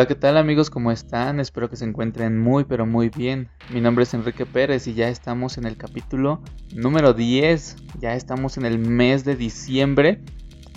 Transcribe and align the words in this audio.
Hola, 0.00 0.08
¿qué 0.08 0.14
tal 0.14 0.38
amigos? 0.38 0.70
¿Cómo 0.70 0.92
están? 0.92 1.40
Espero 1.40 1.68
que 1.68 1.76
se 1.76 1.84
encuentren 1.84 2.38
muy 2.38 2.64
pero 2.64 2.86
muy 2.86 3.10
bien. 3.10 3.50
Mi 3.68 3.82
nombre 3.82 4.04
es 4.04 4.14
Enrique 4.14 4.46
Pérez 4.46 4.86
y 4.86 4.94
ya 4.94 5.10
estamos 5.10 5.58
en 5.58 5.66
el 5.66 5.76
capítulo 5.76 6.40
número 6.74 7.12
10. 7.12 7.76
Ya 8.00 8.14
estamos 8.14 8.56
en 8.56 8.64
el 8.64 8.78
mes 8.78 9.26
de 9.26 9.36
diciembre 9.36 10.22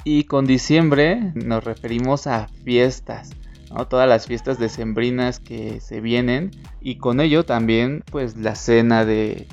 y 0.04 0.26
con 0.26 0.46
diciembre 0.46 1.32
nos 1.36 1.64
referimos 1.64 2.28
a 2.28 2.50
fiestas. 2.66 3.30
Todas 3.90 4.10
las 4.10 4.28
fiestas 4.28 4.60
decembrinas 4.60 5.40
que 5.40 5.80
se 5.80 6.02
vienen 6.02 6.52
y 6.82 6.98
con 6.98 7.22
ello 7.22 7.46
también 7.46 8.04
pues 8.12 8.36
la 8.36 8.56
cena 8.56 9.06
de 9.06 9.48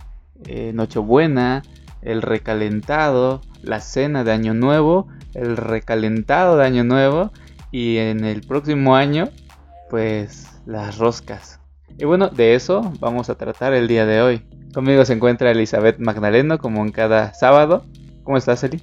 eh, 0.47 0.73
Nochebuena, 0.75 1.63
el 2.03 2.23
recalentado, 2.23 3.41
la 3.63 3.81
cena 3.81 4.25
de 4.25 4.33
Año 4.33 4.53
Nuevo, 4.53 5.07
el 5.33 5.57
recalentado 5.57 6.57
de 6.57 6.67
Año 6.67 6.83
Nuevo 6.83 7.31
y 7.71 7.99
en 7.99 8.25
el 8.25 8.41
próximo 8.41 8.97
año 8.97 9.29
pues 9.91 10.47
las 10.65 10.97
roscas. 10.99 11.61
Y 11.99 12.05
bueno, 12.05 12.29
de 12.29 12.55
eso 12.55 12.93
vamos 13.01 13.29
a 13.29 13.35
tratar 13.35 13.75
el 13.75 13.89
día 13.89 14.07
de 14.07 14.23
hoy. 14.23 14.43
Conmigo 14.73 15.05
se 15.05 15.13
encuentra 15.13 15.51
Elizabeth 15.51 15.99
Magdaleno 15.99 16.59
como 16.59 16.83
en 16.83 16.93
cada 16.93 17.35
sábado. 17.35 17.85
¿Cómo 18.23 18.37
estás, 18.37 18.63
Eli? 18.63 18.81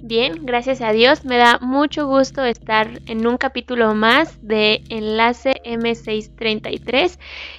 Bien, 0.00 0.46
gracias 0.46 0.80
a 0.80 0.92
Dios. 0.92 1.24
Me 1.24 1.36
da 1.36 1.58
mucho 1.60 2.06
gusto 2.06 2.44
estar 2.44 3.00
en 3.06 3.26
un 3.26 3.36
capítulo 3.36 3.94
más 3.94 4.38
de 4.40 4.84
Enlace 4.88 5.54
M633 5.64 7.18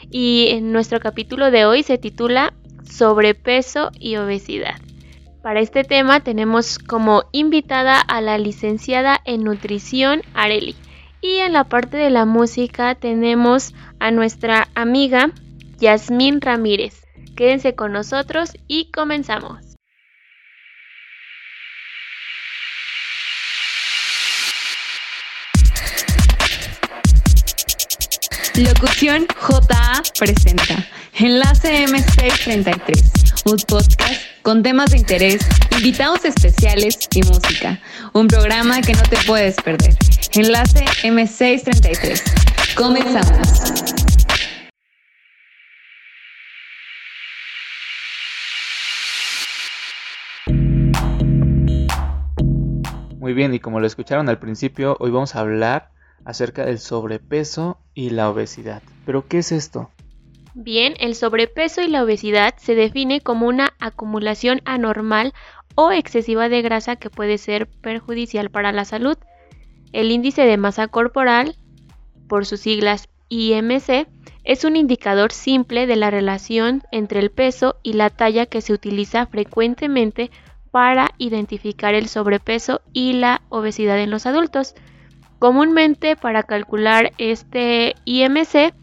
y 0.10 0.48
en 0.52 0.72
nuestro 0.72 1.02
capítulo 1.02 1.52
de 1.52 1.66
hoy 1.66 1.84
se 1.84 1.98
titula 1.98 2.54
Sobrepeso 2.90 3.92
y 4.00 4.16
obesidad. 4.16 4.76
Para 5.44 5.60
este 5.60 5.84
tema 5.84 6.22
tenemos 6.22 6.80
como 6.80 7.26
invitada 7.34 8.00
a 8.00 8.22
la 8.22 8.38
licenciada 8.38 9.20
en 9.26 9.44
nutrición 9.44 10.22
Areli. 10.34 10.76
Y 11.22 11.38
en 11.40 11.54
la 11.54 11.66
parte 11.66 11.98
de 11.98 12.10
la 12.10 12.26
música 12.26 12.96
tenemos 12.96 13.74
a 14.00 14.12
nuestra 14.12 14.70
amiga 14.76 15.32
Yasmín 15.80 16.40
Ramírez. 16.42 17.04
Quédense 17.36 17.76
con 17.76 17.92
nosotros 17.92 18.52
y 18.68 18.92
comenzamos. 18.92 19.70
Locución 28.56 29.26
JA 29.40 30.02
presenta 30.20 30.86
Enlace 31.14 31.86
M633, 31.86 33.52
un 33.52 33.58
podcast 33.68 34.39
con 34.50 34.64
temas 34.64 34.90
de 34.90 34.98
interés, 34.98 35.48
invitados 35.78 36.26
especiales 36.26 36.98
y 37.14 37.22
música. 37.22 37.80
Un 38.14 38.28
programa 38.28 38.82
que 38.82 38.94
no 38.94 39.04
te 39.04 39.16
puedes 39.28 39.56
perder. 39.58 39.96
Enlace 40.34 40.86
M633. 41.04 42.74
Comenzamos. 42.76 43.48
Muy 53.20 53.34
bien, 53.34 53.54
y 53.54 53.60
como 53.60 53.80
lo 53.80 53.86
escucharon 53.86 54.30
al 54.30 54.40
principio, 54.40 54.98
hoy 55.00 55.12
vamos 55.12 55.36
a 55.36 55.42
hablar 55.42 55.92
acerca 56.26 56.66
del 56.66 56.80
sobrepeso 56.80 57.78
y 57.94 58.10
la 58.10 58.32
obesidad. 58.32 58.82
¿Pero 59.06 59.28
qué 59.28 59.38
es 59.38 59.52
esto? 59.52 59.92
Bien, 60.56 60.96
el 61.00 61.16
sobrepeso 61.16 61.82
y 61.82 61.88
la 61.88 62.04
obesidad 62.04 62.56
se 62.58 62.76
define 62.76 63.22
como 63.22 63.48
una 63.48 63.74
acumulación 63.80 64.62
anormal 64.66 65.34
o 65.76 65.92
excesiva 65.92 66.50
de 66.50 66.62
grasa 66.62 66.96
que 66.96 67.10
puede 67.10 67.38
ser 67.38 67.68
perjudicial 67.68 68.50
para 68.50 68.72
la 68.72 68.84
salud. 68.84 69.18
El 69.94 70.12
índice 70.12 70.42
de 70.44 70.58
masa 70.58 70.88
corporal, 70.88 71.56
por 72.28 72.46
sus 72.46 72.62
siglas 72.62 73.10
IMC, 73.30 74.08
es 74.44 74.64
un 74.64 74.76
indicador 74.76 75.32
simple 75.32 75.86
de 75.86 75.96
la 75.96 76.10
relación 76.10 76.82
entre 76.92 77.20
el 77.20 77.30
peso 77.30 77.78
y 77.84 77.94
la 77.94 78.10
talla 78.10 78.48
que 78.48 78.62
se 78.62 78.74
utiliza 78.74 79.28
frecuentemente 79.28 80.32
para 80.72 81.12
identificar 81.18 81.94
el 81.94 82.08
sobrepeso 82.08 82.82
y 82.92 83.14
la 83.14 83.42
obesidad 83.50 84.00
en 84.00 84.10
los 84.10 84.26
adultos. 84.26 84.76
Comúnmente 85.38 86.16
para 86.16 86.44
calcular 86.44 87.14
este 87.18 87.96
IMC 88.06 88.74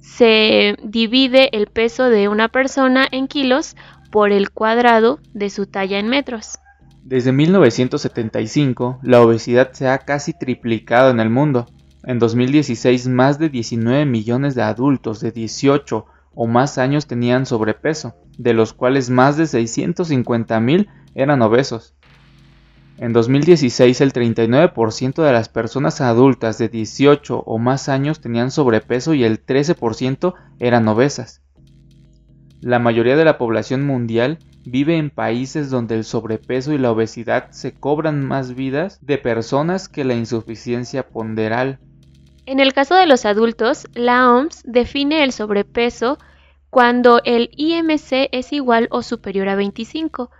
se 0.00 0.76
divide 0.82 1.56
el 1.56 1.66
peso 1.66 2.10
de 2.10 2.28
una 2.28 2.48
persona 2.48 3.06
en 3.10 3.28
kilos 3.28 3.76
por 4.10 4.32
el 4.32 4.50
cuadrado 4.50 5.20
de 5.34 5.50
su 5.50 5.66
talla 5.66 5.98
en 5.98 6.08
metros. 6.08 6.58
Desde 7.04 7.32
1975, 7.32 9.00
la 9.02 9.22
obesidad 9.22 9.72
se 9.72 9.88
ha 9.88 9.98
casi 9.98 10.32
triplicado 10.32 11.10
en 11.10 11.20
el 11.20 11.30
mundo. 11.30 11.66
En 12.04 12.18
2016, 12.18 13.08
más 13.08 13.38
de 13.38 13.48
19 13.48 14.04
millones 14.06 14.54
de 14.54 14.62
adultos 14.62 15.20
de 15.20 15.32
18 15.32 16.06
o 16.34 16.46
más 16.46 16.78
años 16.78 17.06
tenían 17.06 17.46
sobrepeso, 17.46 18.14
de 18.38 18.54
los 18.54 18.72
cuales 18.72 19.10
más 19.10 19.36
de 19.36 19.46
650 19.46 20.60
mil 20.60 20.88
eran 21.14 21.42
obesos. 21.42 21.94
En 23.00 23.14
2016 23.14 23.98
el 24.02 24.12
39% 24.12 25.22
de 25.22 25.32
las 25.32 25.48
personas 25.48 26.02
adultas 26.02 26.58
de 26.58 26.68
18 26.68 27.44
o 27.46 27.58
más 27.58 27.88
años 27.88 28.20
tenían 28.20 28.50
sobrepeso 28.50 29.14
y 29.14 29.24
el 29.24 29.42
13% 29.42 30.34
eran 30.58 30.86
obesas. 30.86 31.40
La 32.60 32.78
mayoría 32.78 33.16
de 33.16 33.24
la 33.24 33.38
población 33.38 33.86
mundial 33.86 34.38
vive 34.66 34.98
en 34.98 35.08
países 35.08 35.70
donde 35.70 35.94
el 35.94 36.04
sobrepeso 36.04 36.74
y 36.74 36.78
la 36.78 36.92
obesidad 36.92 37.50
se 37.52 37.72
cobran 37.72 38.22
más 38.22 38.54
vidas 38.54 38.98
de 39.00 39.16
personas 39.16 39.88
que 39.88 40.04
la 40.04 40.12
insuficiencia 40.12 41.08
ponderal. 41.08 41.78
En 42.44 42.60
el 42.60 42.74
caso 42.74 42.96
de 42.96 43.06
los 43.06 43.24
adultos, 43.24 43.88
la 43.94 44.30
OMS 44.30 44.62
define 44.66 45.24
el 45.24 45.32
sobrepeso 45.32 46.18
cuando 46.68 47.22
el 47.24 47.48
IMC 47.56 48.28
es 48.30 48.52
igual 48.52 48.88
o 48.90 49.02
superior 49.02 49.48
a 49.48 49.54
25 49.54 50.30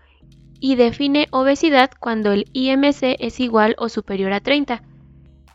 y 0.61 0.77
define 0.77 1.27
obesidad 1.31 1.91
cuando 1.99 2.33
el 2.33 2.47
IMC 2.53 3.17
es 3.19 3.41
igual 3.41 3.75
o 3.79 3.89
superior 3.89 4.33
a 4.33 4.41
30. 4.41 4.83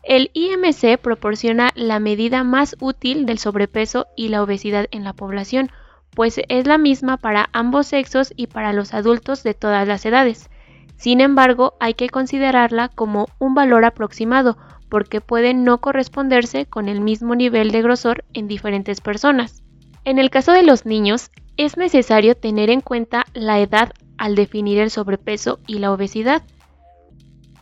El 0.02 0.30
IMC 0.34 0.98
proporciona 0.98 1.70
la 1.74 1.98
medida 1.98 2.44
más 2.44 2.76
útil 2.80 3.26
del 3.26 3.38
sobrepeso 3.38 4.06
y 4.16 4.28
la 4.28 4.42
obesidad 4.42 4.86
en 4.90 5.04
la 5.04 5.12
población, 5.12 5.70
pues 6.10 6.40
es 6.48 6.66
la 6.66 6.78
misma 6.78 7.16
para 7.16 7.48
ambos 7.52 7.88
sexos 7.88 8.32
y 8.36 8.46
para 8.46 8.72
los 8.72 8.94
adultos 8.94 9.42
de 9.42 9.54
todas 9.54 9.88
las 9.88 10.04
edades. 10.06 10.50
Sin 10.96 11.20
embargo, 11.20 11.74
hay 11.80 11.94
que 11.94 12.08
considerarla 12.08 12.88
como 12.88 13.26
un 13.38 13.54
valor 13.54 13.84
aproximado, 13.84 14.56
porque 14.88 15.20
puede 15.20 15.54
no 15.54 15.78
corresponderse 15.78 16.66
con 16.66 16.88
el 16.88 17.00
mismo 17.00 17.34
nivel 17.34 17.70
de 17.70 17.82
grosor 17.82 18.24
en 18.32 18.48
diferentes 18.48 19.00
personas. 19.00 19.62
En 20.04 20.18
el 20.18 20.30
caso 20.30 20.52
de 20.52 20.62
los 20.62 20.86
niños, 20.86 21.30
es 21.56 21.76
necesario 21.76 22.36
tener 22.36 22.70
en 22.70 22.80
cuenta 22.80 23.24
la 23.34 23.58
edad 23.60 23.92
al 24.18 24.34
definir 24.34 24.78
el 24.78 24.90
sobrepeso 24.90 25.58
y 25.66 25.78
la 25.78 25.92
obesidad. 25.92 26.42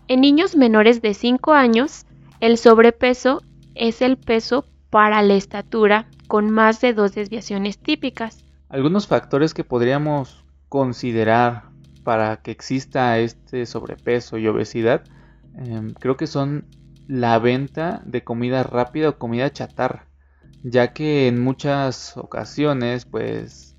En 0.09 0.21
niños 0.21 0.57
menores 0.57 1.01
de 1.01 1.15
5 1.15 1.53
años, 1.53 2.07
el 2.41 2.59
sobrepeso 2.59 3.43
es 3.75 4.03
el 4.03 4.17
peso 4.17 4.67
para 4.91 5.23
la 5.23 5.35
estatura 5.35 6.09
con 6.29 6.51
más 6.51 6.81
de 6.81 6.93
dos 6.93 7.15
desviaciones 7.15 7.79
típicas. 7.79 8.45
Algunos 8.69 9.07
factores 9.07 9.55
que 9.55 9.65
podríamos 9.65 10.45
considerar 10.69 11.71
para 12.03 12.43
que 12.43 12.51
exista 12.51 13.19
este 13.19 13.67
sobrepeso 13.67 14.39
y 14.39 14.47
obesidad 14.47 15.05
em, 15.57 15.95
creo 15.95 16.17
que 16.17 16.27
son 16.27 16.67
la 17.07 17.39
venta 17.39 18.03
de 18.05 18.25
comida 18.25 18.63
rápida 18.63 19.11
o 19.11 19.19
comida 19.19 19.53
chatarra, 19.53 20.09
ya 20.63 20.93
que 20.93 21.29
en 21.29 21.41
muchas 21.41 22.17
ocasiones 22.17 23.05
pues 23.05 23.74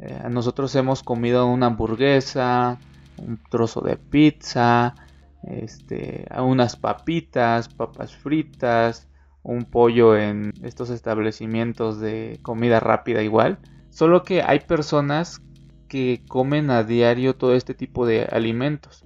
eh, 0.00 0.28
nosotros 0.30 0.74
hemos 0.74 1.02
comido 1.02 1.46
una 1.46 1.66
hamburguesa, 1.66 2.78
un 3.18 3.38
trozo 3.50 3.80
de 3.80 3.96
pizza, 3.96 4.94
este, 5.42 6.26
unas 6.38 6.76
papitas, 6.76 7.68
papas 7.68 8.14
fritas, 8.14 9.08
un 9.42 9.64
pollo 9.64 10.16
en 10.16 10.52
estos 10.62 10.90
establecimientos 10.90 12.00
de 12.00 12.38
comida 12.42 12.80
rápida 12.80 13.22
igual. 13.22 13.58
Solo 13.90 14.22
que 14.22 14.42
hay 14.42 14.60
personas 14.60 15.40
que 15.88 16.22
comen 16.28 16.70
a 16.70 16.84
diario 16.84 17.34
todo 17.34 17.54
este 17.54 17.74
tipo 17.74 18.06
de 18.06 18.24
alimentos, 18.24 19.04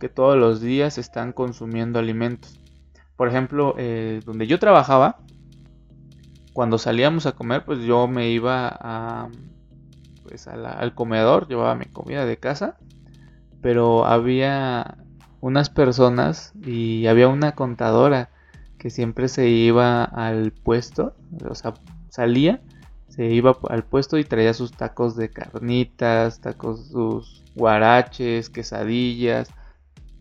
que 0.00 0.08
todos 0.08 0.38
los 0.38 0.60
días 0.60 0.98
están 0.98 1.32
consumiendo 1.32 1.98
alimentos. 1.98 2.58
Por 3.16 3.28
ejemplo, 3.28 3.74
eh, 3.78 4.20
donde 4.24 4.46
yo 4.46 4.58
trabajaba, 4.58 5.18
cuando 6.52 6.78
salíamos 6.78 7.26
a 7.26 7.32
comer, 7.32 7.64
pues 7.64 7.80
yo 7.80 8.08
me 8.08 8.30
iba 8.30 8.68
a, 8.68 9.28
pues 10.32 10.48
al 10.48 10.94
comedor, 10.94 11.46
llevaba 11.46 11.74
mi 11.74 11.84
comida 11.84 12.24
de 12.24 12.38
casa, 12.38 12.78
pero 13.60 14.06
había 14.06 14.96
unas 15.42 15.68
personas 15.68 16.54
y 16.64 17.06
había 17.06 17.28
una 17.28 17.52
contadora 17.52 18.30
que 18.78 18.88
siempre 18.88 19.28
se 19.28 19.48
iba 19.48 20.04
al 20.04 20.52
puesto, 20.52 21.14
o 21.46 21.54
sea, 21.54 21.74
salía, 22.08 22.62
se 23.08 23.26
iba 23.26 23.58
al 23.68 23.84
puesto 23.84 24.16
y 24.16 24.24
traía 24.24 24.54
sus 24.54 24.72
tacos 24.72 25.16
de 25.16 25.28
carnitas, 25.28 26.40
tacos, 26.40 26.86
sus 26.86 27.44
guaraches, 27.54 28.48
quesadillas, 28.48 29.50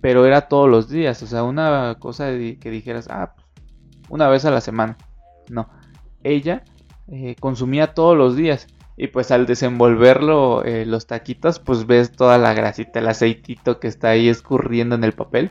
pero 0.01 0.25
era 0.25 0.49
todos 0.49 0.69
los 0.69 0.89
días, 0.89 1.23
o 1.23 1.27
sea, 1.27 1.43
una 1.43 1.95
cosa 1.99 2.31
que 2.31 2.69
dijeras, 2.69 3.07
ah, 3.09 3.33
pues, 3.33 3.47
una 4.09 4.27
vez 4.27 4.43
a 4.43 4.51
la 4.51 4.59
semana. 4.59 4.97
No, 5.49 5.69
ella 6.21 6.65
eh, 7.07 7.37
consumía 7.39 7.93
todos 7.93 8.17
los 8.17 8.35
días 8.35 8.67
y 9.01 9.07
pues 9.07 9.31
al 9.31 9.47
desenvolverlo 9.47 10.63
eh, 10.63 10.85
los 10.85 11.07
taquitos 11.07 11.57
pues 11.57 11.87
ves 11.87 12.11
toda 12.11 12.37
la 12.37 12.53
grasita, 12.53 12.99
el 12.99 13.07
aceitito 13.07 13.79
que 13.79 13.87
está 13.87 14.09
ahí 14.09 14.29
escurriendo 14.29 14.93
en 14.93 15.03
el 15.03 15.13
papel. 15.13 15.49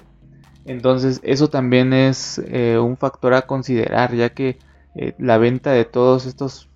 Entonces 0.66 1.20
eso 1.24 1.48
también 1.48 1.92
es 1.92 2.40
eh, 2.46 2.78
un 2.78 2.96
factor 2.96 3.34
a 3.34 3.42
considerar 3.42 4.14
ya 4.14 4.28
que 4.30 4.56
la 5.18 5.36
venta 5.38 5.72
de 5.72 5.84
todos 5.84 6.26
estos 6.26 6.68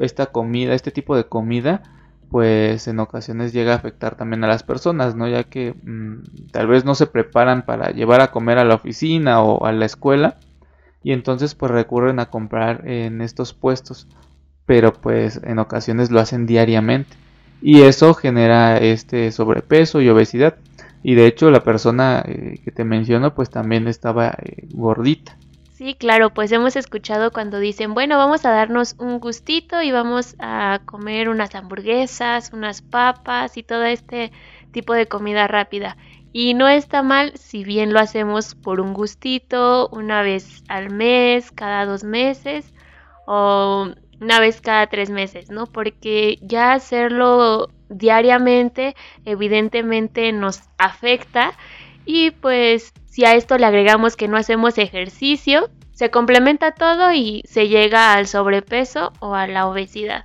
esta 0.00 0.26
comida, 0.26 0.72
este 0.74 0.92
tipo 0.92 1.16
de 1.16 1.24
comida 1.24 1.82
pues 2.30 2.86
en 2.86 3.00
ocasiones 3.00 3.52
llega 3.52 3.72
a 3.72 3.76
afectar 3.76 4.14
también 4.14 4.44
a 4.44 4.48
las 4.48 4.62
personas, 4.62 5.16
¿no? 5.16 5.26
Ya 5.26 5.42
que 5.44 5.74
mm, 5.82 6.50
tal 6.52 6.68
vez 6.68 6.84
no 6.84 6.94
se 6.94 7.08
preparan 7.08 7.64
para 7.66 7.90
llevar 7.90 8.20
a 8.20 8.30
comer 8.30 8.58
a 8.58 8.64
la 8.64 8.76
oficina 8.76 9.42
o 9.42 9.66
a 9.66 9.72
la 9.72 9.86
escuela 9.86 10.38
y 11.02 11.10
entonces 11.10 11.56
pues 11.56 11.72
recurren 11.72 12.20
a 12.20 12.30
comprar 12.30 12.86
en 12.86 13.20
estos 13.20 13.52
puestos, 13.52 14.06
pero 14.68 14.92
pues 14.92 15.40
en 15.44 15.58
ocasiones 15.58 16.10
lo 16.10 16.20
hacen 16.20 16.44
diariamente 16.44 17.16
y 17.62 17.84
eso 17.84 18.12
genera 18.12 18.76
este 18.76 19.32
sobrepeso 19.32 20.02
y 20.02 20.10
obesidad 20.10 20.56
y 21.02 21.14
de 21.14 21.26
hecho 21.26 21.50
la 21.50 21.62
persona 21.64 22.22
eh, 22.26 22.60
que 22.62 22.70
te 22.70 22.84
menciono 22.84 23.34
pues 23.34 23.48
también 23.48 23.88
estaba 23.88 24.36
eh, 24.42 24.66
gordita. 24.74 25.38
Sí, 25.72 25.94
claro, 25.94 26.34
pues 26.34 26.52
hemos 26.52 26.76
escuchado 26.76 27.30
cuando 27.30 27.58
dicen, 27.58 27.94
bueno, 27.94 28.18
vamos 28.18 28.44
a 28.44 28.50
darnos 28.50 28.94
un 28.98 29.20
gustito 29.20 29.80
y 29.80 29.90
vamos 29.90 30.36
a 30.38 30.80
comer 30.84 31.30
unas 31.30 31.54
hamburguesas, 31.54 32.52
unas 32.52 32.82
papas 32.82 33.56
y 33.56 33.62
todo 33.62 33.84
este 33.84 34.32
tipo 34.72 34.92
de 34.92 35.06
comida 35.06 35.46
rápida. 35.46 35.96
Y 36.30 36.52
no 36.52 36.68
está 36.68 37.02
mal 37.02 37.32
si 37.36 37.64
bien 37.64 37.94
lo 37.94 38.00
hacemos 38.00 38.54
por 38.54 38.80
un 38.80 38.92
gustito, 38.92 39.88
una 39.92 40.20
vez 40.20 40.62
al 40.68 40.90
mes, 40.90 41.52
cada 41.52 41.86
dos 41.86 42.04
meses 42.04 42.74
o 43.26 43.88
una 44.20 44.40
vez 44.40 44.60
cada 44.60 44.86
tres 44.86 45.10
meses, 45.10 45.50
¿no? 45.50 45.66
Porque 45.66 46.38
ya 46.42 46.72
hacerlo 46.72 47.70
diariamente 47.88 48.94
evidentemente 49.24 50.32
nos 50.32 50.62
afecta 50.76 51.52
y 52.04 52.30
pues 52.30 52.92
si 53.06 53.24
a 53.24 53.34
esto 53.34 53.58
le 53.58 53.66
agregamos 53.66 54.16
que 54.16 54.28
no 54.28 54.36
hacemos 54.36 54.78
ejercicio, 54.78 55.70
se 55.92 56.10
complementa 56.10 56.72
todo 56.72 57.12
y 57.12 57.42
se 57.46 57.68
llega 57.68 58.12
al 58.14 58.26
sobrepeso 58.26 59.12
o 59.20 59.34
a 59.34 59.46
la 59.46 59.66
obesidad. 59.66 60.24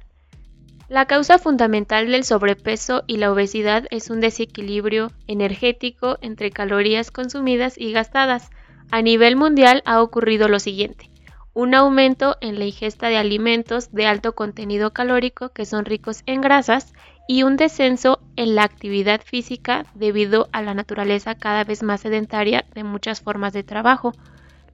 La 0.89 1.07
causa 1.07 1.39
fundamental 1.39 2.11
del 2.11 2.23
sobrepeso 2.23 3.03
y 3.07 3.17
la 3.17 3.31
obesidad 3.31 3.87
es 3.89 4.11
un 4.11 4.19
desequilibrio 4.19 5.11
energético 5.25 6.19
entre 6.21 6.51
calorías 6.51 7.09
consumidas 7.09 7.79
y 7.79 7.91
gastadas. 7.93 8.51
A 8.91 9.01
nivel 9.01 9.35
mundial 9.35 9.81
ha 9.85 10.03
ocurrido 10.03 10.47
lo 10.47 10.59
siguiente. 10.59 11.09
Un 11.55 11.75
aumento 11.75 12.35
en 12.41 12.57
la 12.57 12.65
ingesta 12.65 13.09
de 13.09 13.17
alimentos 13.17 13.91
de 13.91 14.07
alto 14.07 14.33
contenido 14.33 14.91
calórico 14.91 15.49
que 15.49 15.65
son 15.65 15.85
ricos 15.85 16.23
en 16.25 16.41
grasas 16.41 16.93
y 17.27 17.43
un 17.43 17.57
descenso 17.57 18.19
en 18.35 18.55
la 18.55 18.63
actividad 18.63 19.21
física 19.21 19.85
debido 19.93 20.49
a 20.51 20.63
la 20.63 20.73
naturaleza 20.73 21.35
cada 21.35 21.63
vez 21.63 21.83
más 21.83 22.01
sedentaria 22.01 22.65
de 22.73 22.83
muchas 22.83 23.21
formas 23.21 23.53
de 23.53 23.61
trabajo, 23.63 24.13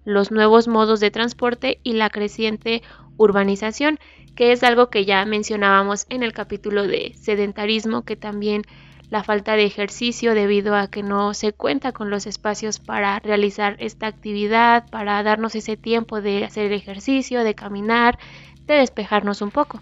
los 0.05 0.31
nuevos 0.31 0.69
modos 0.69 1.01
de 1.01 1.11
transporte 1.11 1.79
y 1.83 1.93
la 1.93 2.09
creciente 2.09 2.81
urbanización, 3.17 3.99
que 4.35 4.53
es 4.53 4.63
algo 4.63 4.89
que 4.89 5.03
ya 5.03 5.25
mencionábamos 5.25 6.05
en 6.09 6.23
el 6.23 6.31
capítulo 6.31 6.87
de 6.87 7.13
sedentarismo, 7.13 8.03
que 8.03 8.15
también 8.15 8.61
la 9.09 9.23
falta 9.23 9.55
de 9.55 9.65
ejercicio 9.65 10.35
debido 10.35 10.75
a 10.75 10.87
que 10.87 11.03
no 11.03 11.33
se 11.33 11.51
cuenta 11.53 11.91
con 11.91 12.09
los 12.09 12.27
espacios 12.27 12.79
para 12.79 13.19
realizar 13.19 13.75
esta 13.79 14.07
actividad, 14.07 14.87
para 14.89 15.21
darnos 15.23 15.55
ese 15.55 15.77
tiempo 15.77 16.21
de 16.21 16.45
hacer 16.45 16.71
ejercicio, 16.71 17.43
de 17.43 17.55
caminar, 17.55 18.19
de 18.67 18.75
despejarnos 18.75 19.41
un 19.41 19.51
poco. 19.51 19.79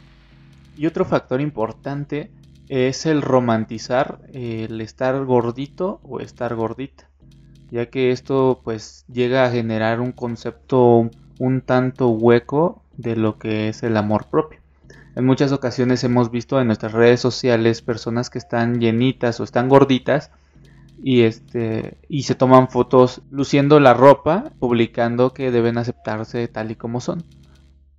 Y 0.77 0.85
otro 0.85 1.05
factor 1.05 1.41
importante 1.41 2.31
es 2.69 3.05
el 3.05 3.21
romantizar 3.21 4.19
el 4.33 4.79
estar 4.81 5.23
gordito 5.25 5.99
o 6.03 6.19
estar 6.19 6.55
gordita, 6.55 7.09
ya 7.71 7.87
que 7.87 8.11
esto 8.11 8.61
pues 8.63 9.05
llega 9.11 9.45
a 9.45 9.51
generar 9.51 9.99
un 9.99 10.11
concepto 10.11 11.09
un 11.39 11.61
tanto 11.61 12.09
hueco 12.09 12.81
de 12.95 13.15
lo 13.15 13.37
que 13.37 13.69
es 13.69 13.83
el 13.83 13.95
amor 13.97 14.25
propio. 14.29 14.59
En 15.17 15.25
muchas 15.25 15.51
ocasiones 15.51 16.03
hemos 16.03 16.29
visto 16.29 16.61
en 16.61 16.67
nuestras 16.67 16.91
redes 16.91 17.19
sociales 17.19 17.81
personas 17.81 18.29
que 18.29 18.37
están 18.37 18.79
llenitas 18.79 19.39
o 19.39 19.43
están 19.43 19.67
gorditas 19.67 20.29
y 21.01 21.21
este 21.21 21.97
y 22.07 22.21
se 22.21 22.35
toman 22.35 22.69
fotos 22.69 23.23
luciendo 23.31 23.79
la 23.79 23.95
ropa, 23.95 24.51
publicando 24.59 25.33
que 25.33 25.49
deben 25.49 25.79
aceptarse 25.79 26.47
tal 26.47 26.69
y 26.69 26.75
como 26.75 27.01
son. 27.01 27.23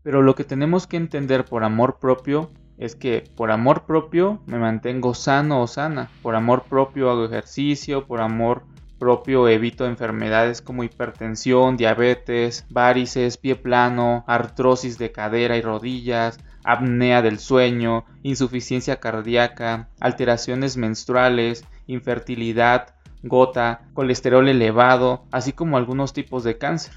Pero 0.05 0.23
lo 0.23 0.37
que 0.37 0.45
tenemos 0.45 0.87
que 0.87 0.97
entender 0.97 1.45
por 1.45 1.65
amor 1.65 1.99
propio 1.99 2.53
es 2.77 2.95
que 2.95 3.25
por 3.37 3.51
amor 3.51 3.85
propio 3.85 4.41
me 4.47 4.61
mantengo 4.61 5.13
sano 5.13 5.61
o 5.61 5.67
sana, 5.67 6.11
por 6.23 6.37
amor 6.37 6.67
propio 6.69 7.11
hago 7.11 7.25
ejercicio, 7.25 8.07
por 8.07 8.21
amor 8.21 8.63
propio 9.01 9.49
evito 9.49 9.87
enfermedades 9.87 10.63
como 10.63 10.85
hipertensión, 10.85 11.77
diabetes, 11.77 12.65
varices, 12.71 13.39
pie 13.39 13.57
plano, 13.57 14.25
artrosis 14.29 14.99
de 14.99 15.11
cadera 15.11 15.57
y 15.57 15.63
rodillas, 15.63 16.39
apnea 16.65 17.23
del 17.23 17.39
sueño, 17.39 18.05
insuficiencia 18.23 19.01
cardíaca, 19.01 19.89
alteraciones 20.01 20.77
menstruales, 20.77 21.65
infertilidad, 21.87 22.95
gota, 23.23 23.89
colesterol 23.95 24.49
elevado, 24.49 25.25
así 25.31 25.53
como 25.53 25.77
algunos 25.77 26.13
tipos 26.13 26.45
de 26.45 26.59
cáncer. 26.59 26.95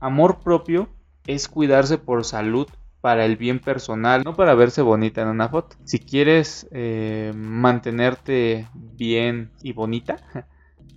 Amor 0.00 0.40
propio 0.40 0.88
es 1.26 1.48
cuidarse 1.48 1.98
por 1.98 2.24
salud 2.24 2.68
para 3.00 3.24
el 3.24 3.36
bien 3.36 3.60
personal, 3.60 4.22
no 4.24 4.34
para 4.34 4.54
verse 4.54 4.82
bonita 4.82 5.22
en 5.22 5.28
una 5.28 5.48
foto. 5.48 5.76
Si 5.84 5.98
quieres 5.98 6.66
eh, 6.72 7.32
mantenerte 7.34 8.68
bien 8.74 9.50
y 9.62 9.72
bonita, 9.72 10.16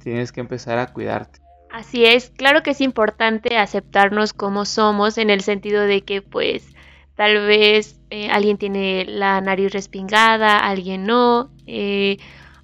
tienes 0.03 0.31
que 0.31 0.41
empezar 0.41 0.79
a 0.79 0.91
cuidarte. 0.91 1.39
Así 1.71 2.06
es, 2.06 2.31
claro 2.31 2.63
que 2.63 2.71
es 2.71 2.81
importante 2.81 3.57
aceptarnos 3.57 4.33
como 4.33 4.65
somos 4.65 5.19
en 5.19 5.29
el 5.29 5.41
sentido 5.41 5.83
de 5.83 6.01
que 6.01 6.23
pues 6.23 6.73
tal 7.19 7.48
vez 7.48 8.00
eh, 8.12 8.30
alguien 8.31 8.57
tiene 8.57 9.04
la 9.06 9.42
nariz 9.42 9.74
respingada, 9.74 10.57
alguien 10.57 11.04
no, 11.04 11.50
eh, 11.68 12.16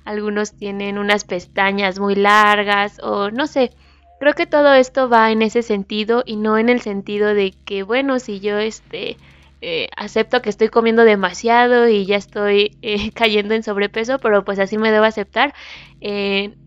algunos 0.06 0.56
tienen 0.56 0.98
unas 0.98 1.26
pestañas 1.26 2.00
muy 2.00 2.16
largas 2.16 3.02
o 3.04 3.32
no 3.32 3.48
sé. 3.48 3.72
Creo 4.18 4.32
que 4.32 4.46
todo 4.46 4.74
esto 4.74 5.10
va 5.10 5.30
en 5.34 5.42
ese 5.42 5.62
sentido 5.62 6.24
y 6.26 6.38
no 6.38 6.58
en 6.58 6.70
el 6.70 6.80
sentido 6.80 7.34
de 7.34 7.54
que 7.66 7.84
bueno, 7.84 8.18
si 8.20 8.40
yo 8.40 8.58
este 8.58 9.18
eh, 9.60 9.90
acepto 9.98 10.42
que 10.42 10.52
estoy 10.52 10.70
comiendo 10.70 11.04
demasiado 11.04 11.90
y 11.90 12.06
ya 12.06 12.16
estoy 12.16 12.78
cayendo 13.14 13.56
en 13.56 13.64
sobrepeso, 13.64 14.20
pero 14.20 14.46
pues 14.46 14.60
así 14.60 14.78
me 14.78 14.90
debo 14.90 15.04
aceptar. 15.04 15.54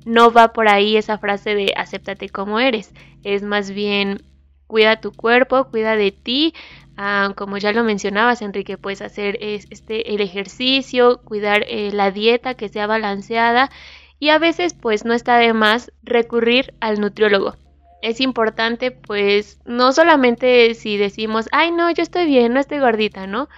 No 0.05 0.31
va 0.31 0.53
por 0.53 0.69
ahí 0.69 0.99
esa 0.99 1.17
frase 1.17 1.55
de 1.55 1.73
acéptate 1.75 2.29
como 2.29 2.61
eres. 2.61 2.93
Es 3.25 3.43
más 3.43 3.71
bien 3.71 4.21
cuida 4.69 5.01
tu 5.01 5.13
cuerpo, 5.13 5.65
cuida 5.65 5.97
de 5.97 6.13
ti. 6.13 6.55
Ah, 6.99 7.33
como 7.37 7.57
ya 7.59 7.73
lo 7.73 7.85
mencionabas, 7.85 8.43
Enrique, 8.43 8.77
puedes 8.77 9.03
hacer 9.03 9.39
este, 9.41 10.15
el 10.15 10.21
ejercicio, 10.21 11.23
cuidar 11.23 11.65
la 11.71 12.11
dieta 12.11 12.55
que 12.55 12.69
sea 12.69 12.87
balanceada 12.87 13.71
y 14.19 14.31
a 14.31 14.39
veces 14.39 14.75
pues 14.75 15.05
no 15.05 15.15
está 15.15 15.39
de 15.39 15.53
más 15.53 15.93
recurrir 16.03 16.75
al 16.81 17.01
nutriólogo 17.01 17.55
es 18.03 18.21
importante 18.21 18.91
pues 18.91 19.59
no 19.65 19.93
solamente 19.93 20.75
si 20.75 20.97
decimos, 20.97 21.49
ay 21.53 21.73
no, 21.73 21.91
yo 21.91 22.03
estoy 22.03 22.27
bien, 22.27 22.55
no 22.55 22.61
estoy 22.61 22.79
gordita, 22.79 23.27
¿no? 23.27 23.49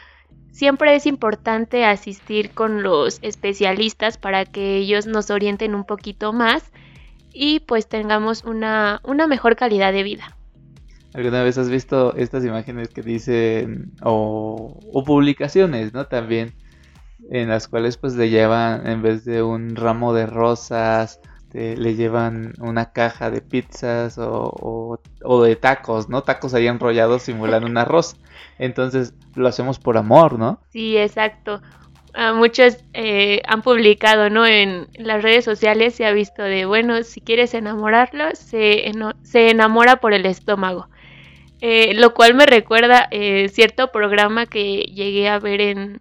Siempre 0.51 0.95
es 0.97 1.07
importante 1.07 1.85
asistir 1.85 2.51
con 2.51 2.83
los 2.83 3.19
especialistas 3.23 4.19
para 4.19 4.45
que 4.45 4.77
ellos 4.77 5.07
nos 5.07 5.31
orienten 5.31 5.75
un 5.75 5.85
poquito 5.85 6.33
más 6.33 6.73
y 7.33 7.61
pues 7.61 7.89
tengamos 7.89 8.45
una, 8.45 9.01
una 9.05 9.27
mejor 9.27 9.57
calidad 9.57 9.93
de 9.93 10.03
vida. 10.03 10.37
¿Alguna 11.15 11.43
vez 11.43 11.59
has 11.59 11.69
visto 11.69 12.15
estas 12.17 12.45
imágenes 12.45 12.89
que 12.89 13.03
dicen 13.03 13.93
o, 14.03 14.79
publicaciones, 15.05 15.93
¿no? 15.93 16.07
También 16.07 16.55
en 17.31 17.49
las 17.49 17.69
cuales 17.69 17.97
pues 17.97 18.15
le 18.15 18.31
llevan 18.31 18.87
en 18.87 19.03
vez 19.03 19.25
de 19.25 19.43
un 19.43 19.77
ramo 19.77 20.15
de 20.15 20.27
rosas 20.27 21.21
este, 21.51 21.77
le 21.77 21.97
llevan 21.97 22.53
una 22.61 22.93
caja 22.93 23.29
de 23.29 23.41
pizzas 23.41 24.19
o, 24.19 25.01
de 25.45 25.57
tacos, 25.57 26.09
¿no? 26.09 26.23
Tacos 26.23 26.55
ahí 26.55 26.69
enrollados 26.69 27.23
simulando 27.23 27.67
un 27.67 27.77
arroz. 27.77 28.15
Entonces 28.61 29.15
lo 29.35 29.49
hacemos 29.49 29.81
por 29.81 29.97
amor, 29.97 30.39
¿no? 30.39 30.61
Sí, 30.71 30.97
exacto. 30.97 31.61
muchos 32.37 32.77
eh, 32.93 33.43
han 33.49 33.63
publicado, 33.63 34.31
¿no? 34.31 34.47
En 34.47 34.87
las 34.97 35.25
redes 35.25 35.45
sociales 35.45 35.97
se 35.97 36.07
ha 36.07 36.13
visto 36.13 36.41
de, 36.45 36.67
bueno, 36.67 37.03
si 37.03 37.21
quieres 37.21 37.53
enamorarlo, 37.55 38.27
se, 38.35 38.93
se 39.25 39.51
enamora 39.51 39.97
por 39.97 40.13
el 40.13 40.27
estómago. 40.27 40.89
Eh, 41.61 41.93
lo 41.95 42.15
cual 42.15 42.35
me 42.35 42.47
recuerda 42.47 43.07
eh, 43.11 43.49
cierto 43.51 43.93
programa 43.93 44.47
que 44.47 44.83
llegué 44.83 45.29
a 45.29 45.39
ver 45.39 45.61
en, 45.61 46.01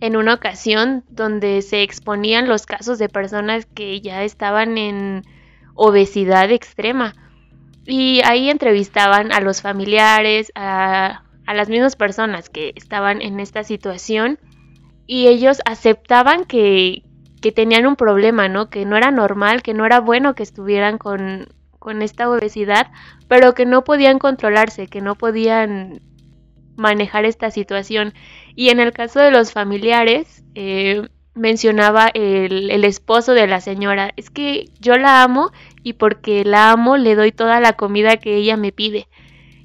en 0.00 0.16
una 0.16 0.34
ocasión 0.34 1.04
donde 1.08 1.62
se 1.62 1.82
exponían 1.82 2.48
los 2.48 2.66
casos 2.66 2.98
de 2.98 3.08
personas 3.08 3.66
que 3.66 4.00
ya 4.00 4.22
estaban 4.22 4.76
en 4.76 5.22
obesidad 5.74 6.50
extrema. 6.50 7.14
Y 7.86 8.20
ahí 8.24 8.50
entrevistaban 8.50 9.32
a 9.32 9.40
los 9.40 9.62
familiares, 9.62 10.52
a 10.54 11.22
a 11.46 11.54
las 11.54 11.68
mismas 11.68 11.96
personas 11.96 12.50
que 12.50 12.72
estaban 12.74 13.22
en 13.22 13.40
esta 13.40 13.64
situación 13.64 14.38
y 15.06 15.28
ellos 15.28 15.60
aceptaban 15.64 16.44
que, 16.44 17.04
que 17.40 17.52
tenían 17.52 17.86
un 17.86 17.96
problema, 17.96 18.48
¿no? 18.48 18.68
Que 18.68 18.84
no 18.84 18.96
era 18.96 19.12
normal, 19.12 19.62
que 19.62 19.72
no 19.72 19.86
era 19.86 20.00
bueno 20.00 20.34
que 20.34 20.42
estuvieran 20.42 20.98
con, 20.98 21.48
con 21.86 22.02
esta 22.02 22.28
obesidad, 22.28 22.88
pero 23.28 23.54
que 23.54 23.64
no 23.64 23.84
podían 23.84 24.18
controlarse, 24.18 24.88
que 24.88 25.00
no 25.00 25.14
podían 25.14 26.00
manejar 26.74 27.24
esta 27.24 27.52
situación. 27.52 28.12
Y 28.56 28.70
en 28.70 28.80
el 28.80 28.92
caso 28.92 29.20
de 29.20 29.30
los 29.30 29.52
familiares, 29.52 30.42
eh, 30.56 31.08
mencionaba 31.34 32.08
el, 32.12 32.72
el, 32.72 32.84
esposo 32.84 33.34
de 33.34 33.46
la 33.46 33.60
señora, 33.60 34.12
es 34.16 34.30
que 34.30 34.64
yo 34.80 34.96
la 34.96 35.22
amo 35.22 35.52
y 35.84 35.92
porque 35.92 36.44
la 36.44 36.72
amo 36.72 36.96
le 36.96 37.14
doy 37.14 37.30
toda 37.30 37.60
la 37.60 37.74
comida 37.74 38.16
que 38.16 38.34
ella 38.34 38.56
me 38.56 38.72
pide. 38.72 39.06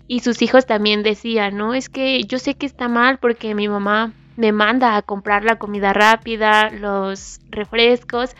Y 0.07 0.19
sus 0.19 0.43
hijos 0.43 0.67
también 0.67 1.01
decían, 1.01 1.57
no, 1.57 1.73
es 1.73 1.89
que 1.89 2.23
yo 2.25 2.37
sé 2.37 2.53
que 2.53 2.67
está 2.67 2.87
mal 2.87 3.17
porque 3.17 3.55
mi 3.55 3.67
mamá 3.67 4.13
me 4.35 4.51
manda 4.51 4.95
a 4.95 5.01
comprar 5.01 5.43
la 5.43 5.57
comida 5.57 5.91
rápida, 5.91 6.69
los 6.69 7.39
refrescos, 7.49 8.35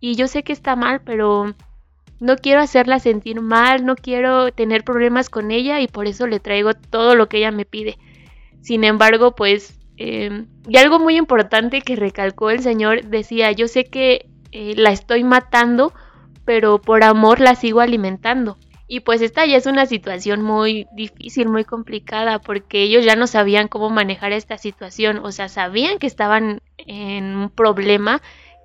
y 0.00 0.16
yo 0.16 0.26
sé 0.26 0.42
que 0.42 0.52
está 0.52 0.74
mal, 0.74 1.02
pero 1.04 1.54
no 2.20 2.36
quiero 2.36 2.60
hacerla 2.60 3.00
sentir 3.00 3.40
mal, 3.40 3.84
no 3.84 3.96
quiero 3.96 4.52
tener 4.52 4.84
problemas 4.84 5.30
con 5.30 5.50
ella 5.50 5.80
y 5.80 5.88
por 5.88 6.06
eso 6.06 6.26
le 6.26 6.38
traigo 6.38 6.74
todo 6.74 7.14
lo 7.14 7.28
que 7.28 7.38
ella 7.38 7.50
me 7.50 7.64
pide. 7.64 7.98
Sin 8.60 8.84
embargo, 8.84 9.34
pues, 9.34 9.78
eh, 9.96 10.44
y 10.68 10.76
algo 10.76 10.98
muy 10.98 11.16
importante 11.16 11.80
que 11.80 11.96
recalcó 11.96 12.50
el 12.50 12.60
Señor 12.60 13.04
decía, 13.06 13.50
yo 13.52 13.68
sé 13.68 13.84
que 13.84 14.26
eh, 14.52 14.74
la 14.76 14.90
estoy 14.92 15.24
matando, 15.24 15.92
pero 16.44 16.80
por 16.80 17.04
amor 17.04 17.40
la 17.40 17.54
sigo 17.54 17.80
alimentando. 17.80 18.58
Y 18.92 19.00
pues 19.00 19.22
esta 19.22 19.46
ya 19.46 19.56
es 19.56 19.66
una 19.66 19.86
situación 19.86 20.42
muy 20.42 20.88
difícil, 20.92 21.48
muy 21.48 21.64
complicada, 21.64 22.40
porque 22.40 22.82
ellos 22.82 23.04
ya 23.04 23.14
no 23.14 23.28
sabían 23.28 23.68
cómo 23.68 23.88
manejar 23.88 24.32
esta 24.32 24.58
situación, 24.58 25.20
o 25.22 25.30
sea, 25.30 25.48
sabían 25.48 25.98
que 25.98 26.08
estaban 26.08 26.60
en 26.76 27.36
un 27.36 27.50
problema, 27.50 28.20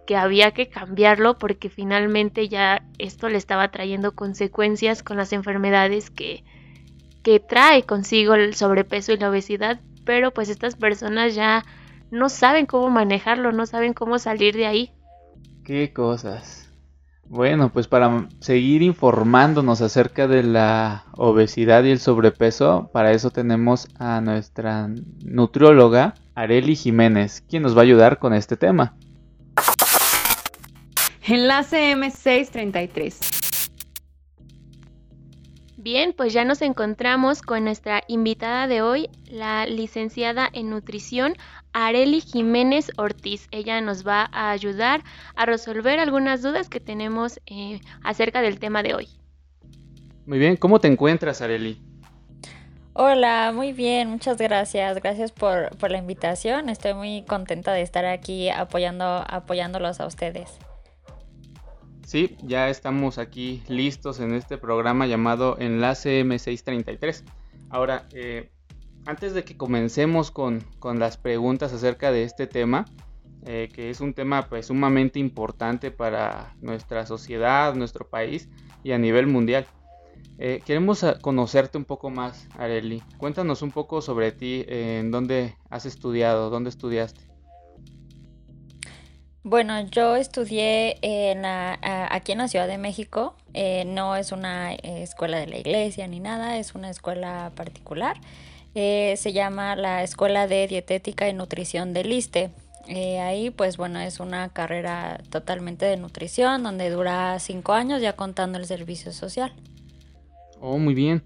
que 0.05 0.15
había 0.15 0.51
que 0.51 0.69
cambiarlo, 0.69 1.37
porque 1.37 1.69
finalmente 1.69 2.47
ya 2.47 2.83
esto 2.97 3.29
le 3.29 3.37
estaba 3.37 3.69
trayendo 3.69 4.15
consecuencias 4.15 5.03
con 5.03 5.17
las 5.17 5.33
enfermedades 5.33 6.09
que, 6.09 6.43
que 7.23 7.39
trae 7.39 7.83
consigo 7.83 8.35
el 8.35 8.55
sobrepeso 8.55 9.11
y 9.11 9.17
la 9.17 9.29
obesidad, 9.29 9.79
pero 10.05 10.31
pues 10.31 10.49
estas 10.49 10.75
personas 10.75 11.35
ya 11.35 11.63
no 12.11 12.29
saben 12.29 12.65
cómo 12.65 12.89
manejarlo, 12.89 13.51
no 13.51 13.65
saben 13.65 13.93
cómo 13.93 14.19
salir 14.19 14.55
de 14.55 14.67
ahí. 14.67 14.91
Qué 15.63 15.91
cosas. 15.91 16.65
Bueno, 17.27 17.71
pues 17.73 17.87
para 17.87 18.27
seguir 18.39 18.83
informándonos 18.83 19.81
acerca 19.81 20.27
de 20.27 20.43
la 20.43 21.05
obesidad 21.13 21.83
y 21.83 21.89
el 21.89 21.99
sobrepeso, 21.99 22.91
para 22.93 23.11
eso 23.11 23.31
tenemos 23.31 23.87
a 23.97 24.21
nuestra 24.21 24.89
nutrióloga 25.23 26.13
Areli 26.35 26.75
Jiménez, 26.75 27.41
quien 27.49 27.63
nos 27.63 27.75
va 27.75 27.79
a 27.79 27.83
ayudar 27.83 28.19
con 28.19 28.35
este 28.35 28.57
tema. 28.57 28.95
Enlace 31.27 31.95
M633. 31.95 33.71
Bien, 35.75 36.13
pues 36.15 36.33
ya 36.33 36.45
nos 36.45 36.61
encontramos 36.61 37.41
con 37.41 37.63
nuestra 37.63 38.03
invitada 38.07 38.67
de 38.67 38.83
hoy, 38.83 39.09
la 39.25 39.65
licenciada 39.65 40.47
en 40.53 40.69
nutrición 40.69 41.33
Areli 41.73 42.21
Jiménez 42.21 42.91
Ortiz. 42.97 43.47
Ella 43.49 43.81
nos 43.81 44.05
va 44.05 44.29
a 44.31 44.51
ayudar 44.51 45.01
a 45.35 45.47
resolver 45.47 45.99
algunas 45.99 46.43
dudas 46.43 46.69
que 46.69 46.79
tenemos 46.79 47.39
eh, 47.47 47.81
acerca 48.03 48.43
del 48.43 48.59
tema 48.59 48.83
de 48.83 48.93
hoy. 48.93 49.07
Muy 50.27 50.37
bien, 50.37 50.57
¿cómo 50.57 50.79
te 50.79 50.89
encuentras, 50.89 51.41
Areli? 51.41 51.81
Hola, 52.93 53.51
muy 53.51 53.73
bien, 53.73 54.11
muchas 54.11 54.37
gracias. 54.37 55.01
Gracias 55.01 55.31
por, 55.31 55.75
por 55.77 55.89
la 55.89 55.97
invitación. 55.97 56.69
Estoy 56.69 56.93
muy 56.93 57.23
contenta 57.23 57.73
de 57.73 57.81
estar 57.81 58.05
aquí 58.05 58.49
apoyando, 58.49 59.25
apoyándolos 59.27 59.99
a 59.99 60.05
ustedes. 60.05 60.59
Sí, 62.05 62.37
ya 62.43 62.69
estamos 62.69 63.17
aquí 63.17 63.63
listos 63.67 64.19
en 64.19 64.35
este 64.35 64.59
programa 64.59 65.07
llamado 65.07 65.57
Enlace 65.57 66.23
M633. 66.23 67.23
Ahora, 67.71 68.07
eh, 68.13 68.51
antes 69.07 69.33
de 69.33 69.43
que 69.43 69.57
comencemos 69.57 70.29
con, 70.29 70.63
las 70.83 71.17
preguntas 71.17 71.73
acerca 71.73 72.11
de 72.11 72.21
este 72.21 72.45
tema, 72.45 72.85
eh, 73.47 73.69
que 73.73 73.89
es 73.89 74.01
un 74.01 74.13
tema 74.13 74.47
pues 74.47 74.67
sumamente 74.67 75.17
importante 75.17 75.89
para 75.89 76.55
nuestra 76.61 77.07
sociedad, 77.07 77.73
nuestro 77.73 78.07
país 78.07 78.49
y 78.83 78.91
a 78.91 78.99
nivel 78.99 79.25
mundial. 79.25 79.65
Eh, 80.37 80.61
queremos 80.63 81.03
conocerte 81.21 81.79
un 81.79 81.85
poco 81.85 82.11
más, 82.11 82.47
Areli. 82.55 83.01
Cuéntanos 83.17 83.63
un 83.63 83.71
poco 83.71 84.01
sobre 84.01 84.31
ti, 84.31 84.63
en 84.67 85.09
dónde 85.09 85.55
has 85.71 85.87
estudiado, 85.87 86.51
dónde 86.51 86.69
estudiaste. 86.69 87.34
Bueno, 89.47 89.79
yo 89.91 90.15
estudié 90.15 90.97
en 91.03 91.45
aquí 91.45 92.31
en 92.31 92.39
la 92.39 92.47
Ciudad 92.47 92.67
de 92.67 92.79
México. 92.79 93.35
Eh, 93.53 93.85
no 93.85 94.15
es 94.15 94.31
una 94.31 94.73
escuela 94.73 95.37
de 95.37 95.45
la 95.45 95.59
iglesia 95.59 96.07
ni 96.07 96.19
nada, 96.19 96.57
es 96.57 96.73
una 96.73 96.89
escuela 96.89 97.51
particular. 97.53 98.17
Eh, 98.73 99.13
se 99.17 99.33
llama 99.33 99.75
la 99.75 100.01
Escuela 100.01 100.47
de 100.47 100.67
Dietética 100.67 101.29
y 101.29 101.33
Nutrición 101.33 101.93
del 101.93 102.11
ISTE. 102.11 102.49
Eh, 102.87 103.19
ahí, 103.19 103.51
pues 103.51 103.77
bueno, 103.77 103.99
es 103.99 104.19
una 104.19 104.49
carrera 104.49 105.21
totalmente 105.29 105.85
de 105.85 105.97
nutrición 105.97 106.63
donde 106.63 106.89
dura 106.89 107.37
cinco 107.37 107.73
años 107.73 108.01
ya 108.01 108.13
contando 108.13 108.57
el 108.57 108.65
servicio 108.65 109.11
social. 109.11 109.53
Oh, 110.59 110.79
muy 110.79 110.95
bien. 110.95 111.21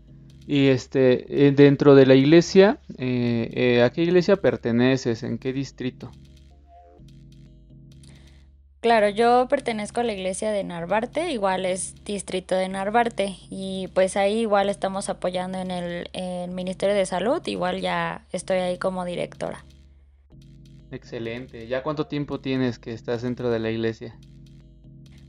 Y 0.46 0.68
este, 0.68 1.54
dentro 1.56 1.96
de 1.96 2.06
la 2.06 2.16
iglesia, 2.16 2.80
¿a 2.90 2.98
qué 2.98 3.94
iglesia 3.96 4.36
perteneces? 4.36 5.24
¿En 5.24 5.38
qué 5.38 5.54
distrito? 5.54 6.12
Claro, 8.81 9.09
yo 9.09 9.48
pertenezco 9.50 10.00
a 10.00 10.03
la 10.03 10.13
iglesia 10.13 10.51
de 10.51 10.63
Narvarte, 10.63 11.31
igual 11.33 11.65
es 11.65 11.95
distrito 12.05 12.55
de 12.55 12.69
Narvarte, 12.69 13.36
y 13.50 13.89
pues 13.93 14.15
ahí 14.15 14.39
igual 14.39 14.69
estamos 14.69 15.09
apoyando 15.09 15.57
en 15.57 15.69
el, 15.71 16.07
Ministerio 16.50 16.95
de 16.95 17.05
Salud, 17.05 17.45
igual 17.45 17.81
ya 17.81 18.25
estoy 18.31 18.59
ahí 18.59 18.77
como 18.77 19.03
directora. 19.03 19.65
Excelente. 20.91 21.67
¿Ya 21.67 21.83
cuánto 21.83 22.07
tiempo 22.07 22.39
tienes 22.39 22.79
que 22.79 22.93
estás 22.93 23.21
dentro 23.21 23.50
de 23.50 23.59
la 23.59 23.69
iglesia? 23.69 24.17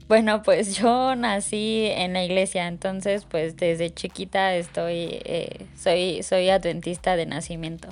Bueno, 0.06 0.42
pues 0.42 0.76
yo 0.76 1.16
nací 1.16 1.86
en 1.86 2.12
la 2.12 2.24
iglesia, 2.24 2.68
entonces 2.68 3.24
pues 3.24 3.56
desde 3.56 3.90
chiquita 3.90 4.54
estoy, 4.54 5.20
eh, 5.24 5.66
soy, 5.76 6.22
soy 6.22 6.50
adventista 6.50 7.16
de 7.16 7.26
nacimiento. 7.26 7.88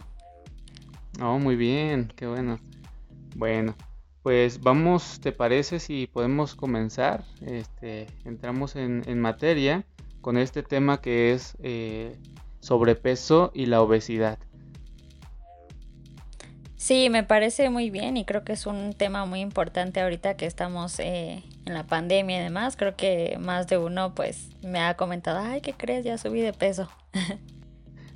Oh, 1.21 1.39
muy 1.41 1.57
bien, 1.57 2.13
qué 2.15 2.29
bueno. 2.29 2.61
Bueno, 3.35 3.75
pues 4.23 4.61
vamos, 4.61 5.21
¿te 5.21 5.33
parece 5.33 5.79
si 5.79 6.07
podemos 6.07 6.55
comenzar? 6.55 7.25
Este, 7.47 8.07
entramos 8.25 8.77
en, 8.77 9.21
materia 9.21 9.85
con 10.21 10.37
este 10.37 10.63
tema 10.63 11.01
que 11.01 11.33
es 11.33 11.57
eh, 11.63 12.17
sobrepeso 12.61 13.51
y 13.55 13.67
la 13.67 13.81
obesidad. 13.81 14.39
Sí, 16.77 17.11
me 17.11 17.25
parece 17.25 17.71
muy 17.71 17.91
bien 17.91 18.17
y 18.17 18.25
creo 18.25 18.45
que 18.45 18.53
es 18.53 18.65
un 18.65 18.93
tema 18.95 19.27
muy 19.27 19.41
importante 19.41 20.01
ahorita 20.01 20.37
que 20.37 20.47
estamos 20.47 20.99
eh, 21.01 21.43
en 21.67 21.75
la 21.75 21.87
pandemia 21.87 22.39
y 22.39 22.43
demás. 22.43 22.77
Creo 22.77 22.97
que 22.97 23.37
más 23.41 23.67
de 23.67 23.79
uno 23.79 24.15
pues 24.15 24.49
me 24.63 24.81
ha 24.81 24.97
comentado, 24.97 25.41
ay, 25.41 25.61
¿qué 25.61 25.73
crees? 25.73 26.05
Ya 26.05 26.19
subí 26.19 26.41
de 26.41 26.53
peso. 26.53 26.89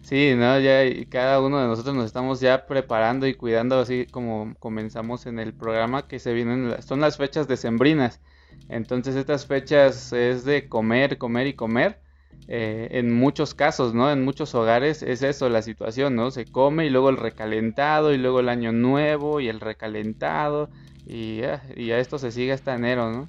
Sí, 0.02 0.34
¿no? 0.36 0.58
Ya 0.58 0.82
cada 1.08 1.40
uno 1.40 1.60
de 1.60 1.68
nosotros 1.68 1.94
nos 1.94 2.06
estamos 2.06 2.40
ya 2.40 2.66
preparando 2.66 3.26
y 3.26 3.34
cuidando 3.34 3.78
así 3.78 4.06
como 4.10 4.54
comenzamos 4.58 5.26
en 5.26 5.38
el 5.38 5.54
programa 5.54 6.08
que 6.08 6.18
se 6.18 6.32
vienen, 6.32 6.74
son 6.82 7.00
las 7.00 7.16
fechas 7.16 7.48
decembrinas. 7.48 8.20
Entonces 8.68 9.14
estas 9.16 9.46
fechas 9.46 10.12
es 10.12 10.44
de 10.44 10.68
comer, 10.68 11.18
comer 11.18 11.46
y 11.46 11.54
comer. 11.54 12.00
Eh, 12.48 12.88
en 12.92 13.12
muchos 13.14 13.54
casos, 13.54 13.94
¿no? 13.94 14.10
En 14.10 14.24
muchos 14.24 14.54
hogares 14.54 15.02
es 15.02 15.22
eso 15.22 15.48
la 15.48 15.62
situación, 15.62 16.16
¿no? 16.16 16.30
Se 16.32 16.44
come 16.44 16.86
y 16.86 16.90
luego 16.90 17.08
el 17.08 17.16
recalentado 17.16 18.12
y 18.12 18.18
luego 18.18 18.40
el 18.40 18.48
año 18.48 18.72
nuevo 18.72 19.40
y 19.40 19.48
el 19.48 19.60
recalentado 19.60 20.68
y, 21.06 21.42
y 21.76 21.90
a 21.92 21.98
esto 21.98 22.18
se 22.18 22.32
sigue 22.32 22.52
hasta 22.52 22.74
enero, 22.74 23.12
¿no? 23.12 23.28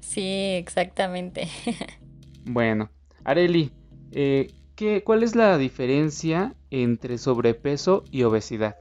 Sí, 0.00 0.54
exactamente. 0.54 1.48
bueno, 2.44 2.90
Areli, 3.24 3.72
eh, 4.12 4.46
¿cuál 5.04 5.22
es 5.22 5.34
la 5.34 5.56
diferencia 5.58 6.54
entre 6.70 7.18
sobrepeso 7.18 8.04
y 8.10 8.22
obesidad? 8.24 8.76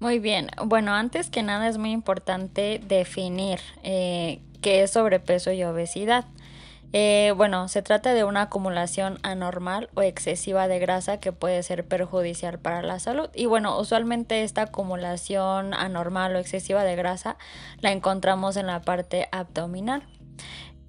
Muy 0.00 0.18
bien, 0.18 0.48
bueno, 0.66 0.92
antes 0.92 1.30
que 1.30 1.42
nada 1.42 1.68
es 1.68 1.78
muy 1.78 1.92
importante 1.92 2.80
definir 2.86 3.60
eh, 3.82 4.40
qué 4.60 4.82
es 4.82 4.90
sobrepeso 4.90 5.52
y 5.52 5.64
obesidad. 5.64 6.26
Eh, 6.96 7.32
bueno, 7.36 7.66
se 7.66 7.82
trata 7.82 8.14
de 8.14 8.22
una 8.22 8.42
acumulación 8.42 9.18
anormal 9.22 9.90
o 9.94 10.02
excesiva 10.02 10.68
de 10.68 10.78
grasa 10.78 11.18
que 11.18 11.32
puede 11.32 11.62
ser 11.64 11.84
perjudicial 11.84 12.60
para 12.60 12.82
la 12.82 13.00
salud. 13.00 13.30
Y 13.34 13.46
bueno, 13.46 13.80
usualmente 13.80 14.44
esta 14.44 14.62
acumulación 14.62 15.74
anormal 15.74 16.36
o 16.36 16.38
excesiva 16.38 16.84
de 16.84 16.94
grasa 16.94 17.36
la 17.80 17.90
encontramos 17.90 18.56
en 18.56 18.68
la 18.68 18.82
parte 18.82 19.26
abdominal. 19.32 20.04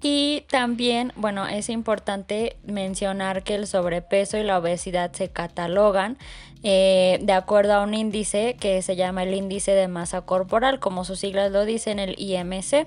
Y 0.08 0.42
también, 0.42 1.12
bueno, 1.16 1.48
es 1.48 1.68
importante 1.68 2.58
mencionar 2.64 3.42
que 3.42 3.56
el 3.56 3.66
sobrepeso 3.66 4.38
y 4.38 4.44
la 4.44 4.56
obesidad 4.56 5.10
se 5.10 5.30
catalogan 5.30 6.16
eh, 6.62 7.18
de 7.22 7.32
acuerdo 7.32 7.74
a 7.74 7.82
un 7.82 7.92
índice 7.92 8.54
que 8.54 8.82
se 8.82 8.94
llama 8.94 9.24
el 9.24 9.34
índice 9.34 9.72
de 9.72 9.88
masa 9.88 10.20
corporal, 10.20 10.78
como 10.78 11.04
sus 11.04 11.18
siglas 11.18 11.50
lo 11.50 11.64
dicen, 11.64 11.98
el 11.98 12.14
IMC. 12.18 12.86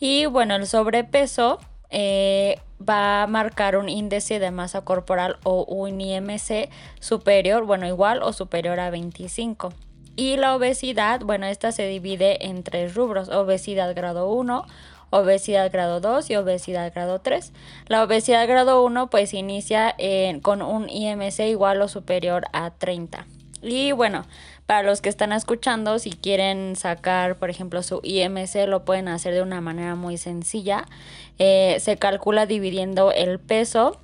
Y 0.00 0.26
bueno, 0.26 0.56
el 0.56 0.66
sobrepeso 0.66 1.60
eh, 1.90 2.58
va 2.80 3.22
a 3.22 3.26
marcar 3.28 3.76
un 3.76 3.88
índice 3.88 4.40
de 4.40 4.50
masa 4.50 4.80
corporal 4.80 5.38
o 5.44 5.62
un 5.62 6.00
IMC 6.00 6.70
superior, 6.98 7.66
bueno, 7.66 7.86
igual 7.86 8.20
o 8.20 8.32
superior 8.32 8.80
a 8.80 8.90
25. 8.90 9.72
Y 10.16 10.38
la 10.38 10.56
obesidad, 10.56 11.20
bueno, 11.20 11.46
esta 11.46 11.70
se 11.70 11.86
divide 11.86 12.46
en 12.46 12.64
tres 12.64 12.96
rubros, 12.96 13.28
obesidad 13.28 13.94
grado 13.94 14.28
1, 14.28 14.66
obesidad 15.12 15.70
grado 15.70 16.00
2 16.00 16.30
y 16.30 16.36
obesidad 16.36 16.92
grado 16.92 17.20
3. 17.20 17.52
La 17.86 18.02
obesidad 18.02 18.48
grado 18.48 18.82
1 18.82 19.10
pues 19.10 19.34
inicia 19.34 19.94
con 20.42 20.62
un 20.62 20.88
IMC 20.88 21.40
igual 21.40 21.80
o 21.82 21.88
superior 21.88 22.46
a 22.52 22.70
30. 22.70 23.26
Y 23.62 23.92
bueno, 23.92 24.26
para 24.66 24.82
los 24.82 25.00
que 25.00 25.08
están 25.08 25.32
escuchando, 25.32 25.98
si 25.98 26.10
quieren 26.10 26.76
sacar, 26.76 27.36
por 27.36 27.50
ejemplo, 27.50 27.82
su 27.82 28.00
IMC, 28.02 28.66
lo 28.66 28.84
pueden 28.84 29.06
hacer 29.08 29.34
de 29.34 29.42
una 29.42 29.60
manera 29.60 29.94
muy 29.94 30.16
sencilla. 30.16 30.86
Eh, 31.38 31.76
se 31.78 31.96
calcula 31.96 32.46
dividiendo 32.46 33.12
el 33.12 33.38
peso 33.38 33.98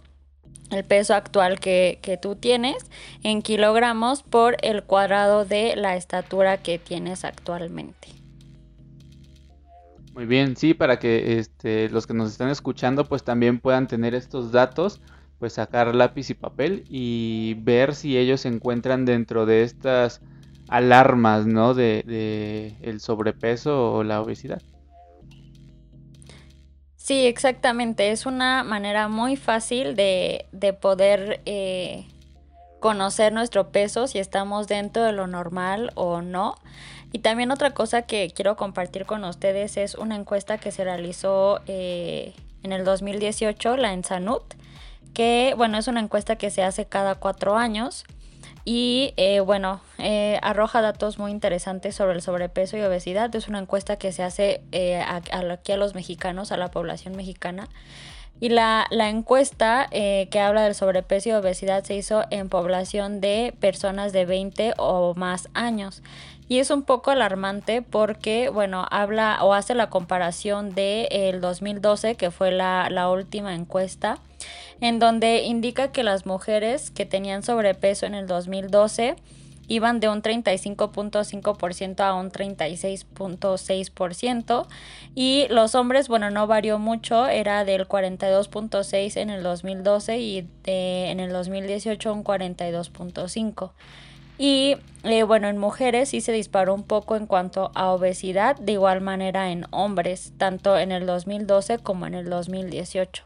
el 0.71 0.85
peso 0.85 1.15
actual 1.15 1.61
que, 1.61 1.99
que, 2.03 2.19
tú 2.19 2.37
tienes 2.37 2.77
en 3.23 3.41
kilogramos 3.41 4.23
por 4.23 4.59
el 4.61 4.83
cuadrado 4.83 5.47
de 5.47 5.75
la 5.77 5.97
estatura 5.97 6.59
que 6.59 6.79
tienes 6.79 7.25
actualmente. 7.25 8.18
Muy 10.19 10.27
bien, 10.27 10.57
sí, 10.57 10.75
para 10.75 10.99
que 10.99 11.39
este, 11.39 11.89
los 11.91 12.09
que 12.09 12.13
nos 12.13 12.33
están 12.33 12.49
escuchando 12.49 13.05
pues 13.05 13.23
también 13.23 13.61
puedan 13.61 13.87
tener 13.87 14.17
estos 14.17 14.51
datos, 14.51 15.01
pues 15.39 15.53
sacar 15.53 15.95
lápiz 15.95 16.29
y 16.31 16.35
papel 16.35 16.85
y 16.89 17.55
ver 17.61 17.95
si 17.95 18.19
ellos 18.19 18.41
se 18.41 18.49
encuentran 18.49 19.05
dentro 19.05 19.47
de 19.47 19.63
estas 19.63 20.21
alarmas, 20.67 21.47
¿no? 21.47 21.73
De, 21.73 22.75
el 22.83 22.99
sobrepeso 22.99 23.93
o 23.93 24.03
la 24.03 24.21
obesidad. 24.21 24.61
Sí, 26.97 27.25
exactamente. 27.25 28.11
Es 28.11 28.27
una 28.27 28.65
manera 28.65 29.07
muy 29.07 29.37
fácil 29.37 29.95
de, 29.95 30.47
de 30.51 30.73
poder 30.73 31.43
eh, 31.47 32.09
conocer 32.81 33.33
nuestro 33.33 33.71
peso, 33.71 34.09
si 34.09 34.19
estamos 34.19 34.67
dentro 34.67 35.05
de 35.05 35.13
lo 35.13 35.29
normal 35.29 35.93
o 35.95 36.23
no. 36.23 36.57
Y 37.13 37.21
también 37.21 37.51
otra 37.51 37.73
cosa 37.73 38.03
que 38.03 38.31
quiero 38.35 38.57
compartir 38.57 39.07
con 39.07 39.25
ustedes 39.25 39.77
es 39.77 39.95
una 39.95 40.17
encuesta 40.17 40.59
que 40.59 40.71
se 40.71 40.85
realizó 40.85 41.61
eh, 41.67 42.35
en 42.63 42.73
el 42.73 42.85
2018, 42.85 43.77
la 43.77 43.93
Ensanut, 43.95 44.43
que 45.15 45.55
bueno, 45.57 45.79
es 45.79 45.89
una 45.89 46.01
encuesta 46.01 46.37
que 46.37 46.51
se 46.51 46.63
hace 46.63 46.85
cada 46.85 47.15
cuatro 47.15 47.57
años 47.57 48.05
y 48.67 49.15
eh, 49.17 49.41
bueno, 49.41 49.81
eh, 49.97 50.39
arroja 50.43 50.83
datos 50.83 51.19
muy 51.19 51.31
interesantes 51.31 51.95
sobre 51.95 52.15
el 52.15 52.21
sobrepeso 52.21 52.77
y 52.77 52.83
obesidad. 52.83 53.35
Es 53.35 53.49
una 53.49 53.59
encuesta 53.59 53.97
que 53.97 54.13
se 54.13 54.23
hace 54.23 54.61
aquí 55.41 55.73
a 55.73 55.77
los 55.79 55.95
mexicanos, 55.95 56.53
a 56.53 56.59
la 56.59 56.71
población 56.71 57.17
mexicana. 57.17 57.69
Y 58.41 58.51
la, 58.51 58.87
la 58.91 59.09
encuesta 59.09 59.89
que 59.91 60.41
habla 60.41 60.63
del 60.63 60.75
sobrepeso 60.75 61.31
y 61.31 61.33
obesidad 61.33 61.83
se 61.85 61.95
hizo 61.95 62.25
en 62.31 62.51
población 62.51 63.21
de 63.21 63.55
personas 63.59 64.13
de 64.13 64.27
20 64.27 64.75
o 64.77 65.15
más 65.15 65.49
años. 65.55 66.03
Y 66.49 66.61
es 66.61 66.71
un 66.71 66.83
poco 66.83 67.11
alarmante 67.11 67.83
porque, 67.83 68.49
bueno, 68.49 68.87
habla 68.91 69.39
o 69.43 69.53
hace 69.53 69.75
la 69.75 69.91
comparación 69.91 70.75
de 70.75 71.09
el 71.11 71.41
2012, 71.41 72.15
que 72.15 72.31
fue 72.31 72.51
la, 72.51 72.89
la 72.91 73.11
última 73.11 73.55
encuesta, 73.55 74.19
en 74.81 74.99
donde 74.99 75.43
indica 75.43 75.93
que 75.93 76.03
las 76.03 76.25
mujeres 76.25 76.91
que 76.91 77.05
tenían 77.05 77.43
sobrepeso 77.43 78.07
en 78.07 78.15
el 78.15 78.27
2012 78.27 79.17
iban 79.69 80.01
de 80.01 80.09
un 80.09 80.23
35.5% 80.23 82.01
a 82.01 82.15
un 82.15 82.33
36.6% 82.33 84.67
y 85.15 85.47
los 85.51 85.75
hombres, 85.75 86.09
bueno, 86.09 86.31
no 86.31 86.47
varió 86.47 86.79
mucho, 86.79 87.29
era 87.29 87.67
del 87.67 87.87
42.6 87.87 89.19
en 89.19 89.29
el 89.31 89.43
2012 89.43 90.19
y 90.19 90.49
en 90.65 91.21
el 91.21 91.33
2018 91.33 92.11
un 92.13 92.25
42.5. 92.25 93.73
Y 94.39 94.77
eh, 95.03 95.25
bueno, 95.25 95.49
en 95.49 95.59
mujeres 95.59 96.11
sí 96.11 96.21
se 96.21 96.33
disparó 96.33 96.75
un 96.75 96.85
poco 96.85 97.17
en 97.17 97.27
cuanto 97.27 97.71
a 97.75 97.91
obesidad, 97.91 98.57
de 98.57 98.73
igual 98.73 99.01
manera 99.01 99.51
en 99.51 99.67
hombres, 99.71 100.33
tanto 100.39 100.79
en 100.79 100.93
el 100.93 101.07
2012 101.07 101.79
como 101.79 102.07
en 102.07 102.15
el 102.15 102.31
2018. 102.31 103.25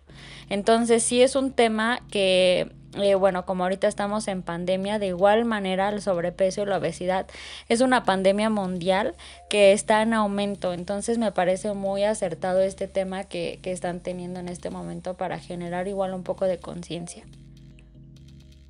Entonces 0.49 1.03
sí 1.03 1.23
es 1.23 1.35
un 1.37 1.53
tema 1.53 2.01
que, 2.11 2.73
eh, 2.95 3.15
bueno, 3.15 3.47
como 3.47 3.65
ahorita 3.65 3.89
estamos 3.89 4.29
en 4.29 4.43
pandemia, 4.43 4.99
de 4.99 5.09
igual 5.09 5.45
manera 5.45 5.89
el 5.89 6.03
sobrepeso 6.03 6.63
y 6.63 6.67
la 6.67 6.79
obesidad 6.79 7.27
es 7.69 7.81
una 7.81 8.05
pandemia 8.05 8.51
mundial 8.51 9.15
que 9.51 9.73
está 9.73 10.03
en 10.03 10.15
aumento. 10.15 10.73
Entonces 10.73 11.19
me 11.19 11.33
parece 11.33 11.73
muy 11.73 12.05
acertado 12.05 12.61
este 12.61 12.87
tema 12.87 13.25
que, 13.25 13.61
que 13.63 13.73
están 13.73 14.01
teniendo 14.01 14.41
en 14.41 14.49
este 14.49 14.71
momento 14.71 15.15
para 15.15 15.39
generar 15.39 15.89
igual 15.89 16.15
un 16.15 16.23
poco 16.23 16.45
de 16.45 16.59
conciencia. 16.59 17.25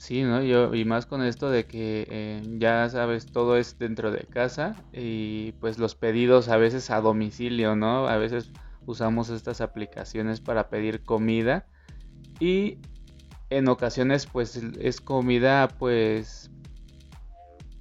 Sí, 0.03 0.25
¿no? 0.25 0.43
Yo, 0.43 0.75
y 0.75 0.85
más 0.85 1.07
con 1.07 1.23
esto 1.23 1.49
de 1.49 1.65
que 1.65 2.09
eh, 2.11 2.43
ya 2.59 2.89
sabes, 2.89 3.27
todo 3.27 3.57
es 3.57 3.79
dentro 3.79 4.11
de 4.11 4.25
casa 4.25 4.75
y 4.93 5.53
pues 5.61 5.79
los 5.79 5.95
pedidos 5.95 6.49
a 6.49 6.57
veces 6.57 6.91
a 6.91 7.01
domicilio, 7.01 7.77
¿no? 7.77 8.09
A 8.09 8.17
veces 8.17 8.51
usamos 8.85 9.31
estas 9.31 9.61
aplicaciones 9.61 10.41
para 10.41 10.69
pedir 10.71 11.05
comida 11.05 11.67
y 12.41 12.79
en 13.49 13.69
ocasiones 13.69 14.27
pues 14.27 14.57
es 14.57 15.01
comida 15.01 15.69
pues 15.69 16.51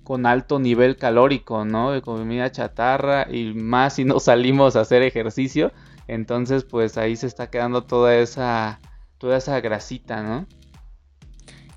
con 0.03 0.27
alto 0.27 0.59
nivel 0.59 0.97
calórico, 0.97 1.65
¿no? 1.65 1.99
Comida 2.03 2.51
chatarra 2.51 3.25
y 3.31 3.55
más 3.55 3.95
si 3.95 4.05
no 4.05 4.19
salimos 4.19 4.75
a 4.75 4.81
hacer 4.81 5.01
ejercicio, 5.01 5.71
entonces 6.07 6.65
pues 6.65 6.99
ahí 6.99 7.15
se 7.15 7.25
está 7.25 7.49
quedando 7.49 7.85
toda 7.85 8.15
esa 8.15 8.79
toda 9.17 9.37
esa 9.37 9.59
grasita, 9.59 10.21
¿no? 10.21 10.45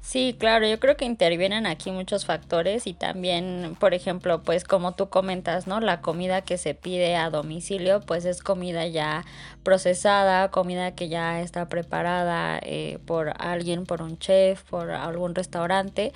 Sí, 0.04 0.36
claro, 0.38 0.66
yo 0.68 0.78
creo 0.78 0.98
que 0.98 1.06
intervienen 1.06 1.66
aquí 1.66 1.90
muchos 1.90 2.26
factores 2.26 2.86
y 2.86 2.92
también, 2.92 3.74
por 3.80 3.94
ejemplo, 3.94 4.42
pues 4.42 4.62
como 4.62 4.92
tú 4.92 5.08
comentas, 5.08 5.66
¿no? 5.66 5.80
La 5.80 6.02
comida 6.02 6.42
que 6.42 6.58
se 6.58 6.74
pide 6.74 7.16
a 7.16 7.30
domicilio, 7.30 8.00
pues 8.00 8.26
es 8.26 8.42
comida 8.42 8.86
ya 8.86 9.24
procesada, 9.62 10.50
comida 10.50 10.94
que 10.94 11.08
ya 11.08 11.40
está 11.40 11.70
preparada 11.70 12.60
eh, 12.62 12.98
por 13.06 13.32
alguien, 13.38 13.86
por 13.86 14.02
un 14.02 14.18
chef, 14.18 14.62
por 14.64 14.90
algún 14.90 15.34
restaurante, 15.34 16.12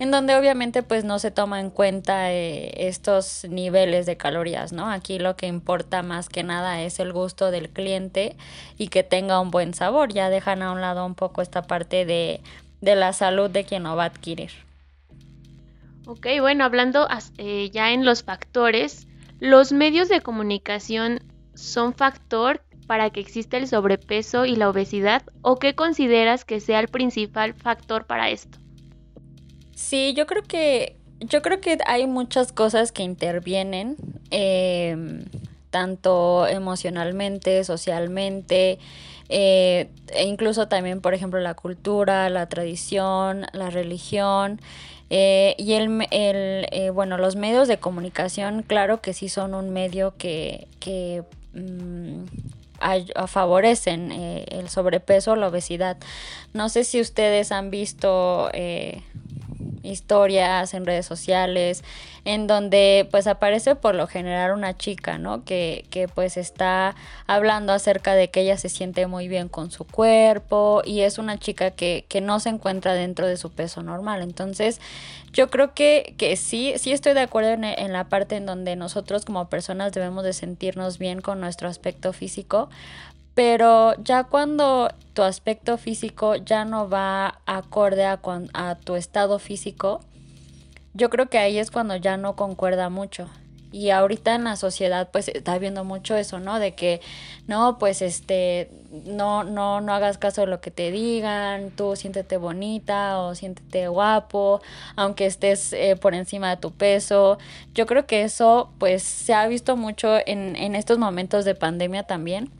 en 0.00 0.10
donde 0.10 0.34
obviamente 0.34 0.82
pues 0.82 1.04
no 1.04 1.20
se 1.20 1.30
toma 1.30 1.60
en 1.60 1.70
cuenta 1.70 2.32
eh, 2.32 2.88
estos 2.88 3.46
niveles 3.48 4.06
de 4.06 4.16
calorías, 4.16 4.72
¿no? 4.72 4.90
Aquí 4.90 5.20
lo 5.20 5.36
que 5.36 5.46
importa 5.46 6.02
más 6.02 6.28
que 6.28 6.42
nada 6.42 6.82
es 6.82 6.98
el 6.98 7.12
gusto 7.12 7.52
del 7.52 7.70
cliente 7.70 8.36
y 8.76 8.88
que 8.88 9.04
tenga 9.04 9.38
un 9.40 9.52
buen 9.52 9.72
sabor, 9.72 10.12
ya 10.12 10.30
dejan 10.30 10.62
a 10.62 10.72
un 10.72 10.80
lado 10.80 11.06
un 11.06 11.14
poco 11.14 11.42
esta 11.42 11.62
parte 11.62 12.04
de 12.04 12.40
de 12.80 12.96
la 12.96 13.12
salud 13.12 13.50
de 13.50 13.64
quien 13.64 13.84
lo 13.84 13.96
va 13.96 14.04
a 14.04 14.06
adquirir. 14.06 14.50
Ok, 16.06 16.26
bueno, 16.40 16.64
hablando 16.64 17.06
eh, 17.38 17.70
ya 17.70 17.92
en 17.92 18.04
los 18.04 18.24
factores, 18.24 19.06
¿los 19.38 19.72
medios 19.72 20.08
de 20.08 20.20
comunicación 20.20 21.20
son 21.54 21.94
factor 21.94 22.62
para 22.86 23.10
que 23.10 23.20
exista 23.20 23.56
el 23.56 23.68
sobrepeso 23.68 24.46
y 24.46 24.56
la 24.56 24.68
obesidad 24.68 25.22
o 25.42 25.56
qué 25.56 25.74
consideras 25.74 26.44
que 26.44 26.58
sea 26.58 26.80
el 26.80 26.88
principal 26.88 27.54
factor 27.54 28.06
para 28.06 28.30
esto? 28.30 28.58
Sí, 29.76 30.12
yo 30.16 30.26
creo 30.26 30.42
que 30.42 30.96
yo 31.20 31.42
creo 31.42 31.60
que 31.60 31.78
hay 31.86 32.06
muchas 32.06 32.50
cosas 32.50 32.92
que 32.92 33.02
intervienen, 33.02 33.96
em, 34.30 35.24
tanto 35.70 36.46
emocionalmente, 36.46 37.62
socialmente, 37.62 38.78
eh, 39.30 39.88
e 40.08 40.24
incluso 40.24 40.66
también, 40.66 41.00
por 41.00 41.14
ejemplo, 41.14 41.38
la 41.40 41.54
cultura, 41.54 42.28
la 42.28 42.48
tradición, 42.48 43.46
la 43.52 43.70
religión. 43.70 44.60
Eh, 45.08 45.54
y 45.56 45.72
el, 45.74 46.06
el 46.10 46.66
eh, 46.72 46.90
bueno, 46.92 47.16
los 47.16 47.36
medios 47.36 47.68
de 47.68 47.78
comunicación, 47.78 48.62
claro 48.62 49.00
que 49.00 49.12
sí 49.12 49.28
son 49.28 49.54
un 49.54 49.70
medio 49.70 50.14
que, 50.18 50.66
que 50.80 51.22
mm, 51.54 52.24
favorecen 53.26 54.12
el 54.12 54.68
sobrepeso 54.68 55.36
la 55.36 55.48
obesidad. 55.48 55.96
No 56.52 56.68
sé 56.68 56.84
si 56.84 57.00
ustedes 57.00 57.52
han 57.52 57.70
visto 57.70 58.50
historias 59.82 60.74
en 60.74 60.86
redes 60.86 61.06
sociales 61.06 61.82
en 62.24 62.46
donde 62.46 63.08
pues 63.10 63.26
aparece 63.26 63.74
por 63.74 63.94
lo 63.94 64.06
general 64.06 64.52
una 64.52 64.76
chica, 64.76 65.18
¿no? 65.18 65.44
Que, 65.44 65.84
que 65.90 66.08
pues 66.08 66.36
está 66.36 66.94
hablando 67.26 67.72
acerca 67.72 68.14
de 68.14 68.28
que 68.28 68.42
ella 68.42 68.56
se 68.56 68.68
siente 68.68 69.06
muy 69.06 69.28
bien 69.28 69.48
con 69.48 69.70
su 69.70 69.84
cuerpo 69.84 70.82
y 70.84 71.00
es 71.00 71.18
una 71.18 71.38
chica 71.38 71.70
que, 71.70 72.04
que 72.08 72.20
no 72.20 72.40
se 72.40 72.50
encuentra 72.50 72.94
dentro 72.94 73.26
de 73.26 73.36
su 73.36 73.50
peso 73.50 73.82
normal. 73.82 74.22
Entonces 74.22 74.80
yo 75.32 75.48
creo 75.48 75.74
que, 75.74 76.14
que 76.18 76.36
sí, 76.36 76.74
sí 76.76 76.92
estoy 76.92 77.14
de 77.14 77.20
acuerdo 77.20 77.50
en, 77.50 77.64
en 77.64 77.92
la 77.92 78.08
parte 78.08 78.36
en 78.36 78.46
donde 78.46 78.76
nosotros 78.76 79.24
como 79.24 79.48
personas 79.48 79.92
debemos 79.92 80.24
de 80.24 80.32
sentirnos 80.32 80.98
bien 80.98 81.20
con 81.20 81.40
nuestro 81.40 81.68
aspecto 81.68 82.12
físico, 82.12 82.68
Pero 83.34 83.94
ya 84.02 84.24
cuando 84.24 84.90
tu 85.12 85.22
aspecto 85.22 85.78
físico 85.78 86.36
ya 86.36 86.64
no 86.64 86.88
va 86.88 87.40
acorde 87.46 88.04
a, 88.04 88.20
a 88.54 88.74
tu 88.76 88.96
estado 88.96 89.38
físico, 89.38 90.00
yo 90.94 91.10
creo 91.10 91.28
que 91.28 91.38
ahí 91.38 91.58
es 91.58 91.70
cuando 91.70 91.96
ya 91.96 92.16
no 92.16 92.36
concuerda 92.36 92.88
mucho. 92.88 93.28
Y 93.72 93.90
ahorita 93.90 94.34
en 94.34 94.42
la 94.44 94.56
sociedad 94.56 95.10
pues 95.12 95.28
está 95.28 95.56
viendo 95.58 95.84
mucho 95.84 96.16
eso, 96.16 96.40
¿no? 96.40 96.58
De 96.58 96.74
que 96.74 97.00
no, 97.46 97.78
pues 97.78 98.02
este, 98.02 98.68
no, 98.90 99.44
no, 99.44 99.80
no 99.80 99.94
hagas 99.94 100.18
caso 100.18 100.40
de 100.40 100.48
lo 100.48 100.60
que 100.60 100.72
te 100.72 100.90
digan, 100.90 101.70
tú 101.70 101.94
siéntete 101.94 102.36
bonita 102.36 103.20
o 103.20 103.36
siéntete 103.36 103.86
guapo, 103.86 104.60
aunque 104.96 105.26
estés 105.26 105.72
eh, 105.72 105.94
por 105.94 106.14
encima 106.14 106.50
de 106.50 106.56
tu 106.56 106.72
peso. 106.72 107.38
Yo 107.72 107.86
creo 107.86 108.06
que 108.06 108.22
eso 108.22 108.72
pues 108.78 109.04
se 109.04 109.34
ha 109.34 109.46
visto 109.46 109.76
mucho 109.76 110.18
en, 110.26 110.56
en 110.56 110.74
estos 110.74 110.98
momentos 110.98 111.44
de 111.44 111.54
pandemia 111.54 112.02
también 112.02 112.50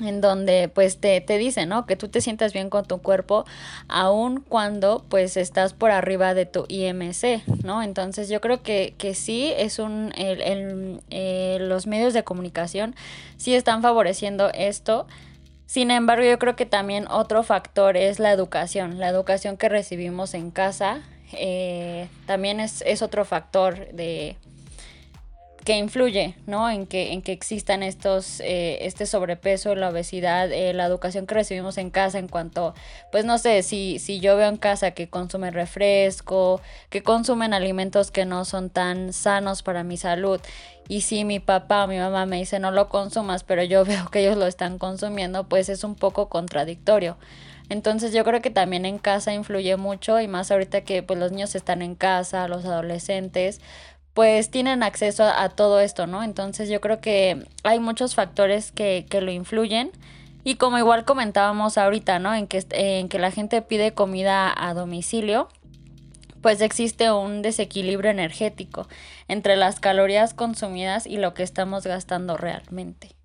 en 0.00 0.20
donde 0.20 0.68
pues 0.68 0.98
te, 0.98 1.20
te 1.20 1.38
dice, 1.38 1.66
¿no? 1.66 1.86
Que 1.86 1.96
tú 1.96 2.08
te 2.08 2.20
sientas 2.20 2.52
bien 2.52 2.70
con 2.70 2.84
tu 2.84 2.98
cuerpo 2.98 3.44
aun 3.88 4.40
cuando 4.40 5.04
pues 5.08 5.36
estás 5.36 5.72
por 5.72 5.90
arriba 5.90 6.34
de 6.34 6.46
tu 6.46 6.64
IMC, 6.68 7.46
¿no? 7.64 7.82
Entonces 7.82 8.28
yo 8.28 8.40
creo 8.40 8.62
que, 8.62 8.94
que 8.98 9.14
sí 9.14 9.52
es 9.56 9.78
un, 9.78 10.12
el, 10.16 10.40
el, 10.40 11.00
eh, 11.10 11.58
los 11.60 11.86
medios 11.86 12.12
de 12.12 12.24
comunicación 12.24 12.94
sí 13.36 13.54
están 13.54 13.82
favoreciendo 13.82 14.50
esto. 14.52 15.06
Sin 15.66 15.90
embargo, 15.90 16.24
yo 16.24 16.38
creo 16.38 16.56
que 16.56 16.66
también 16.66 17.06
otro 17.08 17.42
factor 17.42 17.96
es 17.96 18.18
la 18.18 18.32
educación, 18.32 18.98
la 18.98 19.08
educación 19.08 19.56
que 19.56 19.68
recibimos 19.68 20.34
en 20.34 20.50
casa. 20.50 21.00
Eh, 21.32 22.08
también 22.26 22.60
es, 22.60 22.82
es 22.86 23.02
otro 23.02 23.24
factor 23.24 23.88
de, 23.92 24.36
que 25.64 25.78
influye, 25.78 26.36
¿no? 26.46 26.68
En 26.68 26.86
que, 26.86 27.12
en 27.12 27.22
que 27.22 27.32
existan 27.32 27.82
estos, 27.82 28.40
eh, 28.40 28.78
este 28.82 29.06
sobrepeso, 29.06 29.74
la 29.74 29.88
obesidad, 29.88 30.52
eh, 30.52 30.74
la 30.74 30.84
educación 30.84 31.26
que 31.26 31.34
recibimos 31.34 31.78
en 31.78 31.90
casa 31.90 32.18
en 32.18 32.28
cuanto, 32.28 32.74
pues 33.10 33.24
no 33.24 33.38
sé, 33.38 33.62
si, 33.62 33.98
si 33.98 34.20
yo 34.20 34.36
veo 34.36 34.48
en 34.48 34.58
casa 34.58 34.90
que 34.90 35.08
consumen 35.08 35.54
refresco, 35.54 36.60
que 36.90 37.02
consumen 37.02 37.54
alimentos 37.54 38.10
que 38.10 38.26
no 38.26 38.44
son 38.44 38.68
tan 38.68 39.12
sanos 39.14 39.62
para 39.62 39.84
mi 39.84 39.96
salud, 39.96 40.40
y 40.86 41.00
si 41.00 41.24
mi 41.24 41.40
papá 41.40 41.84
o 41.84 41.88
mi 41.88 41.98
mamá 41.98 42.26
me 42.26 42.36
dice 42.36 42.58
no 42.58 42.70
lo 42.70 42.90
consumas, 42.90 43.42
pero 43.42 43.62
yo 43.62 43.84
veo 43.86 44.10
que 44.10 44.20
ellos 44.20 44.36
lo 44.36 44.46
están 44.46 44.78
consumiendo, 44.78 45.44
pues 45.44 45.70
es 45.70 45.82
un 45.82 45.94
poco 45.94 46.28
contradictorio. 46.28 47.16
Entonces 47.70 48.12
yo 48.12 48.24
creo 48.24 48.42
que 48.42 48.50
también 48.50 48.84
en 48.84 48.98
casa 48.98 49.32
influye 49.32 49.76
mucho 49.76 50.20
y 50.20 50.28
más 50.28 50.50
ahorita 50.50 50.82
que 50.82 51.02
pues 51.02 51.18
los 51.18 51.32
niños 51.32 51.54
están 51.54 51.80
en 51.80 51.94
casa, 51.94 52.46
los 52.46 52.66
adolescentes, 52.66 53.60
pues 54.14 54.50
tienen 54.50 54.84
acceso 54.84 55.24
a, 55.24 55.48
todo 55.50 55.80
esto, 55.80 56.06
¿no? 56.06 56.22
Entonces 56.22 56.68
yo 56.68 56.80
creo 56.80 57.00
que 57.00 57.46
hay 57.64 57.80
muchos 57.80 58.14
factores 58.14 58.70
que, 58.70 59.06
que 59.10 59.20
lo 59.20 59.32
influyen. 59.32 59.90
Y 60.44 60.56
como 60.56 60.78
igual 60.78 61.04
comentábamos 61.04 61.78
ahorita, 61.78 62.18
¿no? 62.20 62.34
En 62.34 62.46
que, 62.46 62.64
en 62.70 63.08
que 63.08 63.18
la 63.18 63.30
gente 63.30 63.60
pide 63.62 63.92
comida 63.92 64.54
a 64.56 64.74
domicilio, 64.74 65.48
pues 66.42 66.60
existe 66.60 67.10
un 67.10 67.42
desequilibrio 67.42 68.10
energético 68.10 68.86
entre 69.26 69.56
las 69.56 69.80
calorías 69.80 70.34
consumidas 70.34 71.06
y 71.06 71.16
lo 71.16 71.34
que 71.34 71.42
estamos 71.42 71.84
gastando 71.84 72.36
realmente. 72.36 73.16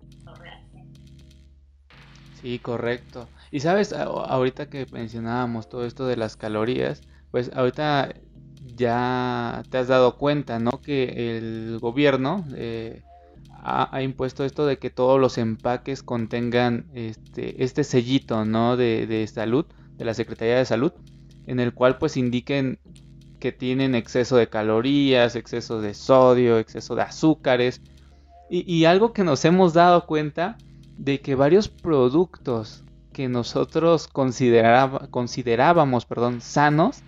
Sí, 2.40 2.58
correcto. 2.58 3.28
Y 3.50 3.60
sabes, 3.60 3.92
ahorita 3.92 4.70
que 4.70 4.86
mencionábamos 4.90 5.68
todo 5.68 5.84
esto 5.84 6.06
de 6.06 6.16
las 6.16 6.36
calorías, 6.36 7.02
pues 7.30 7.50
ahorita 7.54 8.14
ya 8.66 9.62
te 9.70 9.78
has 9.78 9.88
dado 9.88 10.16
cuenta, 10.16 10.58
¿no? 10.58 10.80
Que 10.80 11.36
el 11.38 11.78
gobierno 11.80 12.44
eh, 12.54 13.02
ha, 13.62 14.02
impuesto 14.02 14.44
esto 14.44 14.66
de 14.66 14.78
que 14.78 14.90
todos 14.90 15.20
los 15.20 15.38
empaques 15.38 16.02
contengan 16.02 16.86
este, 16.94 17.62
este 17.62 17.84
sellito, 17.84 18.44
¿no? 18.44 18.76
De, 18.76 19.26
salud, 19.32 19.66
de 19.96 20.04
la 20.04 20.14
Secretaría 20.14 20.56
de 20.56 20.64
Salud, 20.64 20.92
en 21.46 21.60
el 21.60 21.74
cual 21.74 21.98
pues 21.98 22.16
indiquen 22.16 22.78
que 23.38 23.52
tienen 23.52 23.94
exceso 23.94 24.36
de 24.36 24.48
calorías, 24.48 25.36
exceso 25.36 25.80
de 25.80 25.94
sodio, 25.94 26.58
exceso 26.58 26.94
de 26.94 27.02
azúcares. 27.02 27.80
Y, 28.52 28.84
algo 28.84 29.12
que 29.12 29.22
nos 29.22 29.44
hemos 29.44 29.74
dado 29.74 30.06
cuenta 30.06 30.58
de 30.98 31.20
que 31.20 31.36
varios 31.36 31.68
productos 31.68 32.82
que 33.12 33.28
nosotros 33.28 34.08
considerábamos 34.08 36.06
sanos, 36.40 37.04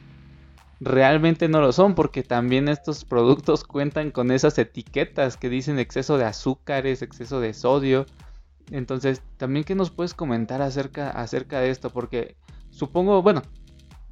realmente 0.85 1.49
no 1.49 1.61
lo 1.61 1.73
son 1.73 1.95
porque 1.95 2.25
también 2.25 2.69
estos 2.69 3.05
productos 3.05 3.63
cuentan 3.63 4.11
con 4.11 4.33
esas 4.33 4.59
etiquetas 4.59 5.37
que 5.37 5.49
dicen 5.49 5.79
exceso 5.79 6.19
de 6.19 6.25
azúcares, 6.25 7.03
exceso 7.03 7.41
de 7.41 7.55
sodio. 7.55 8.05
Entonces, 8.71 9.23
también 9.37 9.65
que 9.65 9.77
nos 9.77 9.91
puedes 9.91 10.13
comentar 10.13 10.61
acerca, 10.61 11.11
acerca 11.11 11.61
de 11.61 11.71
esto 11.71 11.91
porque 11.91 12.37
supongo, 12.71 13.23
bueno, 13.23 13.43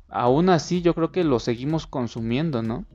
aún 0.09 0.49
así 0.49 0.81
yo 0.81 0.95
creo 0.95 1.11
que 1.11 1.25
lo 1.25 1.41
seguimos 1.41 1.87
consumiendo, 1.89 2.63
¿no? 2.63 2.87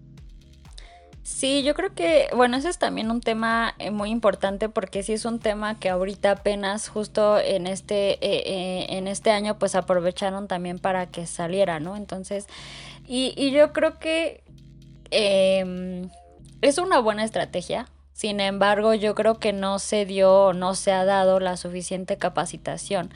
Sí, 1.26 1.64
yo 1.64 1.74
creo 1.74 1.92
que, 1.96 2.28
bueno, 2.36 2.56
ese 2.56 2.70
es 2.70 2.78
también 2.78 3.10
un 3.10 3.20
tema 3.20 3.74
eh, 3.80 3.90
muy 3.90 4.12
importante 4.12 4.70
porque 4.70 5.02
sí 5.02 5.14
es 5.14 5.26
un 5.26 5.40
tema 5.40 5.80
que 5.80 5.90
ahorita 5.90 6.30
apenas 6.30 6.88
justo 6.88 7.40
en 7.40 7.66
este, 7.66 8.24
eh, 8.24 8.44
eh, 8.46 8.86
en 8.90 9.08
este 9.08 9.32
año 9.32 9.58
pues 9.58 9.74
aprovecharon 9.74 10.48
también 10.48 10.78
para 10.78 11.08
que 11.08 11.26
saliera, 11.26 11.80
¿no? 11.80 11.96
Entonces, 11.96 12.46
y, 13.08 13.34
y 13.38 13.52
yo 13.52 13.74
creo 13.74 14.00
que 14.00 14.44
em, 15.12 16.10
es 16.62 16.78
una 16.78 17.00
buena 17.00 17.24
estrategia. 17.24 17.88
Sin 18.14 18.40
embargo, 18.40 18.94
yo 18.94 19.14
creo 19.14 19.40
que 19.40 19.52
no 19.52 19.78
se 19.80 20.06
dio, 20.06 20.54
no 20.54 20.74
se 20.74 20.94
ha 20.94 21.04
dado 21.04 21.40
la 21.40 21.58
suficiente 21.58 22.18
capacitación 22.18 23.12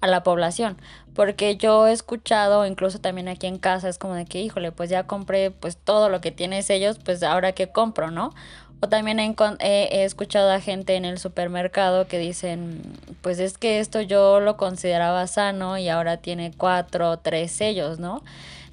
a 0.00 0.06
la 0.06 0.22
población. 0.22 0.76
Porque 1.14 1.56
yo 1.56 1.86
he 1.86 1.92
escuchado, 1.92 2.66
incluso 2.66 3.00
también 3.00 3.28
aquí 3.28 3.46
en 3.46 3.58
casa, 3.58 3.88
es 3.88 3.98
como 3.98 4.14
de 4.14 4.24
que, 4.24 4.40
híjole, 4.40 4.72
pues 4.72 4.90
ya 4.90 5.06
compré 5.06 5.50
pues 5.50 5.76
todo 5.76 6.08
lo 6.08 6.20
que 6.20 6.32
tienen 6.32 6.64
ellos, 6.68 6.98
pues 6.98 7.22
ahora 7.22 7.52
que 7.52 7.68
compro, 7.68 8.10
¿no? 8.10 8.34
O 8.82 8.88
también 8.88 9.20
he, 9.20 9.34
he, 9.60 10.04
escuchado 10.04 10.50
a 10.50 10.60
gente 10.60 10.96
en 10.96 11.04
el 11.04 11.18
supermercado 11.18 12.06
que 12.06 12.18
dicen, 12.18 12.80
pues 13.20 13.38
es 13.38 13.58
que 13.58 13.78
esto 13.78 14.00
yo 14.00 14.40
lo 14.40 14.56
consideraba 14.56 15.26
sano 15.26 15.76
y 15.76 15.90
ahora 15.90 16.16
tiene 16.16 16.52
cuatro 16.56 17.10
o 17.10 17.18
tres 17.18 17.52
sellos, 17.52 17.98
¿no? 17.98 18.22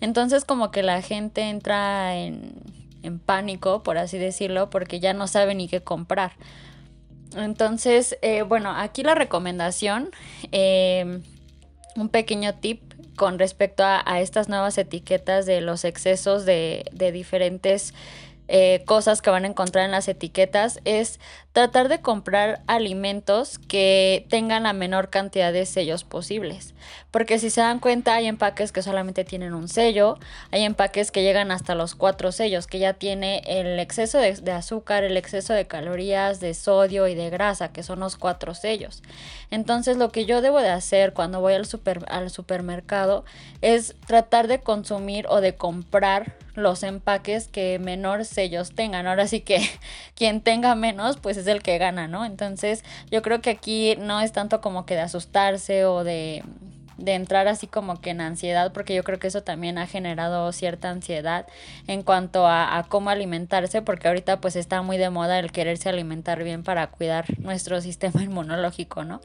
Entonces 0.01 0.45
como 0.45 0.71
que 0.71 0.83
la 0.83 1.01
gente 1.01 1.41
entra 1.41 2.15
en, 2.15 2.53
en 3.03 3.19
pánico, 3.19 3.83
por 3.83 3.97
así 3.97 4.17
decirlo, 4.17 4.69
porque 4.69 4.99
ya 4.99 5.13
no 5.13 5.27
sabe 5.27 5.55
ni 5.55 5.67
qué 5.67 5.81
comprar. 5.81 6.33
Entonces, 7.35 8.17
eh, 8.21 8.43
bueno, 8.43 8.71
aquí 8.71 9.03
la 9.03 9.15
recomendación, 9.15 10.11
eh, 10.51 11.21
un 11.95 12.09
pequeño 12.09 12.55
tip 12.55 12.93
con 13.15 13.39
respecto 13.39 13.83
a, 13.83 14.03
a, 14.05 14.21
estas 14.21 14.47
nuevas 14.47 14.77
etiquetas 14.77 15.45
de 15.45 15.61
los 15.61 15.83
excesos 15.83 16.45
de, 16.45 16.85
de 16.93 17.11
diferentes 17.11 17.93
eh, 18.49 18.83
cosas 18.85 19.21
que 19.21 19.29
van 19.29 19.43
a 19.43 19.47
encontrar 19.47 19.83
en 19.83 19.91
las 19.91 20.07
etiquetas 20.07 20.79
es 20.85 21.19
tratar 21.57 21.89
de 21.89 22.01
comprar 22.01 22.61
alimentos 22.67 23.57
que 23.57 24.27
tengan 24.29 24.61
la 24.61 24.73
menor 24.73 25.09
cantidad 25.09 25.51
de 25.51 25.65
sellos 25.65 26.03
posibles. 26.03 26.75
Porque 27.09 27.39
si 27.39 27.49
se 27.49 27.61
dan 27.61 27.79
cuenta, 27.79 28.13
hay 28.13 28.27
empaques 28.27 28.71
que 28.71 28.83
solamente 28.83 29.23
tienen 29.23 29.55
un 29.55 29.67
sello, 29.67 30.19
hay 30.51 30.61
empaques 30.61 31.09
que 31.09 31.23
llegan 31.23 31.49
hasta 31.49 31.73
los 31.73 31.95
cuatro 31.95 32.31
sellos, 32.31 32.67
que 32.67 32.77
ya 32.77 32.93
tiene 32.93 33.41
el 33.47 33.79
exceso 33.79 34.19
de, 34.19 34.51
azúcar, 34.51 35.03
el 35.03 35.17
exceso 35.17 35.53
de 35.53 35.65
calorías, 35.65 36.39
de 36.39 36.53
sodio 36.53 37.07
y 37.07 37.15
de 37.15 37.31
grasa, 37.31 37.69
que 37.69 37.81
son 37.81 38.01
los 38.01 38.17
cuatro 38.17 38.53
sellos. 38.53 39.01
Entonces 39.49 39.97
lo 39.97 40.11
que 40.11 40.27
yo 40.27 40.43
debo 40.43 40.59
de 40.59 40.69
hacer 40.69 41.13
cuando 41.13 41.41
voy 41.41 41.55
al, 41.55 41.65
super, 41.65 42.05
al 42.09 42.29
supermercado 42.29 43.25
es 43.61 43.95
tratar 44.05 44.47
de 44.47 44.59
consumir 44.59 45.25
o 45.27 45.41
de 45.41 45.55
comprar 45.55 46.35
los 46.57 46.81
empaques 46.83 47.47
que 47.47 47.79
menor 47.79 48.25
sellos 48.25 48.73
tengan. 48.73 49.07
Ahora 49.07 49.27
sí 49.27 49.41
que 49.41 49.61
quien 50.15 50.41
tenga 50.41 50.75
menos, 50.75 51.17
pues 51.17 51.37
es 51.37 51.46
el 51.51 51.63
que 51.63 51.77
gana, 51.77 52.07
¿no? 52.07 52.25
Entonces 52.25 52.83
yo 53.11 53.21
creo 53.21 53.41
que 53.41 53.49
aquí 53.49 53.95
no 53.99 54.21
es 54.21 54.31
tanto 54.31 54.61
como 54.61 54.85
que 54.85 54.95
de 54.95 55.01
asustarse 55.01 55.85
o 55.85 56.03
de 56.03 56.43
de 56.97 57.13
entrar 57.13 57.47
así 57.47 57.67
como 57.67 58.01
que 58.01 58.09
en 58.09 58.21
ansiedad, 58.21 58.73
porque 58.73 58.95
yo 58.95 59.03
creo 59.03 59.19
que 59.19 59.27
eso 59.27 59.43
también 59.43 59.77
ha 59.77 59.87
generado 59.87 60.51
cierta 60.51 60.89
ansiedad 60.89 61.45
en 61.87 62.01
cuanto 62.01 62.47
a, 62.47 62.85
cómo 62.89 63.09
alimentarse, 63.09 63.81
porque 63.81 64.07
ahorita 64.07 64.41
pues 64.41 64.55
está 64.55 64.81
muy 64.81 64.97
de 64.97 65.09
moda 65.09 65.39
el 65.39 65.51
quererse 65.51 65.89
alimentar 65.89 66.43
bien 66.43 66.63
para 66.63 66.87
cuidar 66.87 67.25
nuestro 67.39 67.81
sistema 67.87 68.23
inmunológico, 68.23 69.03
¿no? 69.03 69.21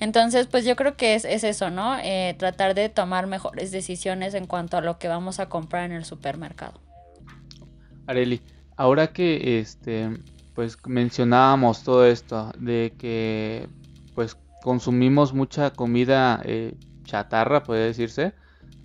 Entonces 0.00 0.46
pues 0.46 0.64
yo 0.64 0.76
creo 0.76 0.96
que 0.96 1.14
es, 1.14 1.24
es 1.24 1.44
eso, 1.44 1.70
¿no? 1.70 1.98
Eh, 1.98 2.34
tratar 2.38 2.74
de 2.74 2.88
tomar 2.88 3.26
mejores 3.26 3.70
decisiones 3.70 4.34
en 4.34 4.46
cuanto 4.46 4.76
a 4.76 4.80
lo 4.80 4.98
que 4.98 5.08
vamos 5.08 5.40
a 5.40 5.48
comprar 5.48 5.84
en 5.84 5.92
el 5.92 6.04
supermercado. 6.04 6.80
Areli, 8.06 8.40
ahora 8.76 9.08
que 9.08 9.58
este 9.58 10.10
pues 10.56 10.78
mencionábamos 10.86 11.84
todo 11.84 12.06
esto 12.06 12.50
de 12.58 12.94
que 12.98 13.68
pues 14.14 14.38
consumimos 14.62 15.34
mucha 15.34 15.70
comida 15.70 16.40
eh, 16.44 16.74
chatarra, 17.04 17.62
puede 17.62 17.84
decirse. 17.84 18.32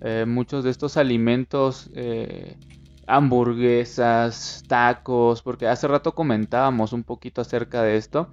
Eh, 0.02 0.26
muchos 0.28 0.64
de 0.64 0.70
estos 0.70 0.98
alimentos, 0.98 1.88
eh, 1.94 2.58
hamburguesas, 3.06 4.62
tacos, 4.68 5.40
porque 5.40 5.66
hace 5.66 5.88
rato 5.88 6.14
comentábamos 6.14 6.92
un 6.92 7.04
poquito 7.04 7.40
acerca 7.40 7.82
de 7.82 7.96
esto, 7.96 8.28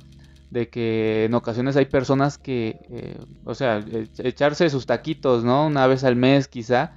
de 0.51 0.67
que 0.69 1.23
en 1.23 1.33
ocasiones 1.33 1.77
hay 1.77 1.85
personas 1.85 2.37
que, 2.37 3.17
o 3.45 3.55
sea, 3.55 3.83
echarse 4.17 4.69
sus 4.69 4.85
taquitos, 4.85 5.45
¿no? 5.45 5.67
Una 5.67 5.87
vez 5.87 6.03
al 6.03 6.15
mes 6.17 6.47
quizá, 6.47 6.93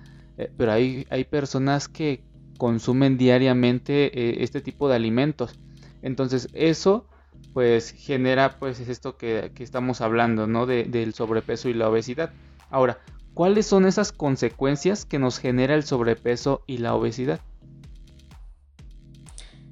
pero 0.57 0.73
hay, 0.73 1.07
hay 1.11 1.25
personas 1.25 1.89
que 1.89 2.25
consumen 2.59 3.17
diariamente 3.17 4.43
este 4.43 4.61
tipo 4.61 4.89
de 4.89 4.97
alimentos. 4.97 5.59
Entonces 6.03 6.49
eso 6.53 7.07
pues 7.53 7.91
genera 7.91 8.59
pues 8.59 8.81
es 8.81 8.88
esto 8.88 9.17
que, 9.17 9.53
estamos 9.59 10.01
hablando, 10.01 10.47
¿no? 10.47 10.67
del 10.67 11.15
sobrepeso 11.15 11.69
y 11.69 11.75
la 11.75 11.88
obesidad. 11.88 12.31
Ahora, 12.71 12.99
¿cuáles 13.35 13.67
son 13.67 13.87
esas 13.87 14.12
consecuencias 14.12 15.05
que 15.05 15.19
nos 15.19 15.38
genera 15.38 15.75
el 15.75 15.85
sobrepeso 15.85 16.62
y 16.67 16.79
la 16.79 16.95
obesidad? 16.95 17.41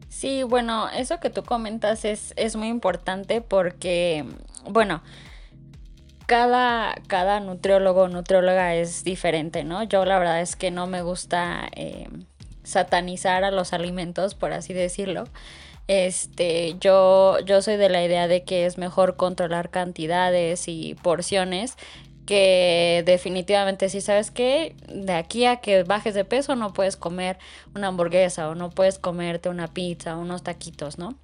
Sí, 0.08 0.42
bueno, 0.42 0.90
eso 0.90 1.18
que 1.18 1.30
tú 1.30 1.42
comentas 1.42 2.04
es, 2.04 2.34
es 2.36 2.54
muy 2.54 2.68
importante 2.68 3.40
porque, 3.40 4.26
bueno, 4.68 5.02
cada, 6.26 6.94
cada 7.06 7.40
nutriólogo 7.40 8.02
o 8.02 8.08
nutrióloga 8.08 8.74
es 8.74 9.02
diferente, 9.02 9.64
¿no? 9.64 9.82
Yo 9.82 10.04
la 10.04 10.18
verdad 10.18 10.42
es 10.42 10.56
que 10.56 10.70
no 10.70 10.86
me 10.86 11.00
gusta 11.00 11.70
eh, 11.74 12.08
satanizar 12.62 13.44
a 13.44 13.50
los 13.50 13.72
alimentos, 13.72 14.34
por 14.34 14.52
así 14.52 14.74
decirlo. 14.74 15.24
Este, 15.88 16.76
yo, 16.80 17.38
yo 17.40 17.62
soy 17.62 17.76
de 17.76 17.88
la 17.88 18.04
idea 18.04 18.28
de 18.28 18.44
que 18.44 18.66
es 18.66 18.78
mejor 18.78 19.16
controlar 19.16 19.70
cantidades 19.70 20.68
y 20.68 20.94
porciones 20.94 21.76
que 22.30 23.02
definitivamente 23.06 23.88
si 23.88 24.00
sabes 24.00 24.30
que 24.30 24.76
de 24.88 25.14
aquí 25.14 25.46
a 25.46 25.56
que 25.56 25.82
bajes 25.82 26.14
de 26.14 26.24
peso 26.24 26.54
no 26.54 26.72
puedes 26.72 26.96
comer 26.96 27.38
una 27.74 27.88
hamburguesa 27.88 28.48
o 28.48 28.54
no 28.54 28.70
puedes 28.70 29.00
comerte 29.00 29.48
una 29.48 29.66
pizza 29.66 30.16
o 30.16 30.20
unos 30.20 30.44
taquitos, 30.44 30.96
¿no? 30.96 31.16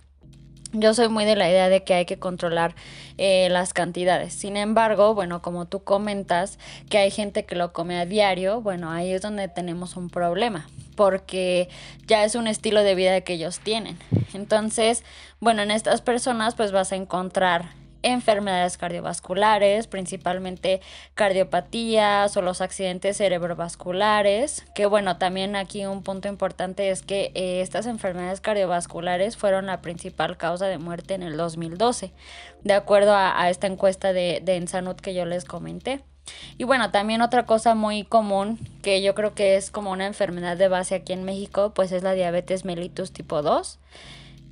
Yo 0.73 0.95
soy 0.95 1.09
muy 1.09 1.25
de 1.25 1.37
la 1.37 1.49
idea 1.49 1.69
de 1.69 1.85
que 1.85 1.95
hay 1.95 2.07
que 2.07 2.19
controlar 2.19 2.75
eh, 3.19 3.49
las 3.51 3.73
cantidades. 3.73 4.35
Sin 4.35 4.57
embargo, 4.57 5.15
bueno, 5.15 5.41
como 5.43 5.67
tú 5.67 5.85
comentas 5.85 6.59
que 6.91 6.99
hay 6.99 7.11
gente 7.11 7.45
que 7.45 7.55
lo 7.55 7.73
come 7.73 7.99
a 7.99 8.05
diario, 8.05 8.61
bueno, 8.61 8.91
ahí 8.91 9.13
es 9.13 9.23
donde 9.23 9.47
tenemos 9.47 9.97
un 9.97 10.11
problema, 10.11 10.67
porque 10.97 11.69
ya 12.07 12.25
es 12.25 12.35
un 12.35 12.49
estilo 12.49 12.83
de 12.83 12.95
vida 12.95 13.21
que 13.21 13.35
ellos 13.35 13.61
tienen. 13.61 13.99
Entonces, 14.35 15.05
bueno, 15.39 15.63
en 15.63 15.71
estas 15.71 16.01
personas 16.01 16.55
pues 16.55 16.73
vas 16.73 16.93
a 16.93 16.97
encontrar 16.97 17.71
enfermedades 18.07 18.79
cardiovasculares, 18.79 19.89
principalmente 19.89 20.81
cardiopatías 21.15 22.37
o 22.37 22.43
los 22.43 22.61
accidentes 22.61 23.17
cerebrovasculares, 23.17 24.65
que 24.75 24.87
bueno, 24.87 25.19
también 25.19 25.57
aquí 25.57 25.87
un 25.87 26.03
punto 26.03 26.29
importante 26.29 26.91
es 26.91 27.03
que 27.03 27.33
eh, 27.35 27.61
estas 27.63 27.87
enfermedades 27.87 28.41
cardiovasculares 28.41 29.37
fueron 29.37 29.67
la 29.67 29.83
principal 29.83 30.37
causa 30.37 30.67
de 30.67 30.79
muerte 30.79 31.15
en 31.15 31.25
el 31.25 31.37
2012, 31.37 32.13
de 32.63 32.75
acuerdo 32.75 33.15
a, 33.15 33.51
esta 33.51 33.67
encuesta 33.67 34.13
de, 34.13 34.41
de 34.43 34.95
que 35.03 35.15
yo 35.15 35.25
les 35.25 35.45
comenté. 35.45 36.03
Y 36.59 36.65
bueno, 36.65 36.91
también 36.91 37.23
otra 37.23 37.47
cosa 37.47 37.75
muy 37.75 38.05
común 38.05 38.59
que 38.83 39.03
yo 39.03 39.15
creo 39.15 39.35
que 39.35 39.57
es 39.57 39.71
como 39.71 39.91
una 39.91 40.07
enfermedad 40.07 40.57
de 40.57 40.69
base 40.69 40.95
aquí 40.95 41.13
en 41.13 41.25
México, 41.25 41.73
pues 41.75 41.93
es 41.93 42.03
la 42.03 42.13
diabetes 42.13 42.65
mellitus 42.65 43.13
tipo 43.13 43.43
2. 43.43 43.79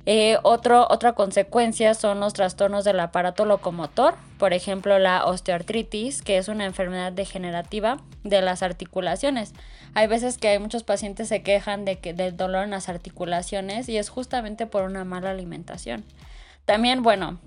Eh, 0.07 0.37
otra 0.43 1.13
consecuencia 1.13 1.95
son 1.95 2.19
los 2.19 2.33
trastornos 2.33 2.85
del 2.85 2.99
aparato 2.99 3.43
locomotor, 3.43 4.13
por 4.37 4.53
ejemplo 4.53 4.99
la 4.99 5.25
osteoartritis, 5.25 6.21
que 6.21 6.37
es 6.37 6.47
una 6.47 6.65
enfermedad 6.65 7.11
degenerativa 7.11 7.97
de 8.23 8.41
las 8.41 8.61
articulaciones. 8.61 9.53
Hay 9.95 10.05
veces 10.05 10.37
que 10.37 10.49
hay 10.49 10.59
muchos 10.59 10.83
pacientes 10.83 11.29
se 11.29 11.41
quejan 11.41 11.85
de 11.85 11.97
que 11.97 12.13
del 12.13 12.37
dolor 12.37 12.65
en 12.65 12.71
las 12.71 12.87
articulaciones 12.87 13.89
y 13.89 13.97
es 13.97 14.09
justamente 14.09 14.67
por 14.67 14.83
una 14.83 15.05
mala 15.05 15.31
alimentación. 15.31 16.03
También, 16.65 17.01
bueno, 17.01 17.39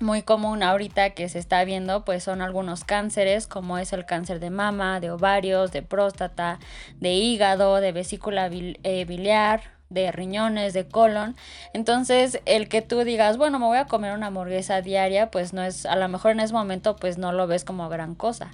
muy 0.00 0.22
común 0.22 0.62
ahorita 0.62 1.10
que 1.10 1.28
se 1.28 1.38
está 1.38 1.64
viendo 1.64 2.04
pues 2.04 2.22
son 2.22 2.42
algunos 2.42 2.84
cánceres 2.84 3.46
como 3.46 3.78
es 3.78 3.92
el 3.92 4.06
cáncer 4.06 4.40
de 4.40 4.50
mama, 4.50 5.00
de 5.00 5.10
ovarios, 5.10 5.72
de 5.72 5.82
próstata, 5.82 6.58
de 7.00 7.12
hígado, 7.12 7.80
de 7.80 7.92
vesícula 7.92 8.48
eh, 8.52 9.04
biliar, 9.06 9.62
de 9.90 10.12
riñones, 10.12 10.74
de 10.74 10.86
colon. 10.86 11.34
Entonces, 11.72 12.40
el 12.44 12.68
que 12.68 12.82
tú 12.82 13.04
digas, 13.04 13.36
bueno, 13.38 13.58
me 13.58 13.66
voy 13.66 13.78
a 13.78 13.86
comer 13.86 14.12
una 14.12 14.26
hamburguesa 14.26 14.82
diaria, 14.82 15.30
pues 15.30 15.52
no 15.52 15.62
es, 15.62 15.86
a 15.86 15.96
lo 15.96 16.08
mejor 16.08 16.32
en 16.32 16.40
ese 16.40 16.52
momento, 16.52 16.96
pues 16.96 17.18
no 17.18 17.32
lo 17.32 17.46
ves 17.46 17.64
como 17.64 17.88
gran 17.88 18.14
cosa. 18.14 18.50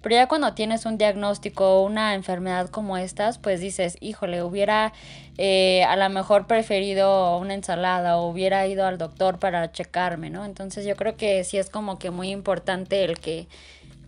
Pero 0.00 0.14
ya 0.14 0.28
cuando 0.28 0.54
tienes 0.54 0.86
un 0.86 0.96
diagnóstico 0.96 1.80
o 1.80 1.84
una 1.84 2.14
enfermedad 2.14 2.68
como 2.70 2.96
estas, 2.96 3.38
pues 3.38 3.60
dices, 3.60 3.96
híjole, 4.00 4.42
hubiera 4.42 4.92
eh, 5.38 5.82
a 5.84 5.96
lo 5.96 6.08
mejor 6.08 6.46
preferido 6.46 7.36
una 7.38 7.54
ensalada 7.54 8.16
o 8.16 8.28
hubiera 8.28 8.66
ido 8.66 8.86
al 8.86 8.98
doctor 8.98 9.38
para 9.38 9.72
checarme, 9.72 10.30
¿no? 10.30 10.44
Entonces 10.44 10.86
yo 10.86 10.94
creo 10.94 11.16
que 11.16 11.42
sí 11.42 11.58
es 11.58 11.68
como 11.68 11.98
que 11.98 12.10
muy 12.10 12.30
importante 12.30 13.04
el 13.04 13.18
que 13.18 13.48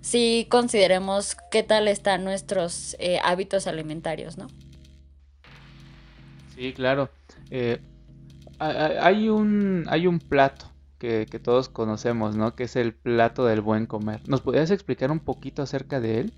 sí 0.00 0.46
consideremos 0.48 1.36
qué 1.50 1.62
tal 1.64 1.88
están 1.88 2.22
nuestros 2.24 2.96
eh, 3.00 3.18
hábitos 3.24 3.66
alimentarios, 3.66 4.38
¿no? 4.38 4.46
Sí, 6.54 6.72
claro. 6.72 7.10
Eh, 7.50 7.80
hay, 8.58 9.28
un, 9.28 9.86
hay 9.88 10.06
un 10.06 10.20
plato 10.20 10.69
que, 11.00 11.40
todos 11.42 11.68
conocemos, 11.68 12.36
¿no? 12.36 12.54
Que 12.54 12.64
es 12.64 12.76
el 12.76 12.94
plato 12.94 13.46
del 13.46 13.62
buen 13.62 13.86
comer. 13.86 14.20
¿Nos 14.28 14.42
podrías 14.42 14.70
explicar 14.70 15.10
un 15.10 15.18
poquito 15.18 15.62
acerca 15.62 15.98
de 15.98 16.20
él? 16.20 16.34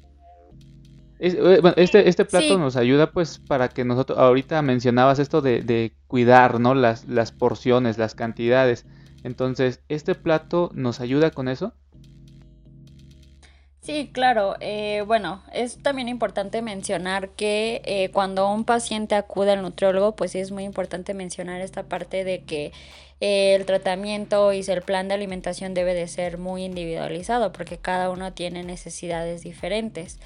Eh, 1.18 1.60
este, 1.76 2.08
este 2.08 2.24
plato 2.24 2.58
nos 2.58 2.76
ayuda 2.76 3.12
pues 3.12 3.38
para 3.38 3.68
que 3.68 3.84
nosotros, 3.84 4.18
ahorita 4.18 4.62
mencionabas 4.62 5.18
esto 5.18 5.40
de, 5.42 5.92
cuidar, 6.06 6.60
¿no? 6.60 6.74
Las, 6.74 7.06
las 7.08 7.32
porciones, 7.32 7.98
las 7.98 8.14
cantidades. 8.14 8.86
Entonces, 9.24 9.80
¿este 9.88 10.14
plato 10.14 10.70
nos 10.74 11.00
ayuda 11.00 11.32
con 11.32 11.48
eso? 11.48 11.74
Sí, 13.82 14.10
claro. 14.12 14.54
Eh, 14.60 15.02
bueno, 15.08 15.42
es 15.52 15.82
también 15.82 16.08
importante 16.08 16.62
mencionar 16.62 17.30
que 17.30 17.82
eh, 17.84 18.10
cuando 18.12 18.48
un 18.48 18.64
paciente 18.64 19.16
acude 19.16 19.50
al 19.50 19.62
nutriólogo, 19.62 20.14
pues 20.14 20.30
sí 20.30 20.38
es 20.38 20.52
muy 20.52 20.62
importante 20.62 21.14
mencionar 21.14 21.60
esta 21.60 21.82
parte 21.82 22.22
de 22.22 22.44
que 22.44 22.66
eh, 22.66 22.72
el 23.22 23.66
tratamiento 23.66 24.52
y 24.52 24.64
el 24.66 24.82
plan 24.82 25.06
de 25.06 25.14
alimentación 25.14 25.74
debe 25.74 25.94
de 25.94 26.08
ser 26.08 26.38
muy 26.38 26.64
individualizado 26.64 27.52
porque 27.52 27.78
cada 27.78 28.10
uno 28.10 28.32
tiene 28.32 28.64
necesidades 28.64 29.44
diferentes. 29.44 30.18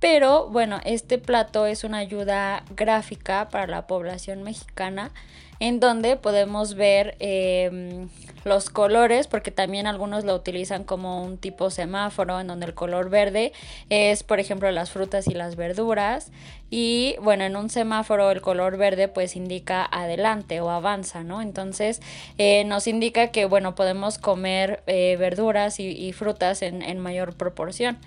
Pero 0.00 0.48
bueno, 0.48 0.80
este 0.84 1.18
plato 1.18 1.66
es 1.66 1.84
una 1.84 1.98
ayuda 1.98 2.64
gráfica 2.74 3.48
para 3.50 3.68
la 3.68 3.86
población 3.86 4.42
mexicana 4.42 5.12
en 5.60 5.78
donde 5.78 6.16
podemos 6.16 6.74
ver 6.74 7.14
em, 7.20 8.08
los 8.44 8.70
colores, 8.70 9.26
porque 9.26 9.50
también 9.50 9.86
algunos 9.86 10.24
lo 10.24 10.34
utilizan 10.34 10.84
como 10.84 11.22
un 11.22 11.38
tipo 11.38 11.70
semáforo, 11.70 12.40
en 12.40 12.46
donde 12.46 12.66
el 12.66 12.74
color 12.74 13.10
verde 13.10 13.52
es, 13.88 14.22
por 14.22 14.40
ejemplo, 14.40 14.70
las 14.70 14.90
frutas 14.90 15.26
y 15.26 15.34
las 15.34 15.56
verduras. 15.56 16.30
Y 16.70 17.16
bueno, 17.20 17.44
en 17.44 17.56
un 17.56 17.68
semáforo 17.68 18.30
el 18.30 18.40
color 18.40 18.76
verde 18.76 19.08
pues 19.08 19.34
indica 19.34 19.84
adelante 19.84 20.60
o 20.60 20.70
avanza, 20.70 21.24
¿no? 21.24 21.42
Entonces 21.42 22.00
eh, 22.38 22.64
nos 22.64 22.86
indica 22.86 23.28
que, 23.28 23.44
bueno, 23.44 23.74
podemos 23.74 24.18
comer 24.18 24.82
eh, 24.86 25.16
verduras 25.18 25.80
y, 25.80 26.12
frutas 26.12 26.62
en, 26.62 26.82
en 26.82 26.98
mayor 26.98 27.34
proporción. 27.34 27.98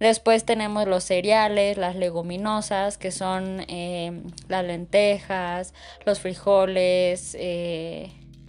Después 0.00 0.44
tenemos 0.44 0.88
los 0.88 1.04
cereales, 1.04 1.76
las 1.76 1.94
leguminosas, 1.94 2.96
que 2.96 3.10
son 3.10 3.64
eh, 3.68 4.22
las 4.48 4.64
lentejas, 4.64 5.74
los 6.06 6.20
frijoles, 6.20 7.36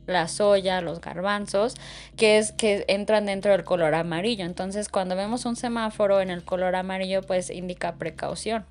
la 0.07 0.27
soya, 0.27 0.81
los 0.81 1.01
garbanzos, 1.01 1.75
que 2.17 2.37
es 2.37 2.51
que 2.51 2.85
entran 2.87 3.25
dentro 3.25 3.51
del 3.51 3.63
color 3.63 3.93
amarillo. 3.95 4.45
Entonces, 4.45 4.89
cuando 4.89 5.15
vemos 5.15 5.45
un 5.45 5.55
semáforo 5.55 6.21
en 6.21 6.29
el 6.29 6.43
color 6.43 6.75
amarillo, 6.75 7.21
pues 7.21 7.49
indica 7.49 7.95
precaución. 7.95 8.65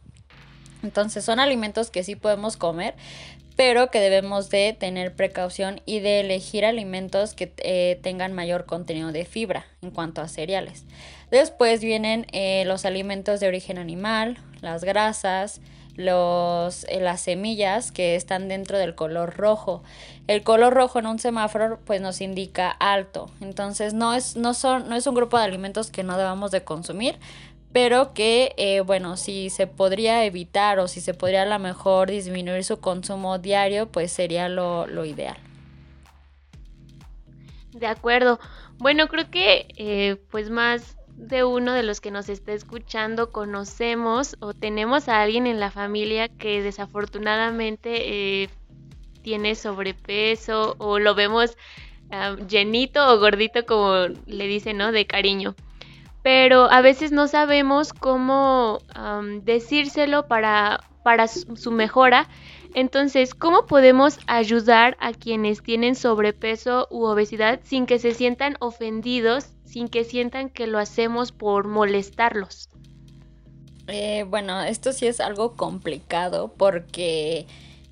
Entonces, 0.82 1.24
son 1.24 1.40
alimentos 1.40 1.90
que 1.90 2.04
sí 2.04 2.16
podemos 2.16 2.56
comer, 2.56 2.94
pero 3.56 3.90
que 3.90 4.00
debemos 4.00 4.48
de 4.48 4.74
tener 4.78 5.14
precaución 5.14 5.82
y 5.84 6.00
de 6.00 6.20
elegir 6.20 6.64
alimentos 6.64 7.34
que 7.34 7.52
eh, 7.58 7.98
tengan 8.02 8.32
mayor 8.32 8.64
contenido 8.64 9.12
de 9.12 9.26
fibra 9.26 9.66
en 9.82 9.90
cuanto 9.90 10.22
a 10.22 10.28
cereales. 10.28 10.84
Después 11.30 11.82
vienen 11.82 12.26
eh, 12.32 12.64
los 12.64 12.86
alimentos 12.86 13.38
de 13.38 13.48
origen 13.48 13.76
animal, 13.76 14.38
las 14.62 14.82
grasas, 14.82 15.60
los, 16.00 16.84
eh, 16.84 17.00
las 17.00 17.20
semillas 17.20 17.92
que 17.92 18.14
están 18.16 18.48
dentro 18.48 18.78
del 18.78 18.94
color 18.94 19.36
rojo. 19.36 19.82
El 20.26 20.42
color 20.42 20.74
rojo 20.74 20.98
en 20.98 21.06
un 21.06 21.18
semáforo 21.18 21.78
pues 21.84 22.00
nos 22.00 22.20
indica 22.20 22.70
alto. 22.70 23.30
Entonces 23.40 23.94
no 23.94 24.14
es, 24.14 24.36
no 24.36 24.54
son, 24.54 24.88
no 24.88 24.96
es 24.96 25.06
un 25.06 25.14
grupo 25.14 25.38
de 25.38 25.44
alimentos 25.44 25.90
que 25.90 26.02
no 26.02 26.16
debamos 26.16 26.50
de 26.50 26.64
consumir, 26.64 27.18
pero 27.72 28.14
que 28.14 28.54
eh, 28.56 28.80
bueno, 28.80 29.16
si 29.16 29.50
se 29.50 29.66
podría 29.66 30.24
evitar 30.24 30.78
o 30.78 30.88
si 30.88 31.00
se 31.00 31.14
podría 31.14 31.42
a 31.42 31.46
lo 31.46 31.58
mejor 31.58 32.10
disminuir 32.10 32.64
su 32.64 32.80
consumo 32.80 33.38
diario, 33.38 33.88
pues 33.88 34.12
sería 34.12 34.48
lo, 34.48 34.86
lo 34.86 35.04
ideal. 35.04 35.36
De 37.72 37.86
acuerdo. 37.86 38.40
Bueno, 38.78 39.08
creo 39.08 39.30
que 39.30 40.18
pues 40.30 40.50
más 40.50 40.96
de 41.20 41.44
uno 41.44 41.72
de 41.72 41.82
los 41.82 42.00
que 42.00 42.10
nos 42.10 42.28
está 42.28 42.52
escuchando 42.52 43.30
conocemos 43.30 44.36
o 44.40 44.54
tenemos 44.54 45.08
a 45.08 45.20
alguien 45.20 45.46
en 45.46 45.60
la 45.60 45.70
familia 45.70 46.28
que 46.28 46.62
desafortunadamente 46.62 48.42
eh, 48.42 48.48
tiene 49.22 49.54
sobrepeso 49.54 50.76
o 50.78 50.98
lo 50.98 51.14
vemos 51.14 51.56
llenito 52.48 53.06
o 53.06 53.18
gordito 53.18 53.64
como 53.66 54.06
le 54.26 54.46
dicen, 54.46 54.78
¿no? 54.78 54.92
De 54.92 55.06
cariño. 55.06 55.54
Pero 56.22 56.70
a 56.70 56.80
veces 56.80 57.12
no 57.12 57.28
sabemos 57.28 57.92
cómo 57.92 58.80
decírselo 59.42 60.26
para, 60.26 60.80
para 61.02 61.28
su 61.28 61.70
mejora. 61.70 62.28
Entonces, 62.74 63.34
¿cómo 63.34 63.66
podemos 63.66 64.18
ayudar 64.26 64.96
a 65.00 65.12
quienes 65.12 65.62
tienen 65.62 65.94
sobrepeso 65.94 66.86
u 66.90 67.04
obesidad 67.04 67.60
sin 67.64 67.86
que 67.86 67.98
se 67.98 68.14
sientan 68.14 68.56
ofendidos, 68.60 69.48
sin 69.64 69.88
que 69.88 70.04
sientan 70.04 70.50
que 70.50 70.66
lo 70.66 70.78
hacemos 70.78 71.32
por 71.32 71.66
molestarlos? 71.66 72.68
Eh, 73.88 74.24
bueno, 74.28 74.62
esto 74.62 74.92
sí 74.92 75.06
es 75.06 75.20
algo 75.20 75.56
complicado 75.56 76.54
porque 76.56 77.46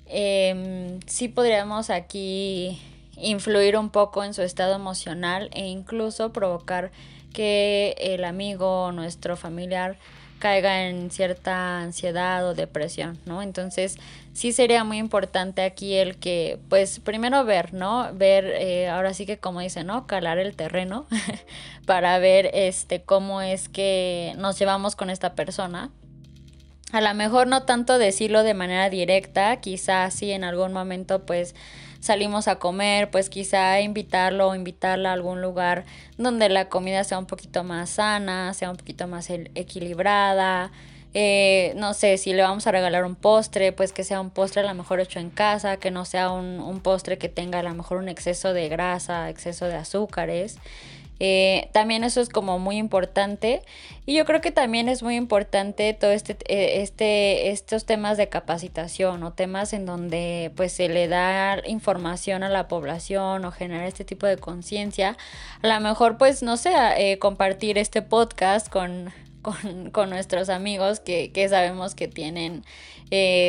eh, 0.05 0.97
sí 1.07 1.27
podríamos 1.27 1.89
aquí 1.89 2.79
influir 3.17 3.77
un 3.77 3.89
poco 3.89 4.23
en 4.23 4.33
su 4.33 4.41
estado 4.41 4.75
emocional 4.75 5.49
e 5.53 5.67
incluso 5.67 6.31
provocar 6.31 6.91
que 7.33 7.95
el 7.99 8.23
amigo 8.23 8.85
o 8.85 8.91
nuestro 8.91 9.35
familiar 9.35 9.97
caiga 10.39 10.87
en 10.87 11.11
cierta 11.11 11.81
ansiedad 11.81 12.47
o 12.47 12.55
depresión, 12.55 13.19
¿no? 13.25 13.41
Entonces, 13.41 13.97
sí 14.33 14.51
sería 14.53 14.83
muy 14.83 14.97
importante 14.97 15.61
aquí 15.61 15.95
el 15.95 16.17
que, 16.17 16.59
pues, 16.69 16.99
primero 16.99 17.43
ver, 17.45 17.73
¿no? 17.73 18.09
Ver, 18.13 18.45
eh, 18.45 18.87
ahora 18.87 19.13
sí 19.13 19.25
que 19.25 19.37
como 19.37 19.59
dice, 19.59 19.83
¿no? 19.83 20.07
Calar 20.07 20.39
el 20.39 20.55
terreno 20.55 21.05
para 21.85 22.17
ver, 22.19 22.49
este, 22.53 23.01
cómo 23.01 23.41
es 23.41 23.69
que 23.69 24.33
nos 24.37 24.57
llevamos 24.57 24.95
con 24.95 25.09
esta 25.09 25.35
persona. 25.35 25.91
A 26.91 27.01
lo 27.01 27.13
mejor 27.13 27.47
no 27.47 27.63
tanto 27.63 27.99
decirlo 27.99 28.41
de 28.41 28.55
manera 28.55 28.89
directa, 28.89 29.57
quizás 29.57 30.13
sí 30.13 30.31
en 30.31 30.43
algún 30.43 30.73
momento, 30.73 31.25
pues, 31.25 31.53
salimos 31.99 32.47
a 32.47 32.57
comer, 32.57 33.09
pues 33.11 33.29
quizá 33.29 33.81
invitarlo 33.81 34.49
o 34.49 34.55
invitarla 34.55 35.09
a 35.09 35.13
algún 35.13 35.41
lugar 35.41 35.85
donde 36.17 36.49
la 36.49 36.69
comida 36.69 37.03
sea 37.03 37.19
un 37.19 37.25
poquito 37.25 37.63
más 37.63 37.91
sana, 37.91 38.53
sea 38.53 38.71
un 38.71 38.77
poquito 38.77 39.07
más 39.07 39.29
equilibrada. 39.29 40.71
Eh, 41.15 41.73
no 41.75 41.95
sé, 41.95 42.17
si 42.17 42.33
le 42.33 42.43
vamos 42.43 42.67
a 42.67 42.71
regalar 42.71 43.03
un 43.03 43.15
postre, 43.15 43.71
pues 43.71 43.93
que 43.93 44.03
sea 44.03 44.21
un 44.21 44.29
postre 44.29 44.61
a 44.61 44.65
lo 44.65 44.73
mejor 44.75 44.99
hecho 44.99 45.19
en 45.19 45.31
casa, 45.31 45.77
que 45.77 45.89
no 45.89 46.05
sea 46.05 46.31
un, 46.31 46.59
un 46.59 46.81
postre 46.81 47.17
que 47.17 47.29
tenga 47.29 47.59
a 47.59 47.63
lo 47.63 47.73
mejor 47.73 47.97
un 47.97 48.09
exceso 48.09 48.53
de 48.53 48.69
grasa, 48.69 49.29
exceso 49.29 49.65
de 49.65 49.75
azúcares. 49.75 50.59
Eh, 51.19 51.69
también 51.73 52.05
eso 52.05 52.21
es 52.21 52.29
como 52.29 52.59
muy 52.59 52.77
importante 52.77 53.61
y 54.05 54.13
yo 54.13 54.23
creo 54.23 54.39
que 54.39 54.51
también 54.51 54.87
es 54.87 55.03
muy 55.03 55.15
importante 55.17 55.93
todo 55.93 56.11
este, 56.11 56.37
eh, 56.47 56.81
este, 56.81 57.49
estos 57.49 57.85
temas 57.85 58.17
de 58.17 58.29
capacitación 58.29 59.23
o 59.23 59.33
temas 59.33 59.73
en 59.73 59.85
donde 59.85 60.53
pues 60.55 60.71
se 60.71 60.87
le 60.87 61.09
da 61.09 61.61
información 61.67 62.43
a 62.43 62.49
la 62.49 62.69
población 62.69 63.43
o 63.43 63.51
generar 63.51 63.85
este 63.85 64.05
tipo 64.05 64.27
de 64.27 64.37
conciencia. 64.37 65.17
A 65.61 65.67
lo 65.67 65.79
mejor 65.81 66.17
pues 66.17 66.41
no 66.41 66.55
sé, 66.55 66.71
eh, 66.97 67.19
compartir 67.19 67.77
este 67.77 68.01
podcast 68.01 68.69
con, 68.69 69.11
con, 69.91 70.09
nuestros 70.09 70.47
amigos 70.47 71.01
que, 71.01 71.33
que, 71.33 71.49
sabemos 71.49 71.95
que 71.95 72.07
tienen 72.07 72.63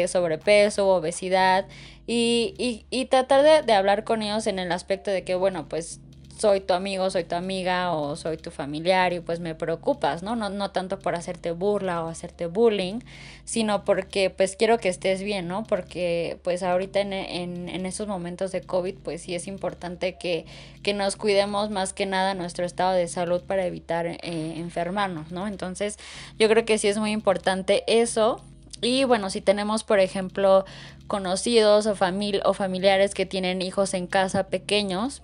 sobrepeso, 0.09 0.89
obesidad 0.89 1.67
y, 2.07 2.85
y, 2.91 3.05
tratar 3.05 3.65
de 3.65 3.73
hablar 3.75 4.05
con 4.05 4.23
ellos 4.23 4.47
en 4.47 4.59
el 4.59 4.73
aspecto 4.73 5.11
de 5.11 5.23
que 5.23 5.35
bueno 5.35 5.69
pues 5.69 6.01
soy 6.41 6.61
tu 6.61 6.73
amigo, 6.73 7.11
soy 7.11 7.25
tu 7.25 7.35
amiga 7.35 7.93
o 7.93 8.17
soy 8.17 8.39
tu 8.39 8.51
familiar 8.51 9.13
y 9.13 9.21
pues 9.21 9.41
me 9.41 9.55
preocupas, 9.55 10.23
¿no? 10.23 10.37
No, 10.37 10.49
no 10.49 10.71
tanto 10.71 10.99
por 10.99 11.15
hacerte 11.15 11.51
burla 11.51 12.03
o 12.03 12.09
hacerte 12.09 12.47
bullying, 12.47 13.01
sino 13.45 13.85
porque 13.85 14.31
pues 14.31 14.57
quiero 14.57 14.79
que 14.79 14.89
estés 14.89 15.23
bien, 15.23 15.49
¿no? 15.49 15.65
Porque 15.65 16.39
pues 16.43 16.63
ahorita 16.63 17.01
en, 17.01 17.13
en, 17.13 17.69
en 17.69 17.85
esos 17.85 18.09
momentos 18.09 18.53
de 18.53 18.63
COVID 18.63 18.95
pues 19.05 19.21
sí 19.21 19.35
es 19.35 19.47
importante 19.47 20.17
que, 20.17 20.47
que, 20.83 20.95
nos 20.95 21.17
cuidemos 21.17 21.69
más 21.69 21.93
que 21.93 22.07
nada 22.07 22.33
nuestro 22.33 22.65
estado 22.65 22.93
de 22.93 23.07
salud 23.07 23.43
para 23.43 23.67
evitar 23.67 24.07
eh, 24.07 24.19
enfermarnos, 24.23 25.33
¿no? 25.33 25.47
Entonces 25.47 25.99
yo 26.39 26.49
creo 26.49 26.65
que 26.65 26.79
sí 26.79 26.89
es 26.89 26.97
muy 26.97 27.11
importante 27.11 27.85
eso. 27.87 28.43
Y 28.81 29.05
bueno, 29.05 29.29
si 29.29 29.43
tenemos, 29.43 29.85
por 29.85 30.01
ejemplo, 30.01 30.65
conocidos 31.07 31.87
o, 31.87 31.95
famil 31.95 32.41
o 32.47 32.55
familiares 32.55 33.13
que 33.13 33.27
tienen 33.27 33.61
hijos 33.61 33.93
en 33.93 34.07
casa 34.07 34.45
pequeños, 34.45 35.21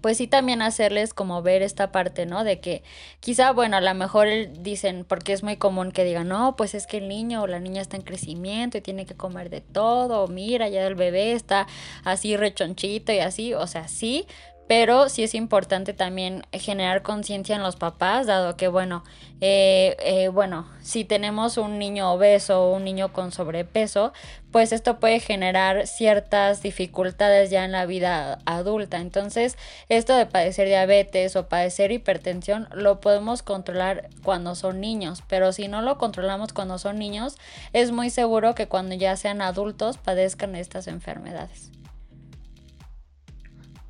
pues 0.00 0.18
sí 0.18 0.26
también 0.26 0.62
hacerles 0.62 1.14
como 1.14 1.42
ver 1.42 1.62
esta 1.62 1.92
parte, 1.92 2.26
¿no? 2.26 2.44
De 2.44 2.60
que 2.60 2.82
quizá, 3.20 3.52
bueno, 3.52 3.76
a 3.76 3.80
lo 3.80 3.94
mejor 3.94 4.28
dicen, 4.60 5.04
porque 5.08 5.32
es 5.32 5.42
muy 5.42 5.56
común 5.56 5.92
que 5.92 6.04
digan, 6.04 6.28
no, 6.28 6.56
pues 6.56 6.74
es 6.74 6.86
que 6.86 6.98
el 6.98 7.08
niño 7.08 7.42
o 7.42 7.46
la 7.46 7.60
niña 7.60 7.82
está 7.82 7.96
en 7.96 8.02
crecimiento 8.02 8.78
y 8.78 8.80
tiene 8.80 9.06
que 9.06 9.14
comer 9.14 9.50
de 9.50 9.60
todo, 9.60 10.24
o 10.24 10.28
mira, 10.28 10.68
ya 10.68 10.86
el 10.86 10.94
bebé 10.94 11.32
está 11.32 11.66
así 12.04 12.36
rechonchito 12.36 13.12
y 13.12 13.18
así, 13.20 13.54
o 13.54 13.66
sea, 13.66 13.88
sí, 13.88 14.26
pero 14.68 15.08
sí 15.08 15.24
es 15.24 15.34
importante 15.34 15.94
también 15.94 16.44
generar 16.52 17.02
conciencia 17.02 17.56
en 17.56 17.62
los 17.62 17.76
papás, 17.76 18.26
dado 18.26 18.56
que, 18.56 18.68
bueno, 18.68 19.02
eh, 19.40 19.96
eh, 20.00 20.28
bueno, 20.28 20.66
si 20.82 21.06
tenemos 21.06 21.56
un 21.56 21.78
niño 21.78 22.12
obeso 22.12 22.64
o 22.64 22.76
un 22.76 22.84
niño 22.84 23.12
con 23.12 23.32
sobrepeso, 23.32 24.12
pues 24.52 24.72
esto 24.72 25.00
puede 25.00 25.20
generar 25.20 25.86
ciertas 25.86 26.60
dificultades 26.60 27.48
ya 27.48 27.64
en 27.64 27.72
la 27.72 27.86
vida 27.86 28.40
adulta. 28.44 28.98
Entonces, 28.98 29.56
esto 29.88 30.14
de 30.14 30.26
padecer 30.26 30.68
diabetes 30.68 31.34
o 31.36 31.48
padecer 31.48 31.90
hipertensión 31.90 32.68
lo 32.72 33.00
podemos 33.00 33.42
controlar 33.42 34.10
cuando 34.22 34.54
son 34.54 34.80
niños, 34.80 35.22
pero 35.28 35.52
si 35.52 35.68
no 35.68 35.80
lo 35.80 35.96
controlamos 35.96 36.52
cuando 36.52 36.76
son 36.76 36.98
niños, 36.98 37.38
es 37.72 37.90
muy 37.90 38.10
seguro 38.10 38.54
que 38.54 38.68
cuando 38.68 38.94
ya 38.96 39.16
sean 39.16 39.40
adultos 39.40 39.96
padezcan 39.96 40.54
estas 40.56 40.88
enfermedades. 40.88 41.77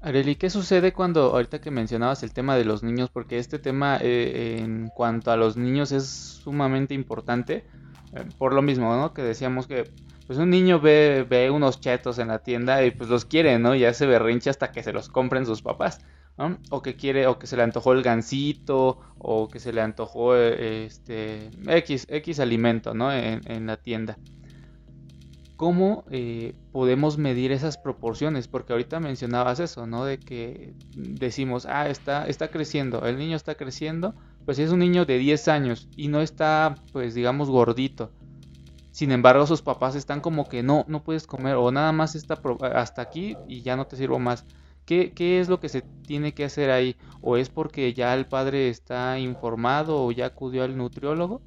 Areli, 0.01 0.37
¿qué 0.37 0.49
sucede 0.49 0.93
cuando, 0.93 1.33
ahorita 1.33 1.61
que 1.61 1.73
mencionabas 1.73 2.23
el 2.23 2.33
tema 2.33 2.57
de 2.57 2.65
los 2.65 2.85
niños, 2.85 3.11
porque 3.11 3.39
este 3.39 3.59
tema 3.59 3.99
eh, 4.01 4.59
en 4.61 4.91
cuanto 4.95 5.33
a 5.33 5.37
los 5.37 5.57
niños 5.57 5.91
es 5.91 6.07
sumamente 6.09 6.95
importante, 6.95 7.65
eh, 8.13 8.25
por 8.39 8.53
lo 8.55 8.63
mismo, 8.63 8.95
¿no? 8.95 9.13
Que 9.13 9.23
decíamos 9.23 9.67
que 9.67 9.91
pues 10.29 10.39
un 10.39 10.51
niño 10.51 10.79
ve, 10.79 11.27
ve 11.29 11.51
unos 11.51 11.81
chetos 11.81 12.19
en 12.19 12.29
la 12.29 12.39
tienda 12.41 12.85
y 12.85 12.93
pues 12.93 13.11
los 13.11 13.25
quiere, 13.25 13.59
¿no? 13.59 13.75
Ya 13.75 13.93
se 13.93 14.07
berrincha 14.07 14.51
hasta 14.51 14.71
que 14.71 14.85
se 14.85 14.93
los 14.93 15.09
compren 15.09 15.47
sus 15.47 15.63
papás, 15.63 16.01
¿no? 16.37 16.59
O 16.71 16.81
que 16.81 16.95
quiere, 16.95 17.27
o 17.27 17.39
que 17.41 17.49
se 17.49 17.57
le 17.57 17.65
antojó 17.65 17.93
el 17.93 18.03
gansito, 18.03 19.01
o 19.19 19.49
que 19.49 19.59
se 19.59 19.73
le 19.73 19.81
antojó 19.81 20.37
eh, 20.37 20.85
este 20.87 21.51
X, 21.67 22.07
X 22.09 22.39
alimento, 22.39 22.95
¿no? 22.95 23.13
En, 23.13 23.41
en 23.51 23.67
la 23.67 23.77
tienda. 23.79 24.17
¿Cómo 25.59 26.05
eh, 26.13 26.55
podemos 26.71 27.19
medir 27.19 27.51
esas 27.51 27.79
proporciones? 27.79 28.47
Porque 28.47 28.73
ahorita 28.73 29.01
mencionabas 29.01 29.59
eso, 29.59 29.89
¿no? 29.89 30.05
De 30.05 30.21
que 30.21 30.73
decimos, 30.95 31.67
ah, 31.67 31.89
está, 31.89 32.29
está 32.29 32.47
creciendo, 32.47 33.05
el 33.05 33.19
niño 33.19 33.35
está 33.35 33.57
creciendo, 33.57 34.15
pues 34.45 34.61
es 34.61 34.71
un 34.71 34.79
niño 34.79 35.05
de 35.05 35.19
10 35.19 35.49
años 35.49 35.89
y 35.97 36.07
no 36.07 36.21
está, 36.21 36.77
pues 36.93 37.13
digamos, 37.13 37.51
gordito. 37.51 38.13
Sin 38.93 39.11
embargo, 39.11 39.49
sus 39.49 39.61
papás 39.61 39.97
están 39.97 40.21
como 40.21 40.49
que 40.49 40.63
no, 40.63 40.85
no 40.87 41.03
puedes 41.03 41.27
comer 41.27 41.57
o 41.57 41.73
nada 41.73 41.91
más 41.91 42.15
está 42.15 42.41
hasta 42.77 43.03
aquí 43.03 43.37
y 43.49 43.63
ya 43.63 43.75
no 43.75 43.85
te 43.89 43.97
sirvo 43.97 44.21
más. 44.21 44.45
¿Qué, 44.85 45.11
¿Qué 45.11 45.41
es 45.41 45.49
lo 45.49 45.59
que 45.59 45.69
se 45.69 45.83
tiene 45.83 46.35
que 46.35 46.45
hacer 46.45 46.71
ahí? 46.71 46.95
¿O 47.21 47.37
es 47.37 47.49
porque 47.49 47.93
ya 47.95 48.15
el 48.15 48.27
padre 48.27 48.69
está 48.69 49.19
informado 49.19 50.05
o 50.05 50.13
ya 50.13 50.27
acudió 50.27 50.63
al 50.63 50.77
nutriólogo? 50.77 51.43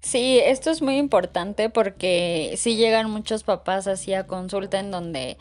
Sí, 0.00 0.40
esto 0.42 0.70
es 0.70 0.80
muy 0.80 0.96
importante 0.96 1.68
porque 1.68 2.54
sí 2.56 2.76
llegan 2.76 3.10
muchos 3.10 3.42
papás 3.42 3.86
así 3.86 4.14
a 4.14 4.26
consulta 4.26 4.80
en 4.80 4.90
donde 4.90 5.36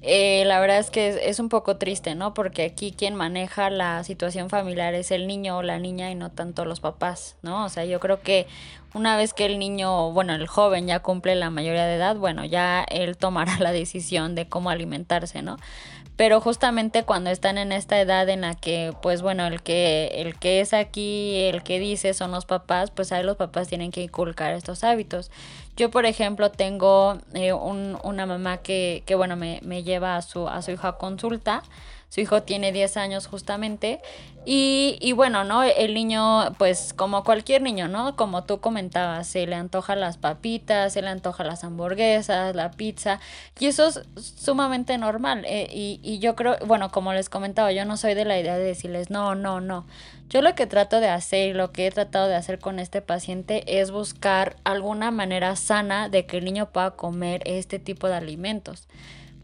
eh, 0.00 0.44
la 0.46 0.60
verdad 0.60 0.78
es 0.78 0.90
que 0.90 1.08
es, 1.08 1.16
es, 1.20 1.40
un 1.40 1.48
poco 1.48 1.76
triste, 1.76 2.14
¿no? 2.14 2.32
Porque 2.32 2.62
aquí 2.64 2.92
quien 2.92 3.16
maneja 3.16 3.68
la 3.68 4.04
situación 4.04 4.48
familiar 4.48 4.94
es 4.94 5.10
el 5.10 5.26
niño 5.26 5.58
o 5.58 5.62
la 5.62 5.78
niña 5.78 6.10
y 6.10 6.14
no 6.14 6.30
tanto 6.30 6.64
los 6.64 6.80
papás, 6.80 7.36
¿no? 7.42 7.64
O 7.64 7.68
sea, 7.68 7.84
yo 7.84 7.98
creo 7.98 8.22
que 8.22 8.46
una 8.94 9.16
vez 9.16 9.34
que 9.34 9.44
el 9.44 9.58
niño, 9.58 10.12
bueno, 10.12 10.34
el 10.34 10.46
joven 10.46 10.86
ya 10.86 11.00
cumple 11.00 11.34
la 11.34 11.50
mayoría 11.50 11.84
de 11.84 11.96
edad, 11.96 12.16
bueno, 12.16 12.44
ya 12.44 12.84
él 12.84 13.16
tomará 13.16 13.58
la 13.60 13.72
decisión 13.72 14.34
de 14.34 14.48
cómo 14.48 14.70
alimentarse, 14.70 15.42
¿no? 15.42 15.56
Pero 16.18 16.40
justamente 16.40 17.04
cuando 17.04 17.30
están 17.30 17.58
en 17.58 17.70
esta 17.70 18.00
edad 18.00 18.28
en 18.28 18.40
la 18.40 18.56
que 18.56 18.92
pues 19.02 19.22
bueno 19.22 19.46
el 19.46 19.62
que 19.62 20.10
el 20.16 20.36
que 20.36 20.60
es 20.60 20.74
aquí 20.74 21.36
el 21.44 21.62
que 21.62 21.78
dice 21.78 22.12
son 22.12 22.32
los 22.32 22.44
papás 22.44 22.90
pues 22.90 23.12
ahí 23.12 23.22
los 23.22 23.36
papás 23.36 23.68
tienen 23.68 23.92
que 23.92 24.02
inculcar 24.02 24.52
estos 24.52 24.82
hábitos. 24.82 25.30
Yo 25.76 25.92
por 25.92 26.06
ejemplo 26.06 26.50
tengo 26.50 27.18
eh, 27.34 27.52
un, 27.52 27.96
una 28.02 28.26
mamá 28.26 28.56
que, 28.56 29.04
que 29.06 29.14
bueno 29.14 29.36
me, 29.36 29.60
me 29.62 29.84
lleva 29.84 30.16
a 30.16 30.22
su 30.22 30.48
a 30.48 30.60
su 30.60 30.72
hijo 30.72 30.88
a 30.88 30.98
consulta 30.98 31.62
su 32.08 32.20
hijo 32.20 32.42
tiene 32.42 32.72
10 32.72 32.96
años 32.96 33.26
justamente. 33.26 34.00
Y, 34.44 34.96
y, 35.02 35.12
bueno, 35.12 35.44
¿no? 35.44 35.62
El 35.62 35.92
niño, 35.92 36.54
pues 36.56 36.94
como 36.94 37.22
cualquier 37.22 37.60
niño, 37.60 37.86
¿no? 37.86 38.16
Como 38.16 38.44
tú 38.44 38.60
comentabas, 38.60 39.26
se 39.26 39.46
le 39.46 39.54
antoja 39.54 39.94
las 39.94 40.16
papitas, 40.16 40.94
se 40.94 41.02
le 41.02 41.08
antoja 41.08 41.44
las 41.44 41.64
hamburguesas, 41.64 42.56
la 42.56 42.70
pizza. 42.70 43.20
Y 43.58 43.66
eso 43.66 43.88
es 43.88 44.02
sumamente 44.16 44.96
normal. 44.96 45.44
Eh, 45.46 45.68
y, 45.70 46.00
y 46.02 46.18
yo 46.18 46.34
creo, 46.34 46.56
bueno, 46.64 46.90
como 46.90 47.12
les 47.12 47.28
comentaba, 47.28 47.72
yo 47.72 47.84
no 47.84 47.98
soy 47.98 48.14
de 48.14 48.24
la 48.24 48.40
idea 48.40 48.56
de 48.56 48.64
decirles, 48.64 49.10
no, 49.10 49.34
no, 49.34 49.60
no. 49.60 49.84
Yo 50.30 50.40
lo 50.40 50.54
que 50.54 50.66
trato 50.66 51.00
de 51.00 51.08
hacer 51.08 51.50
y 51.50 51.52
lo 51.52 51.72
que 51.72 51.86
he 51.86 51.90
tratado 51.90 52.26
de 52.28 52.36
hacer 52.36 52.58
con 52.58 52.78
este 52.78 53.02
paciente 53.02 53.80
es 53.80 53.90
buscar 53.90 54.56
alguna 54.64 55.10
manera 55.10 55.56
sana 55.56 56.08
de 56.08 56.24
que 56.24 56.38
el 56.38 56.46
niño 56.46 56.70
pueda 56.70 56.92
comer 56.92 57.42
este 57.44 57.78
tipo 57.78 58.08
de 58.08 58.14
alimentos. 58.14 58.88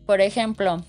Por 0.06 0.22
ejemplo, 0.22 0.82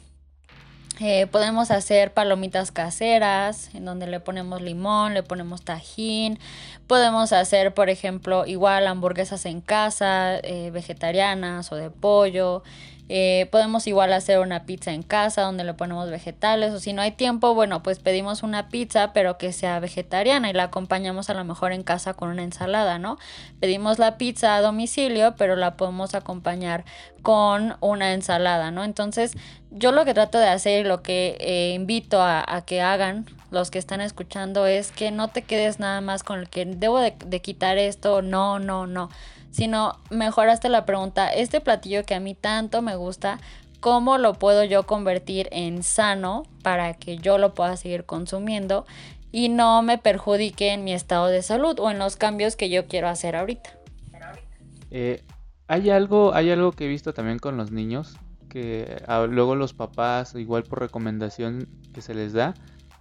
Eh, 1.02 1.28
podemos 1.28 1.72
hacer 1.72 2.14
palomitas 2.14 2.72
caseras, 2.72 3.70
en 3.74 3.84
donde 3.84 4.08
le 4.08 4.22
ponemos 4.22 4.62
limón, 4.62 5.14
le 5.14 5.24
ponemos 5.24 5.62
tajín. 5.62 6.40
Podemos 6.88 7.34
hacer, 7.34 7.74
por 7.74 7.90
ejemplo, 7.90 8.46
igual 8.46 8.88
hamburguesas 8.88 9.46
en 9.46 9.60
casa, 9.60 10.38
eh, 10.38 10.72
vegetarianas 10.72 11.72
o 11.72 11.76
de 11.76 11.90
pollo. 11.90 12.64
Eh, 13.08 13.48
podemos 13.52 13.86
igual 13.86 14.12
hacer 14.14 14.40
una 14.40 14.66
pizza 14.66 14.92
en 14.92 15.04
casa 15.04 15.44
donde 15.44 15.64
le 15.64 15.76
ponemos 15.76 16.10
vegetales 16.10 16.74
o 16.74 16.80
si 16.80 16.92
no 16.92 17.04
hay 17.04 17.12
tiempo, 17.12 17.54
bueno, 17.54 17.84
pues 17.84 18.00
pedimos 18.00 18.42
una 18.42 18.68
pizza 18.70 19.14
pero 19.14 19.38
que 19.38 19.54
sea 19.54 19.80
vegetariana 19.80 20.50
y 20.50 20.54
la 20.54 20.64
acompañamos 20.64 21.30
a 21.30 21.36
lo 21.36 21.44
mejor 21.44 21.72
en 21.72 21.84
casa 21.84 22.16
con 22.16 22.30
una 22.30 22.42
ensalada, 22.42 22.98
¿no? 22.98 23.20
Pedimos 23.60 24.00
la 24.00 24.18
pizza 24.18 24.56
a 24.56 24.62
domicilio 24.62 25.36
pero 25.38 25.56
la 25.56 25.78
podemos 25.78 26.16
acompañar 26.16 26.84
con 27.22 27.76
una 27.80 28.14
ensalada, 28.14 28.72
¿no? 28.72 28.84
Entonces 28.84 29.38
yo 29.70 29.92
lo 29.92 30.04
que 30.04 30.16
trato 30.16 30.40
de 30.40 30.48
hacer 30.48 30.84
y 30.84 30.90
lo 30.90 31.04
que 31.04 31.38
eh, 31.40 31.74
invito 31.76 32.24
a, 32.24 32.64
que 32.66 32.82
hagan 32.82 33.28
los 33.52 33.70
que 33.70 33.78
están 33.78 34.02
escuchando 34.02 34.66
es 34.66 34.92
que 34.92 35.12
no 35.12 35.28
te 35.28 35.44
quedes 35.44 35.80
nada 35.80 36.02
más 36.02 36.24
con 36.24 36.40
el 36.40 36.50
que 36.50 36.66
debo 36.66 37.00
de, 37.00 37.14
de 37.24 37.42
quitar 37.42 37.78
esto, 37.78 38.24
no, 38.24 38.58
no, 38.58 38.88
no 38.88 39.10
sino 39.56 39.94
mejoraste 40.10 40.68
la 40.68 40.86
pregunta, 40.86 41.30
este 41.30 41.62
platillo 41.62 42.04
que 42.04 42.14
a 42.14 42.20
mí 42.20 42.36
tanto 42.36 42.82
me 42.82 42.98
gusta, 42.98 43.40
¿cómo 43.80 44.18
lo 44.18 44.34
puedo 44.34 44.66
yo 44.66 44.86
convertir 44.86 45.48
en 45.54 45.82
sano 45.82 46.44
para 46.62 46.96
que 46.96 47.16
yo 47.16 47.38
lo 47.38 47.54
pueda 47.54 47.78
seguir 47.78 48.04
consumiendo 48.04 48.86
y 49.32 49.48
no 49.48 49.82
me 49.82 49.98
perjudique 49.98 50.74
en 50.74 50.84
mi 50.84 50.92
estado 50.94 51.28
de 51.28 51.42
salud 51.42 51.80
o 51.80 51.90
en 51.90 52.00
los 52.00 52.18
cambios 52.18 52.58
que 52.58 52.70
yo 52.70 52.88
quiero 52.88 53.08
hacer 53.08 53.38
ahorita? 53.38 53.70
Eh, 54.92 55.24
hay 55.70 55.90
algo, 55.90 56.34
hay 56.34 56.52
algo 56.52 56.74
que 56.74 56.84
he 56.84 56.90
visto 56.90 57.14
también 57.14 57.40
con 57.40 57.56
los 57.56 57.72
niños 57.72 58.18
que 58.50 59.02
ah, 59.08 59.26
luego 59.26 59.56
los 59.56 59.74
papás, 59.74 60.36
igual 60.36 60.64
por 60.64 60.82
recomendación 60.82 61.70
que 61.94 62.02
se 62.02 62.14
les 62.14 62.34
da, 62.34 62.56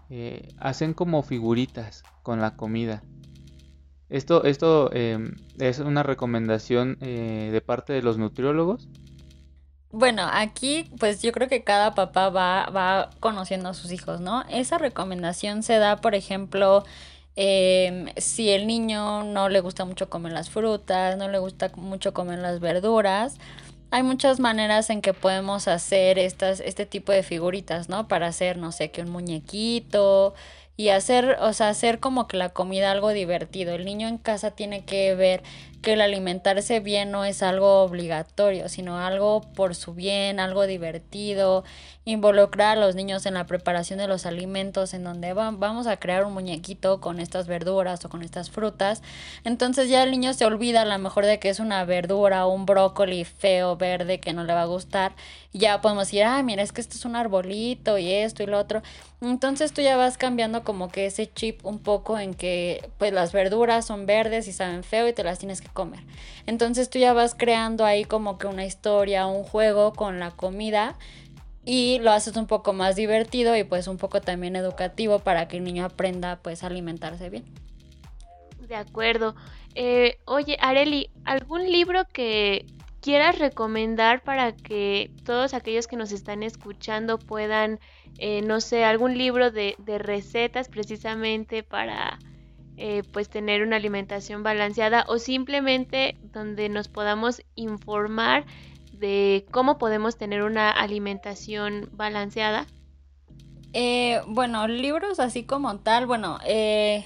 eh, 0.09 0.51
hacen 0.59 0.95
como 0.95 1.25
figuritas 1.25 2.05
con 2.23 2.41
la 2.41 2.55
comida. 2.55 3.03
Esto, 4.15 4.45
esto 4.45 4.93
em, 4.93 5.35
es 5.59 5.81
una 5.81 6.05
recomendación 6.05 6.99
eh, 7.01 7.51
de 7.53 7.61
parte 7.61 7.93
de 7.93 8.01
los 8.01 8.17
nutriólogos. 8.17 8.87
Bueno, 9.91 10.29
aquí 10.31 10.89
pues 11.01 11.21
yo 11.21 11.33
creo 11.33 11.49
que 11.49 11.65
cada 11.65 11.97
papá 11.97 12.29
va, 12.29 12.67
va 12.67 13.11
conociendo 13.19 13.71
a 13.71 13.75
sus 13.75 13.91
hijos, 13.91 14.21
¿no? 14.21 14.45
Esa 14.49 14.79
recomendación 14.79 15.65
se 15.65 15.79
da, 15.79 15.97
por 15.97 16.15
ejemplo, 16.15 16.85
em, 17.35 18.07
si 18.17 18.51
el 18.51 18.69
niño 18.69 19.25
no 19.25 19.49
le 19.49 19.59
gusta 19.59 19.85
mucho 19.85 20.09
comer 20.09 20.31
las 20.31 20.49
frutas, 20.49 21.17
no 21.17 21.29
le 21.29 21.39
gusta 21.39 21.73
mucho 21.75 22.15
comer 22.15 22.39
las 22.39 22.61
verduras, 22.61 23.41
hay 23.91 24.05
muchas 24.05 24.39
maneras 24.39 24.91
en 24.91 25.03
que 25.03 25.13
podemos 25.13 25.67
hacer 25.67 26.21
estas, 26.21 26.61
este 26.61 26.87
tipo 26.87 27.11
de 27.11 27.25
figuritas, 27.25 27.89
¿no? 27.89 28.07
Para 28.07 28.29
hacer, 28.29 28.59
no 28.59 28.71
sé, 28.71 28.93
que 28.93 29.03
un 29.03 29.11
muñequito, 29.11 30.35
y 30.77 30.89
hacer, 30.89 31.37
o 31.41 31.53
sea, 31.53 31.69
hacer 31.69 32.01
como 32.01 32.27
que 32.27 32.37
la 32.37 32.51
comida 32.51 32.91
algo 32.91 33.11
divertido. 33.11 33.75
El 33.75 33.85
niño 33.85 34.09
en 34.09 34.19
casa 34.19 34.53
tiene 34.53 34.85
que 34.85 35.15
ver 35.15 35.43
que 35.85 35.93
el 35.93 36.01
alimentarse 36.01 36.81
bien 36.81 37.13
no 37.13 37.25
es 37.25 37.43
algo 37.43 37.83
obligatorio, 37.83 38.69
sino 38.69 38.99
algo 38.99 39.43
por 39.43 39.75
su 39.75 39.95
bien, 39.95 40.41
algo 40.41 40.67
divertido, 40.67 41.63
involucrar 42.07 42.79
a 42.79 42.81
los 42.81 42.95
niños 42.95 43.27
en 43.27 43.35
la 43.35 43.47
preparación 43.47 43.99
de 43.99 44.09
los 44.09 44.27
alimentos, 44.27 44.95
en 44.95 45.05
donde 45.05 45.33
vamos 45.35 45.87
a 45.87 45.99
crear 45.99 46.25
un 46.25 46.33
muñequito 46.33 47.01
con 47.01 47.21
estas 47.21 47.47
verduras 47.47 48.05
o 48.05 48.09
con 48.09 48.23
estas 48.23 48.51
frutas. 48.51 49.03
Entonces 49.45 49.89
ya 49.89 50.03
el 50.03 50.11
niño 50.11 50.33
se 50.33 50.47
olvida 50.47 50.83
a 50.83 50.85
lo 50.87 50.99
mejor 50.99 51.27
de 51.27 51.39
que 51.39 51.51
es 51.51 51.61
una 51.61 51.85
verdura 51.85 52.47
o 52.47 52.53
un 52.53 52.67
brócoli 52.67 53.25
feo, 53.25 53.77
verde, 53.77 54.21
que 54.21 54.33
no 54.33 54.45
le 54.45 54.55
va 54.55 54.63
a 54.63 54.67
gustar. 54.67 55.13
ya 55.53 55.81
podemos 55.81 56.09
decir, 56.09 56.25
ah, 56.25 56.43
mira, 56.43 56.63
es 56.63 56.73
que 56.73 56.81
esto 56.81 56.97
es 56.97 57.05
un 57.05 57.15
arbolito 57.15 57.97
y 57.99 58.11
esto 58.11 58.43
y 58.43 58.47
lo 58.47 58.59
otro. 58.59 58.83
Entonces 59.21 59.73
tú 59.73 59.81
ya 59.81 59.97
vas 59.97 60.19
cambiando 60.19 60.65
como 60.65 60.91
que 60.91 61.07
ese 61.07 61.33
chip 61.33 61.65
un 61.65 61.79
poco 61.79 62.19
en 62.19 62.35
que 62.35 62.91
pues 62.99 63.13
las 63.13 63.33
verduras 63.33 63.87
son 63.87 64.07
verdes 64.07 64.49
y 64.49 64.53
saben 64.53 64.85
feo 64.85 65.09
y 65.09 65.13
te 65.13 65.25
las 65.25 65.39
tienes 65.39 65.61
que 65.61 65.69
comer. 65.75 66.01
Entonces 66.47 66.89
tú 66.89 66.99
ya 66.99 67.13
vas 67.13 67.35
creando 67.35 67.85
ahí 67.85 68.05
como 68.05 68.39
que 68.39 68.47
una 68.47 68.65
historia, 68.65 69.27
un 69.27 69.45
juego 69.45 69.93
con 69.93 70.19
la 70.19 70.31
comida 70.31 70.97
y 71.67 71.99
lo 72.01 72.13
haces 72.13 72.37
un 72.37 72.47
poco 72.47 72.73
más 72.73 72.97
divertido 72.97 73.57
y 73.57 73.65
pues 73.65 73.89
un 73.89 73.99
poco 73.99 74.21
también 74.21 74.57
educativo 74.57 75.19
para 75.19 75.49
que 75.49 75.59
el 75.59 75.65
niño 75.65 75.85
aprenda 75.85 76.37
pues 76.37 76.63
a 76.63 76.69
alimentarse 76.69 77.29
bien. 77.29 77.45
De 78.67 78.77
acuerdo. 78.77 79.35
Eh, 79.75 80.19
oye, 80.25 80.57
Areli, 80.61 81.11
¿algún 81.25 81.71
libro 81.71 82.05
que 82.13 82.67
quieras 83.01 83.39
recomendar 83.39 84.23
para 84.23 84.53
que 84.53 85.11
todos 85.25 85.53
aquellos 85.53 85.87
que 85.87 85.97
nos 85.97 86.13
están 86.13 86.43
escuchando 86.43 87.19
puedan, 87.19 87.79
eh, 88.19 88.41
no 88.41 88.61
sé, 88.61 88.85
algún 88.85 89.19
libro 89.19 89.51
de, 89.51 89.75
de 89.79 89.99
recetas 89.99 90.69
precisamente 90.69 91.63
para 91.63 92.19
eh, 92.77 93.03
pues 93.13 93.29
tener 93.29 93.63
una 93.63 93.77
alimentación 93.77 94.43
balanceada 94.43 95.05
o 95.09 95.19
simplemente 95.19 96.17
donde 96.33 96.69
nos 96.69 96.89
podamos 96.89 97.43
informar 97.55 98.45
de 98.93 99.47
cómo 99.51 99.79
podemos 99.79 100.17
tener 100.17 100.43
una 100.43 100.71
alimentación 100.71 101.89
balanceada? 101.93 102.67
Eh, 103.73 104.21
bueno, 104.27 104.69
libros 104.69 105.19
así 105.21 105.45
como 105.45 105.79
tal, 105.79 106.07
bueno, 106.07 106.39
eh, 106.47 107.05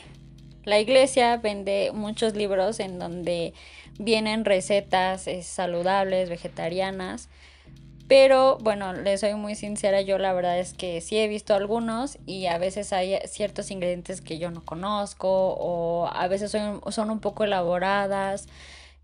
la 0.65 0.81
iglesia 0.81 1.39
vende 1.39 1.91
muchos 1.95 2.35
libros 2.35 2.79
en 2.79 2.99
donde 2.99 3.55
vienen 3.99 4.45
recetas 4.45 5.27
saludables, 5.43 6.29
vegetarianas. 6.29 7.29
Pero 8.09 8.57
bueno, 8.63 8.95
les 8.95 9.21
soy 9.21 9.35
muy 9.35 9.55
sincera, 9.55 10.01
yo 10.01 10.17
la 10.17 10.33
verdad 10.33 10.59
es 10.59 10.73
que 10.73 11.03
sí 11.03 11.19
he 11.19 11.29
visto 11.29 11.55
algunos 11.55 12.19
y 12.25 12.47
a 12.47 12.57
veces 12.57 12.95
hay 12.95 13.19
ciertos 13.27 13.71
ingredientes 13.71 14.23
que 14.23 14.39
yo 14.39 14.51
no 14.51 14.65
conozco 14.65 15.29
o 15.29 16.09
a 16.11 16.27
veces 16.27 16.51
son, 16.51 16.81
son 16.91 17.11
un 17.11 17.21
poco 17.21 17.45
elaboradas. 17.45 18.49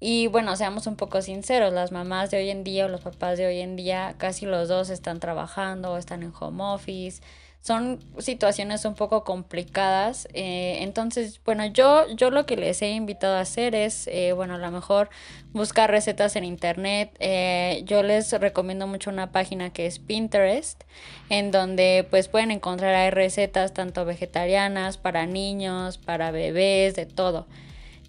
Y 0.00 0.26
bueno, 0.28 0.57
seamos 0.57 0.86
un 0.86 0.96
poco 0.96 1.22
sinceros, 1.22 1.72
las 1.72 1.92
mamás 1.92 2.30
de 2.30 2.38
hoy 2.38 2.50
en 2.50 2.64
día 2.64 2.86
o 2.86 2.88
los 2.88 3.02
papás 3.02 3.38
de 3.38 3.46
hoy 3.46 3.61
en 3.61 3.76
día, 3.76 4.14
casi 4.18 4.46
los 4.46 4.68
dos 4.68 4.90
están 4.90 5.20
trabajando 5.20 5.96
están 5.98 6.22
en 6.22 6.32
home 6.38 6.62
office 6.64 7.22
son 7.64 7.98
situaciones 8.18 8.84
un 8.84 8.94
poco 8.94 9.24
complicadas. 9.24 10.28
Eh, 10.34 10.80
entonces, 10.82 11.40
bueno, 11.46 11.64
yo, 11.64 12.06
yo 12.14 12.30
lo 12.30 12.44
que 12.44 12.58
les 12.58 12.82
he 12.82 12.90
invitado 12.90 13.36
a 13.36 13.40
hacer 13.40 13.74
es, 13.74 14.06
eh, 14.08 14.34
bueno, 14.34 14.56
a 14.56 14.58
lo 14.58 14.70
mejor 14.70 15.08
buscar 15.54 15.90
recetas 15.90 16.36
en 16.36 16.44
internet. 16.44 17.16
Eh, 17.20 17.80
yo 17.86 18.02
les 18.02 18.30
recomiendo 18.38 18.86
mucho 18.86 19.08
una 19.08 19.32
página 19.32 19.70
que 19.70 19.86
es 19.86 19.98
Pinterest, 19.98 20.84
en 21.30 21.52
donde 21.52 22.06
pues 22.10 22.28
pueden 22.28 22.50
encontrar 22.50 22.94
hay 22.94 23.08
recetas 23.08 23.72
tanto 23.72 24.04
vegetarianas, 24.04 24.98
para 24.98 25.24
niños, 25.24 25.96
para 25.96 26.32
bebés, 26.32 26.94
de 26.94 27.06
todo. 27.06 27.46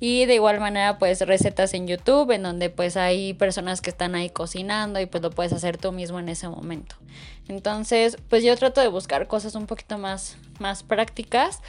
Y 0.02 0.26
de 0.26 0.36
igual 0.36 0.60
manera, 0.60 1.00
pues 1.00 1.22
recetas 1.22 1.74
en 1.74 1.88
YouTube, 1.88 2.32
en 2.32 2.44
donde 2.44 2.70
pues 2.70 2.98
hay 2.98 3.34
personas 3.34 3.80
que 3.80 3.90
están 3.90 4.16
ahí 4.16 4.30
cocinando 4.30 5.00
y 5.00 5.06
pues 5.06 5.24
lo 5.24 5.30
puedes 5.30 5.54
hacer 5.54 5.78
tú 5.78 5.94
mismo 5.94 6.20
en 6.20 6.28
ese 6.28 6.50
momento. 6.50 6.98
Entonces, 7.48 8.18
pues 8.30 8.44
yo 8.44 8.56
trato 8.58 8.82
de 8.82 8.88
buscar 8.88 9.28
cosas 9.28 9.56
un 9.56 9.68
poquito 9.68 9.98
más, 9.98 10.38
más 10.60 10.82
prácticas, 10.84 11.62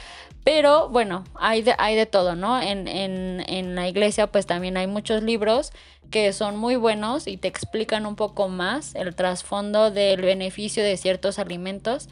pero 0.43 0.89
bueno, 0.89 1.23
hay 1.35 1.61
de, 1.61 1.75
hay 1.77 1.95
de 1.95 2.05
todo, 2.05 2.35
¿no? 2.35 2.61
En, 2.61 2.87
en, 2.87 3.43
en 3.47 3.75
la 3.75 3.87
iglesia 3.87 4.27
pues 4.27 4.47
también 4.47 4.75
hay 4.77 4.87
muchos 4.87 5.21
libros 5.21 5.71
que 6.09 6.33
son 6.33 6.57
muy 6.57 6.77
buenos 6.77 7.27
y 7.27 7.37
te 7.37 7.47
explican 7.47 8.05
un 8.05 8.15
poco 8.15 8.47
más 8.47 8.95
el 8.95 9.13
trasfondo 9.13 9.91
del 9.91 10.21
beneficio 10.21 10.83
de 10.83 10.97
ciertos 10.97 11.37
alimentos 11.37 12.09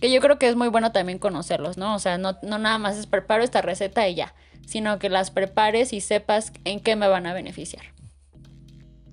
que 0.00 0.10
yo 0.10 0.20
creo 0.20 0.38
que 0.38 0.48
es 0.48 0.56
muy 0.56 0.68
bueno 0.68 0.92
también 0.92 1.18
conocerlos, 1.18 1.78
¿no? 1.78 1.94
O 1.94 1.98
sea, 1.98 2.18
no, 2.18 2.36
no 2.42 2.58
nada 2.58 2.76
más 2.78 2.98
es 2.98 3.06
preparo 3.06 3.42
esta 3.42 3.62
receta 3.62 4.06
y 4.08 4.16
ya 4.16 4.34
sino 4.66 4.98
que 4.98 5.08
las 5.08 5.30
prepares 5.30 5.92
y 5.92 6.00
sepas 6.00 6.52
en 6.64 6.80
qué 6.80 6.96
me 6.96 7.08
van 7.08 7.26
a 7.26 7.34
beneficiar. 7.34 7.93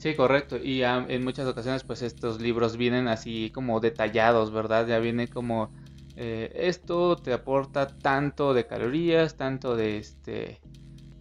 Sí, 0.02 0.16
correcto. 0.16 0.58
Y 0.58 0.82
en 0.82 1.24
muchas 1.24 1.47
ocasiones, 1.47 1.84
pues 1.84 2.02
estos 2.02 2.41
libros 2.41 2.76
vienen 2.76 3.08
así 3.08 3.52
como 3.54 3.80
detallados, 3.80 4.52
¿verdad? 4.52 4.88
Ya 4.88 4.97
viene 4.97 5.28
como 5.28 5.70
eh, 6.16 6.52
esto 6.56 7.18
te 7.18 7.34
aporta 7.34 7.88
tanto 7.88 8.56
de 8.56 8.66
calorías, 8.66 9.38
tanto 9.38 9.76
de 9.76 9.97
este 9.99 10.60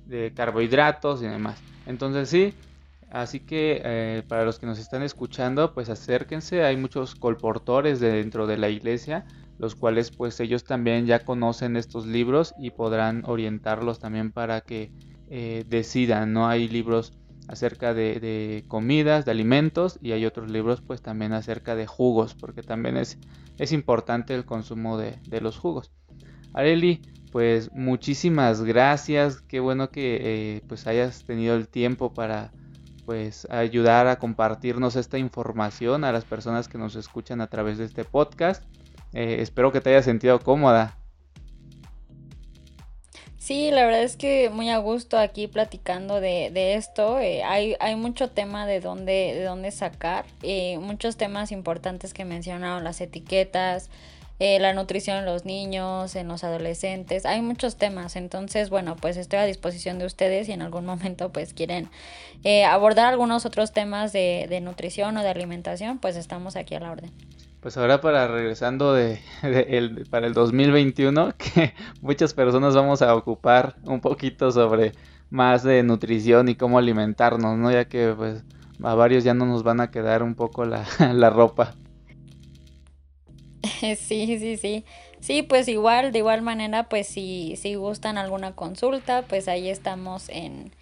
de 0.07 0.33
carbohidratos 0.33 1.23
y 1.23 1.27
demás. 1.27 1.63
Entonces 1.85 2.31
sí, 2.31 2.55
así 3.11 3.41
que 3.41 3.83
eh, 3.85 4.23
para 4.27 4.47
los 4.47 4.59
que 4.59 4.65
nos 4.65 4.79
están 4.79 5.03
escuchando, 5.03 5.75
pues 5.75 5.91
acérquense. 5.91 6.65
Hay 6.65 6.79
muchos 6.79 7.15
colportores 7.15 8.01
dentro 8.01 8.47
de 8.47 8.57
la 8.57 8.71
iglesia 8.71 9.27
los 9.59 9.75
cuales 9.75 10.11
pues 10.11 10.41
ellos 10.41 10.65
también 10.65 11.05
ya 11.05 11.19
conocen 11.19 11.77
estos 11.77 12.07
libros 12.07 12.55
y 12.59 12.71
podrán 12.71 13.25
orientarlos 13.27 13.99
también 13.99 14.33
para 14.33 14.63
que 14.63 14.91
eh, 15.29 15.65
decidan, 15.69 16.33
¿no? 16.33 16.49
Hay 16.49 16.67
libros 16.67 17.13
acerca 17.51 17.95
de, 17.95 18.65
comidas, 18.69 19.25
de 19.25 19.33
alimentos 19.33 19.99
y 20.01 20.13
hay 20.13 20.25
otros 20.25 20.49
libros 20.53 20.81
pues 20.81 21.03
también 21.03 21.33
acerca 21.33 21.75
de 21.75 21.85
jugos, 21.85 22.35
porque 22.35 22.63
también 22.63 22.97
es, 22.97 23.19
es 23.59 23.73
importante 23.73 24.37
el 24.37 24.45
consumo 24.45 24.97
de, 24.97 25.19
los 25.41 25.59
jugos. 25.59 25.91
Areli, 26.55 27.03
pues 27.33 27.73
muchísimas 27.73 28.63
gracias, 28.63 29.41
qué 29.41 29.59
bueno 29.59 29.91
que 29.91 30.19
eh, 30.21 30.63
pues 30.69 30.87
hayas 30.87 31.25
tenido 31.25 31.57
el 31.57 31.67
tiempo 31.67 32.15
para 32.15 32.53
pues 33.05 33.49
ayudar 33.51 34.07
a 34.07 34.21
compartirnos 34.21 34.95
esta 34.95 35.19
información 35.19 36.05
a 36.05 36.13
las 36.13 36.25
personas 36.25 36.69
que 36.69 36.79
nos 36.79 36.95
escuchan 36.95 37.41
a 37.41 37.49
través 37.49 37.79
de 37.79 37.85
este 37.87 38.05
podcast. 38.05 38.63
Eh, 39.13 39.39
espero 39.41 39.73
que 39.73 39.81
te 39.81 39.91
hayas 39.91 40.05
sentido 40.05 40.39
cómoda. 40.39 41.00
Sí, 43.51 43.73
la 43.73 43.85
verdad 43.85 44.05
es 44.05 44.15
que 44.15 44.49
muy 44.49 44.71
a 44.71 44.79
gusto 44.79 45.19
aquí 45.19 45.49
platicando 45.49 46.21
de, 46.21 46.53
de 46.53 46.75
esto. 46.75 47.19
Eh, 47.19 47.43
hay, 47.43 47.75
hay 47.81 47.97
mucho 47.97 48.31
tema 48.31 48.65
de 48.65 48.79
dónde, 48.79 49.35
de 49.35 49.43
dónde 49.43 49.73
sacar, 49.73 50.25
eh, 50.45 50.79
muchos 50.79 51.17
temas 51.17 51.51
importantes 51.51 52.15
que 52.15 52.25
mencionaron, 52.25 52.85
las 52.85 53.01
etiquetas, 53.01 53.91
eh, 54.39 54.61
la 54.61 54.73
nutrición 54.73 55.17
en 55.17 55.25
los 55.25 55.47
niños, 55.47 56.15
en 56.15 56.29
los 56.29 56.45
adolescentes, 56.45 57.27
hay 57.27 57.43
muchos 57.43 57.75
temas. 57.75 58.15
Entonces, 58.15 58.71
bueno, 58.71 58.95
pues 58.95 59.17
estoy 59.17 59.41
a 59.41 59.47
disposición 59.47 59.99
de 59.99 60.07
ustedes 60.07 60.49
y 60.49 60.53
en 60.53 60.63
algún 60.63 60.87
momento 60.87 61.33
pues 61.33 61.53
quieren 61.53 61.91
abordar 62.69 63.07
algunos 63.07 63.47
otros 63.47 63.73
temas 63.73 64.13
de, 64.13 64.47
de 64.49 64.61
nutrición 64.61 65.17
o 65.17 65.25
de 65.25 65.29
alimentación, 65.29 65.99
pues 65.99 66.15
estamos 66.15 66.55
aquí 66.55 66.77
a 66.77 66.81
la 66.81 66.93
orden. 66.93 67.11
Pues 67.61 67.77
ahora 67.77 68.01
para 68.01 68.27
regresando 68.27 68.95
de, 68.95 69.21
el, 69.43 70.07
para 70.09 70.27
el 70.27 70.33
2021, 70.33 71.35
que 71.37 71.75
muchas 72.01 72.33
personas 72.33 72.75
vamos 72.75 73.03
a 73.03 73.15
ocupar 73.15 73.77
un 73.85 74.01
poquito 74.01 74.51
sobre 74.51 74.93
más 75.29 75.63
de 75.63 75.83
nutrición 75.83 76.49
y 76.49 76.55
cómo 76.55 76.79
alimentarnos, 76.79 77.59
¿no? 77.59 77.71
Ya 77.71 77.85
que 77.85 78.15
pues 78.17 78.45
a 78.83 78.95
varios 78.95 79.25
ya 79.25 79.35
no 79.35 79.45
nos 79.45 79.63
van 79.63 79.81
a 79.81 79.91
quedar 79.91 80.23
un 80.23 80.35
poco 80.35 80.65
la, 80.65 80.87
la 81.13 81.31
ropa. 81.31 81.75
Sí, 83.97 84.39
sí, 84.39 84.57
sí. 84.57 84.85
Sí, 85.21 85.43
pues 85.43 85.69
igual, 85.69 86.13
de 86.13 86.19
igual 86.19 86.41
manera, 86.41 86.89
pues 86.89 87.07
si, 87.07 87.57
si 87.57 87.75
gustan 87.75 88.17
alguna 88.17 88.55
consulta, 88.55 89.23
pues 89.23 89.49
ahí 89.49 89.69
estamos 89.69 90.31
en, 90.31 90.73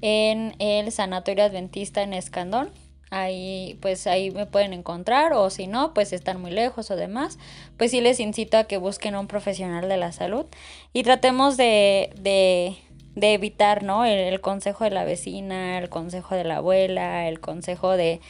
en 0.00 0.54
el 0.58 0.90
Sanatorio 0.90 1.44
Adventista 1.44 2.02
en 2.02 2.12
Escandón 2.14 2.70
ahí 3.10 3.78
pues 3.80 4.06
ahí 4.06 4.30
me 4.30 4.46
pueden 4.46 4.72
encontrar 4.72 5.32
o 5.32 5.48
si 5.50 5.66
no 5.66 5.94
pues 5.94 6.12
están 6.12 6.40
muy 6.40 6.50
lejos 6.50 6.90
o 6.90 6.96
demás 6.96 7.38
pues 7.76 7.92
sí 7.92 8.00
les 8.00 8.18
incito 8.18 8.58
a 8.58 8.64
que 8.64 8.78
busquen 8.78 9.14
a 9.14 9.20
un 9.20 9.28
profesional 9.28 9.88
de 9.88 9.96
la 9.96 10.10
salud 10.12 10.46
y 10.92 11.04
tratemos 11.04 11.56
de, 11.56 12.10
de, 12.20 12.76
de 13.14 13.34
evitar 13.34 13.84
no 13.84 14.04
el, 14.04 14.40
consejo 14.40 14.84
de 14.84 14.90
la 14.90 15.04
vecina 15.04 15.78
el 15.78 15.88
consejo 15.88 16.34
de 16.34 16.44
la 16.44 16.56
abuela 16.56 17.28
el 17.28 17.40
consejo 17.40 17.96
de, 17.96 18.20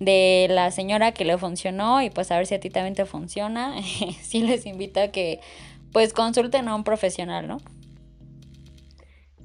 de 0.00 0.46
la 0.50 0.70
señora 0.70 1.12
que 1.12 1.24
le 1.24 1.38
funcionó 1.38 2.02
y 2.02 2.10
pues 2.10 2.30
a 2.30 2.36
ver 2.36 2.46
si 2.46 2.54
a 2.54 2.60
ti 2.60 2.70
también 2.70 2.94
te 2.94 3.04
funciona. 3.04 3.74
Sí 4.22 4.42
les 4.42 4.66
invito 4.66 5.00
a 5.00 5.08
que 5.08 5.40
pues 5.92 6.12
consulten 6.12 6.68
a 6.68 6.74
un 6.74 6.84
profesional 6.84 7.46
no 7.46 7.60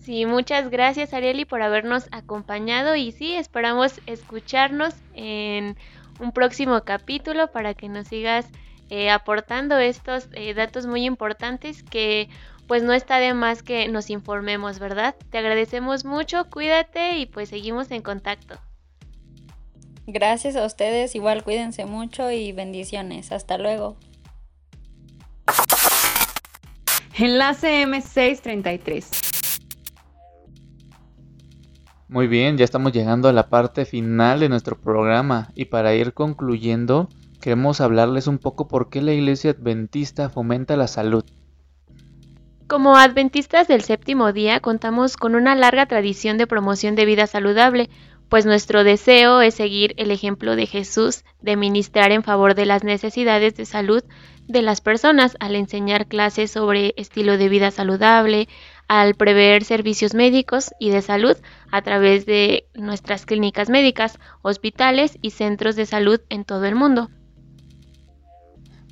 Sí, 0.08 0.26
muchas 0.26 0.70
gracias 0.70 1.14
Arieli 1.14 1.44
por 1.44 1.62
habernos 1.62 2.08
acompañado 2.14 2.96
y 2.96 3.12
sí, 3.12 3.36
esperamos 3.36 4.00
escucharnos 4.06 4.96
en 5.14 5.76
un 6.22 6.32
próximo 6.32 6.82
capítulo 6.86 7.52
para 7.52 7.74
que 7.74 7.90
nos 7.90 8.08
sigas 8.08 8.46
eh, 8.90 9.10
aportando 9.10 9.78
estos 9.78 10.30
eh, 10.32 10.54
datos 10.54 10.88
muy 10.88 11.04
importantes 11.04 11.84
que 11.84 12.30
pues 12.68 12.84
no 12.84 12.94
está 12.94 13.18
de 13.18 13.34
más 13.34 13.64
que 13.64 13.90
nos 13.90 14.10
informemos, 14.10 14.80
¿verdad? 14.80 15.14
Te 15.30 15.40
agradecemos 15.40 16.06
mucho, 16.06 16.50
cuídate 16.50 17.18
y 17.18 17.26
pues 17.26 17.50
seguimos 17.50 17.92
en 17.92 18.02
contacto. 18.02 18.58
Gracias 20.06 20.56
a 20.56 20.66
ustedes, 20.66 21.16
igual 21.16 21.44
cuídense 21.44 21.84
mucho 21.84 22.32
y 22.32 22.54
bendiciones. 22.54 23.34
Hasta 23.34 23.58
luego. 23.58 23.98
Enlace 27.20 27.84
M633. 27.86 29.27
Muy 32.10 32.28
bien, 32.28 32.58
ya 32.58 32.64
estamos 32.64 32.94
llegando 32.94 33.28
a 33.28 33.34
la 33.34 33.50
parte 33.50 33.84
final 33.84 34.40
de 34.40 34.48
nuestro 34.48 34.80
programa 34.80 35.50
y 35.56 35.66
para 35.66 35.94
ir 35.94 36.14
concluyendo 36.14 37.10
queremos 37.42 37.82
hablarles 37.82 38.28
un 38.28 38.38
poco 38.38 38.70
por 38.70 38.90
qué 38.90 39.02
la 39.02 39.12
iglesia 39.12 39.52
adventista 39.52 40.30
fomenta 40.30 40.78
la 40.78 40.88
salud. 40.88 41.26
Como 42.68 42.96
adventistas 42.96 43.68
del 43.68 43.82
séptimo 43.82 44.32
día 44.32 44.62
contamos 44.62 45.18
con 45.18 45.36
una 45.36 45.56
larga 45.56 45.86
tradición 45.86 46.38
de 46.38 46.48
promoción 46.48 46.96
de 46.96 47.06
vida 47.06 47.28
saludable, 47.28 47.90
pues 48.30 48.46
nuestro 48.46 48.84
deseo 48.84 49.42
es 49.42 49.56
seguir 49.56 49.94
el 49.98 50.12
ejemplo 50.12 50.56
de 50.56 50.66
Jesús 50.66 51.24
de 51.42 51.56
ministrar 51.56 52.12
en 52.12 52.24
favor 52.24 52.56
de 52.56 52.66
las 52.66 52.84
necesidades 52.84 53.56
de 53.56 53.66
salud 53.66 54.04
de 54.48 54.62
las 54.62 54.82
personas 54.82 55.36
al 55.40 55.56
enseñar 55.56 56.08
clases 56.08 56.52
sobre 56.52 56.94
estilo 56.98 57.38
de 57.38 57.50
vida 57.50 57.72
saludable, 57.72 58.48
al 58.88 59.16
prever 59.16 59.64
servicios 59.64 60.14
médicos 60.14 60.72
y 60.80 60.90
de 60.90 61.02
salud 61.02 61.36
a 61.72 61.82
través 61.82 62.26
de 62.26 62.68
nuestras 62.74 63.26
clínicas 63.26 63.70
médicas, 63.70 64.20
hospitales 64.42 65.18
y 65.22 65.32
centros 65.32 65.76
de 65.76 65.86
salud 65.86 66.22
en 66.30 66.46
todo 66.46 66.66
el 66.66 66.76
mundo. 66.76 67.10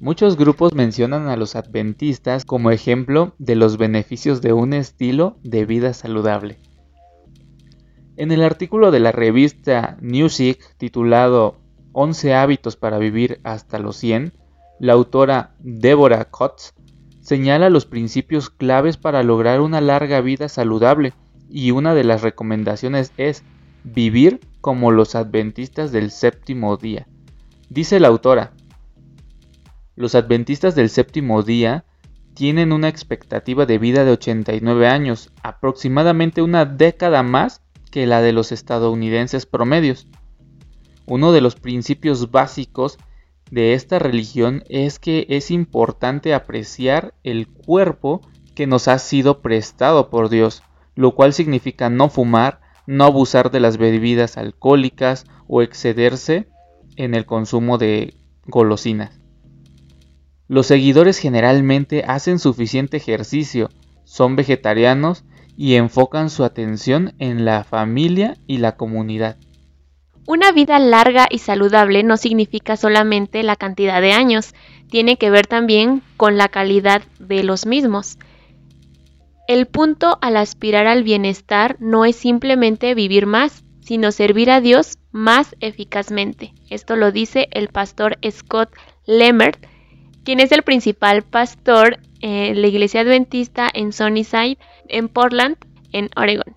Muchos 0.01 0.35
grupos 0.35 0.73
mencionan 0.73 1.29
a 1.29 1.37
los 1.37 1.55
adventistas 1.55 2.43
como 2.43 2.71
ejemplo 2.71 3.33
de 3.39 3.55
los 3.55 3.77
beneficios 3.77 4.41
de 4.41 4.51
un 4.51 4.73
estilo 4.73 5.37
de 5.43 5.65
vida 5.65 5.93
saludable. 5.93 6.59
En 8.17 8.31
el 8.31 8.43
artículo 8.43 8.91
de 8.91 8.99
la 8.99 9.13
revista 9.13 9.97
Newsweek 10.01 10.77
titulado 10.77 11.61
11 11.93 12.33
hábitos 12.33 12.75
para 12.75 12.97
vivir 12.97 13.39
hasta 13.43 13.79
los 13.79 13.95
100, 13.95 14.33
la 14.79 14.93
autora 14.93 15.55
Deborah 15.59 16.25
Kotz 16.25 16.73
señala 17.25 17.71
los 17.71 17.87
principios 17.87 18.51
claves 18.51 18.97
para 18.97 19.23
lograr 19.23 19.59
una 19.59 19.81
larga 19.81 20.21
vida 20.21 20.47
saludable 20.47 21.13
y 21.49 21.71
una 21.71 21.95
de 21.95 22.03
las 22.03 22.21
recomendaciones 22.21 23.13
es 23.17 23.43
vivir 23.83 24.41
como 24.61 24.91
los 24.91 25.15
adventistas 25.15 25.91
del 25.91 26.11
séptimo 26.11 26.77
día. 26.77 27.07
Dice 27.67 27.99
la 27.99 28.09
autora, 28.09 28.51
los 29.95 30.13
adventistas 30.13 30.75
del 30.75 30.91
séptimo 30.91 31.41
día 31.41 31.85
tienen 32.35 32.71
una 32.71 32.89
expectativa 32.89 33.65
de 33.65 33.79
vida 33.79 34.05
de 34.05 34.11
89 34.11 34.87
años, 34.87 35.31
aproximadamente 35.41 36.43
una 36.43 36.65
década 36.65 37.23
más 37.23 37.63
que 37.89 38.05
la 38.05 38.21
de 38.21 38.33
los 38.33 38.51
estadounidenses 38.51 39.47
promedios. 39.47 40.07
Uno 41.07 41.31
de 41.31 41.41
los 41.41 41.55
principios 41.55 42.29
básicos 42.29 42.99
de 43.51 43.73
esta 43.73 43.99
religión 43.99 44.63
es 44.69 44.99
que 44.99 45.27
es 45.29 45.51
importante 45.51 46.33
apreciar 46.33 47.13
el 47.23 47.47
cuerpo 47.47 48.21
que 48.55 48.67
nos 48.67 48.87
ha 48.87 48.97
sido 48.99 49.41
prestado 49.41 50.09
por 50.09 50.29
Dios, 50.29 50.63
lo 50.95 51.13
cual 51.13 51.33
significa 51.33 51.89
no 51.89 52.09
fumar, 52.09 52.61
no 52.87 53.03
abusar 53.03 53.51
de 53.51 53.59
las 53.59 53.77
bebidas 53.77 54.37
alcohólicas 54.37 55.25
o 55.47 55.61
excederse 55.61 56.47
en 56.95 57.13
el 57.13 57.25
consumo 57.25 57.77
de 57.77 58.15
golosinas. 58.47 59.19
Los 60.47 60.67
seguidores 60.67 61.17
generalmente 61.17 62.03
hacen 62.07 62.39
suficiente 62.39 62.97
ejercicio, 62.97 63.69
son 64.03 64.35
vegetarianos 64.35 65.25
y 65.57 65.75
enfocan 65.75 66.29
su 66.29 66.43
atención 66.43 67.13
en 67.19 67.45
la 67.45 67.63
familia 67.63 68.37
y 68.45 68.57
la 68.57 68.75
comunidad. 68.77 69.37
Una 70.27 70.51
vida 70.51 70.79
larga 70.79 71.27
y 71.29 71.37
saludable 71.37 72.01
no 72.01 72.17
significa 72.17 72.77
solamente 72.77 73.43
la 73.43 73.55
cantidad 73.55 74.01
de 74.01 74.11
años, 74.11 74.55
tiene 74.89 75.17
que 75.17 75.29
ver 75.29 75.45
también 75.45 76.01
con 76.17 76.37
la 76.37 76.47
calidad 76.47 77.03
de 77.19 77.43
los 77.43 77.67
mismos. 77.67 78.17
El 79.47 79.67
punto 79.67 80.17
al 80.21 80.37
aspirar 80.37 80.87
al 80.87 81.03
bienestar 81.03 81.77
no 81.79 82.05
es 82.05 82.15
simplemente 82.15 82.95
vivir 82.95 83.27
más, 83.27 83.63
sino 83.81 84.11
servir 84.11 84.49
a 84.49 84.61
Dios 84.61 84.97
más 85.11 85.55
eficazmente. 85.59 86.55
Esto 86.71 86.95
lo 86.95 87.11
dice 87.11 87.47
el 87.51 87.67
pastor 87.67 88.17
Scott 88.27 88.71
Lemmert, 89.05 89.63
quien 90.23 90.39
es 90.39 90.51
el 90.51 90.63
principal 90.63 91.21
pastor 91.21 91.99
en 92.21 92.59
la 92.59 92.67
iglesia 92.67 93.01
adventista 93.01 93.69
en 93.71 93.93
Sunnyside, 93.93 94.57
en 94.87 95.07
Portland, 95.07 95.57
en 95.91 96.09
Oregon. 96.15 96.55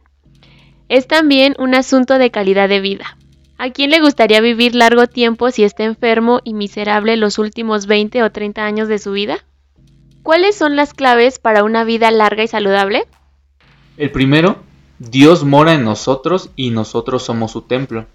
Es 0.88 1.06
también 1.06 1.54
un 1.58 1.74
asunto 1.74 2.16
de 2.18 2.30
calidad 2.30 2.70
de 2.70 2.80
vida. 2.80 3.17
¿A 3.60 3.70
quién 3.70 3.90
le 3.90 4.00
gustaría 4.00 4.40
vivir 4.40 4.76
largo 4.76 5.08
tiempo 5.08 5.50
si 5.50 5.64
está 5.64 5.82
enfermo 5.82 6.38
y 6.44 6.54
miserable 6.54 7.16
los 7.16 7.40
últimos 7.40 7.86
20 7.86 8.22
o 8.22 8.30
30 8.30 8.64
años 8.64 8.86
de 8.86 9.00
su 9.00 9.10
vida? 9.10 9.44
¿Cuáles 10.22 10.54
son 10.54 10.76
las 10.76 10.94
claves 10.94 11.40
para 11.40 11.64
una 11.64 11.82
vida 11.82 12.12
larga 12.12 12.44
y 12.44 12.46
saludable? 12.46 13.08
El 13.96 14.12
primero, 14.12 14.58
Dios 15.00 15.42
mora 15.42 15.74
en 15.74 15.82
nosotros 15.82 16.50
y 16.54 16.70
nosotros 16.70 17.24
somos 17.24 17.50
su 17.50 17.62
templo. 17.62 18.06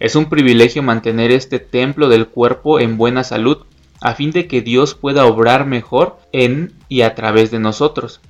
Es 0.00 0.16
un 0.16 0.30
privilegio 0.30 0.82
mantener 0.82 1.32
este 1.32 1.58
templo 1.58 2.08
del 2.08 2.26
cuerpo 2.26 2.80
en 2.80 2.96
buena 2.96 3.24
salud, 3.24 3.66
a 4.00 4.14
fin 4.14 4.30
de 4.30 4.48
que 4.48 4.62
Dios 4.62 4.94
pueda 4.94 5.26
obrar 5.26 5.66
mejor 5.66 6.18
en 6.32 6.72
y 6.88 7.02
a 7.02 7.14
través 7.14 7.50
de 7.50 7.58
nosotros, 7.58 8.22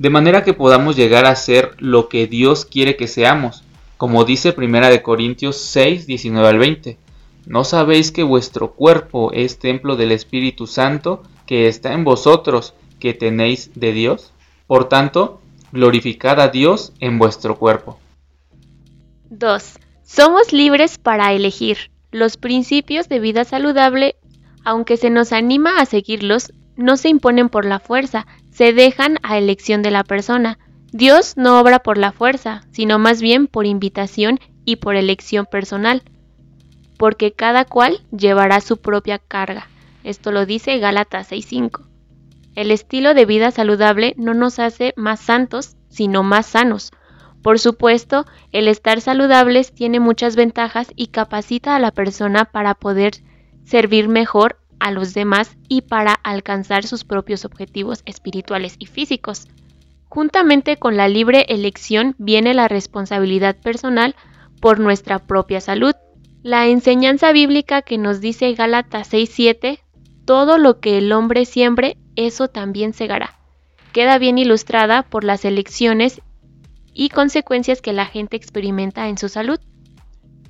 de 0.00 0.10
manera 0.10 0.42
que 0.42 0.54
podamos 0.54 0.96
llegar 0.96 1.26
a 1.26 1.36
ser 1.36 1.76
lo 1.78 2.08
que 2.08 2.26
Dios 2.26 2.64
quiere 2.64 2.96
que 2.96 3.06
seamos, 3.06 3.62
como 4.00 4.24
dice 4.24 4.54
Primera 4.54 4.88
de 4.88 5.02
Corintios 5.02 5.58
6, 5.58 6.06
19 6.06 6.48
al 6.48 6.58
20. 6.58 6.96
¿No 7.44 7.64
sabéis 7.64 8.10
que 8.12 8.22
vuestro 8.22 8.72
cuerpo 8.72 9.30
es 9.34 9.58
templo 9.58 9.94
del 9.94 10.10
Espíritu 10.10 10.66
Santo 10.66 11.22
que 11.44 11.68
está 11.68 11.92
en 11.92 12.04
vosotros, 12.04 12.72
que 12.98 13.12
tenéis 13.12 13.72
de 13.74 13.92
Dios? 13.92 14.32
Por 14.66 14.88
tanto, 14.88 15.42
glorificad 15.70 16.40
a 16.40 16.48
Dios 16.48 16.94
en 17.00 17.18
vuestro 17.18 17.58
cuerpo. 17.58 17.98
2. 19.28 19.78
Somos 20.02 20.54
libres 20.54 20.96
para 20.96 21.34
elegir. 21.34 21.90
Los 22.10 22.38
principios 22.38 23.06
de 23.10 23.20
vida 23.20 23.44
saludable 23.44 24.16
aunque 24.64 24.96
se 24.96 25.10
nos 25.10 25.34
anima 25.34 25.78
a 25.78 25.84
seguirlos, 25.84 26.54
no 26.74 26.96
se 26.96 27.10
imponen 27.10 27.50
por 27.50 27.66
la 27.66 27.80
fuerza, 27.80 28.26
se 28.50 28.72
dejan 28.72 29.18
a 29.22 29.36
elección 29.36 29.82
de 29.82 29.90
la 29.90 30.04
persona. 30.04 30.58
Dios 30.92 31.36
no 31.36 31.60
obra 31.60 31.78
por 31.78 31.98
la 31.98 32.10
fuerza, 32.10 32.62
sino 32.72 32.98
más 32.98 33.22
bien 33.22 33.46
por 33.46 33.64
invitación 33.64 34.40
y 34.64 34.76
por 34.76 34.96
elección 34.96 35.46
personal, 35.46 36.02
porque 36.98 37.32
cada 37.32 37.64
cual 37.64 38.00
llevará 38.10 38.60
su 38.60 38.78
propia 38.78 39.18
carga. 39.18 39.68
Esto 40.02 40.32
lo 40.32 40.46
dice 40.46 40.78
Gálatas 40.78 41.30
6.5. 41.30 41.86
El 42.56 42.72
estilo 42.72 43.14
de 43.14 43.24
vida 43.24 43.52
saludable 43.52 44.14
no 44.16 44.34
nos 44.34 44.58
hace 44.58 44.92
más 44.96 45.20
santos, 45.20 45.76
sino 45.88 46.24
más 46.24 46.46
sanos. 46.46 46.90
Por 47.40 47.60
supuesto, 47.60 48.26
el 48.50 48.66
estar 48.66 49.00
saludables 49.00 49.72
tiene 49.72 50.00
muchas 50.00 50.34
ventajas 50.34 50.88
y 50.96 51.06
capacita 51.06 51.76
a 51.76 51.78
la 51.78 51.92
persona 51.92 52.46
para 52.46 52.74
poder 52.74 53.12
servir 53.64 54.08
mejor 54.08 54.58
a 54.80 54.90
los 54.90 55.14
demás 55.14 55.56
y 55.68 55.82
para 55.82 56.12
alcanzar 56.12 56.84
sus 56.84 57.04
propios 57.04 57.44
objetivos 57.44 58.02
espirituales 58.06 58.74
y 58.78 58.86
físicos. 58.86 59.46
Juntamente 60.10 60.76
con 60.76 60.96
la 60.96 61.06
libre 61.06 61.46
elección 61.48 62.16
viene 62.18 62.52
la 62.52 62.66
responsabilidad 62.66 63.56
personal 63.56 64.16
por 64.60 64.80
nuestra 64.80 65.20
propia 65.20 65.60
salud. 65.60 65.94
La 66.42 66.66
enseñanza 66.66 67.30
bíblica 67.30 67.82
que 67.82 67.96
nos 67.96 68.20
dice 68.20 68.52
Gálatas 68.54 69.12
6:7, 69.12 69.78
todo 70.24 70.58
lo 70.58 70.80
que 70.80 70.98
el 70.98 71.12
hombre 71.12 71.44
siembre, 71.44 71.96
eso 72.16 72.48
también 72.48 72.92
segará. 72.92 73.38
Queda 73.92 74.18
bien 74.18 74.36
ilustrada 74.36 75.04
por 75.04 75.22
las 75.22 75.44
elecciones 75.44 76.20
y 76.92 77.10
consecuencias 77.10 77.80
que 77.80 77.92
la 77.92 78.06
gente 78.06 78.36
experimenta 78.36 79.08
en 79.08 79.16
su 79.16 79.28
salud. 79.28 79.60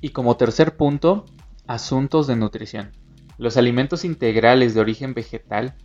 Y 0.01 0.09
como 0.09 0.37
tercer 0.37 0.75
punto, 0.75 1.25
asuntos 1.67 2.25
de 2.25 2.35
nutrición. 2.35 2.93
Los 3.37 3.57
alimentos 3.57 4.05
integrales 4.05 4.73
de 4.73 4.81
origen 4.81 5.13
vegetal, 5.13 5.75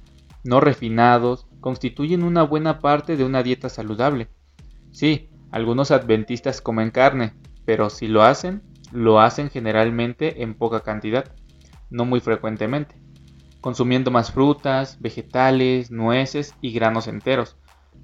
no 0.47 0.61
refinados, 0.61 1.47
constituyen 1.61 2.23
una 2.23 2.43
buena 2.43 2.79
parte 2.79 3.17
de 3.17 3.25
una 3.25 3.43
dieta 3.43 3.69
saludable. 3.69 4.29
Sí, 4.93 5.29
algunos 5.51 5.91
adventistas 5.91 6.61
comen 6.61 6.91
carne, 6.91 7.35
pero 7.65 7.91
si 7.91 8.07
lo 8.07 8.23
hacen, 8.23 8.63
lo 8.93 9.21
hacen 9.21 9.51
generalmente 9.51 10.43
en 10.43 10.55
poca 10.55 10.81
cantidad, 10.81 11.35
no 11.91 12.05
muy 12.05 12.21
frecuentemente, 12.21 12.97
consumiendo 13.61 14.11
más 14.11 14.33
frutas, 14.33 15.01
vegetales, 15.01 15.91
nueces 15.91 16.55
y 16.61 16.73
granos 16.73 17.09
enteros. 17.09 17.57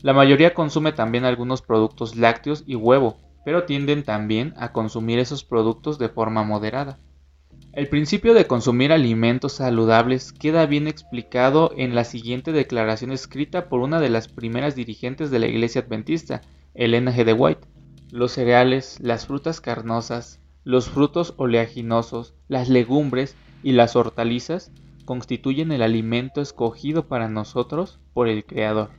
La 0.03 0.12
mayoría 0.12 0.55
consume 0.55 0.93
también 0.93 1.24
algunos 1.24 1.62
productos 1.62 2.16
lácteos 2.16 2.64
y 2.66 2.74
huevo, 2.74 3.18
pero 3.45 3.64
tienden 3.64 4.03
también 4.03 4.55
a 4.57 4.72
consumir 4.72 5.18
esos 5.18 5.45
productos 5.45 5.99
de 5.99 6.09
forma 6.09 6.43
moderada. 6.43 6.99
El 7.72 7.88
principio 7.88 8.34
de 8.34 8.46
consumir 8.46 8.92
alimentos 8.92 9.54
saludables 9.54 10.34
queda 10.34 10.66
bien 10.66 10.86
explicado 10.86 11.72
en 11.74 11.94
la 11.94 12.04
siguiente 12.04 12.52
declaración 12.52 13.12
escrita 13.12 13.70
por 13.70 13.80
una 13.80 13.98
de 13.98 14.10
las 14.10 14.28
primeras 14.28 14.74
dirigentes 14.74 15.30
de 15.30 15.38
la 15.38 15.46
Iglesia 15.46 15.80
Adventista, 15.80 16.42
Elena 16.74 17.16
G. 17.16 17.24
de 17.24 17.32
White. 17.32 17.66
Los 18.10 18.32
cereales, 18.32 18.98
las 19.00 19.26
frutas 19.26 19.62
carnosas, 19.62 20.38
los 20.64 20.90
frutos 20.90 21.32
oleaginosos, 21.38 22.34
las 22.46 22.68
legumbres 22.68 23.36
y 23.62 23.72
las 23.72 23.96
hortalizas 23.96 24.70
constituyen 25.06 25.72
el 25.72 25.80
alimento 25.80 26.42
escogido 26.42 27.08
para 27.08 27.30
nosotros 27.30 28.00
por 28.12 28.28
el 28.28 28.44
Creador. 28.44 28.90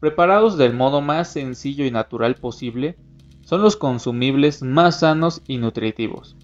Preparados 0.00 0.58
del 0.58 0.74
modo 0.74 1.02
más 1.02 1.32
sencillo 1.32 1.84
y 1.84 1.92
natural 1.92 2.34
posible, 2.34 2.96
son 3.44 3.62
los 3.62 3.76
consumibles 3.76 4.60
más 4.60 5.00
sanos 5.00 5.40
y 5.46 5.58
nutritivos. 5.58 6.36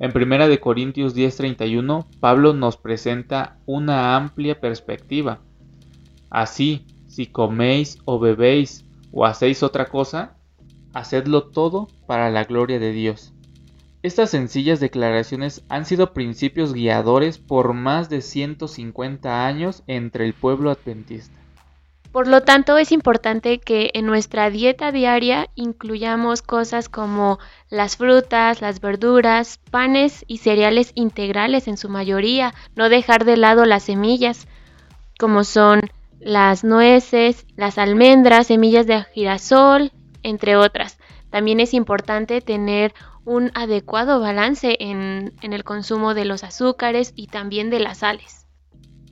En 0.00 0.12
1 0.12 0.60
Corintios 0.60 1.14
10:31, 1.14 2.06
Pablo 2.20 2.54
nos 2.54 2.78
presenta 2.78 3.58
una 3.66 4.16
amplia 4.16 4.58
perspectiva. 4.58 5.40
Así, 6.30 6.86
si 7.06 7.26
coméis 7.26 7.98
o 8.06 8.18
bebéis 8.18 8.86
o 9.12 9.26
hacéis 9.26 9.62
otra 9.62 9.84
cosa, 9.84 10.38
hacedlo 10.94 11.48
todo 11.48 11.86
para 12.06 12.30
la 12.30 12.44
gloria 12.44 12.78
de 12.78 12.92
Dios. 12.92 13.34
Estas 14.02 14.30
sencillas 14.30 14.80
declaraciones 14.80 15.66
han 15.68 15.84
sido 15.84 16.14
principios 16.14 16.72
guiadores 16.72 17.36
por 17.36 17.74
más 17.74 18.08
de 18.08 18.22
150 18.22 19.46
años 19.46 19.82
entre 19.86 20.24
el 20.24 20.32
pueblo 20.32 20.70
adventista. 20.70 21.39
Por 22.12 22.26
lo 22.26 22.42
tanto, 22.42 22.76
es 22.76 22.90
importante 22.90 23.60
que 23.60 23.90
en 23.94 24.04
nuestra 24.04 24.50
dieta 24.50 24.90
diaria 24.90 25.48
incluyamos 25.54 26.42
cosas 26.42 26.88
como 26.88 27.38
las 27.68 27.96
frutas, 27.96 28.60
las 28.60 28.80
verduras, 28.80 29.58
panes 29.70 30.24
y 30.26 30.38
cereales 30.38 30.90
integrales 30.96 31.68
en 31.68 31.76
su 31.76 31.88
mayoría, 31.88 32.52
no 32.74 32.88
dejar 32.88 33.24
de 33.24 33.36
lado 33.36 33.64
las 33.64 33.84
semillas, 33.84 34.48
como 35.20 35.44
son 35.44 35.82
las 36.18 36.64
nueces, 36.64 37.46
las 37.56 37.78
almendras, 37.78 38.48
semillas 38.48 38.88
de 38.88 39.04
girasol, 39.14 39.92
entre 40.24 40.56
otras. 40.56 40.98
También 41.30 41.60
es 41.60 41.74
importante 41.74 42.40
tener 42.40 42.92
un 43.24 43.52
adecuado 43.54 44.18
balance 44.18 44.76
en, 44.80 45.32
el 45.42 45.64
consumo 45.64 46.14
de 46.14 46.24
los 46.24 46.42
azúcares 46.42 47.12
y 47.14 47.28
también 47.28 47.70
de 47.70 47.78
las 47.78 47.98
sales. 47.98 48.39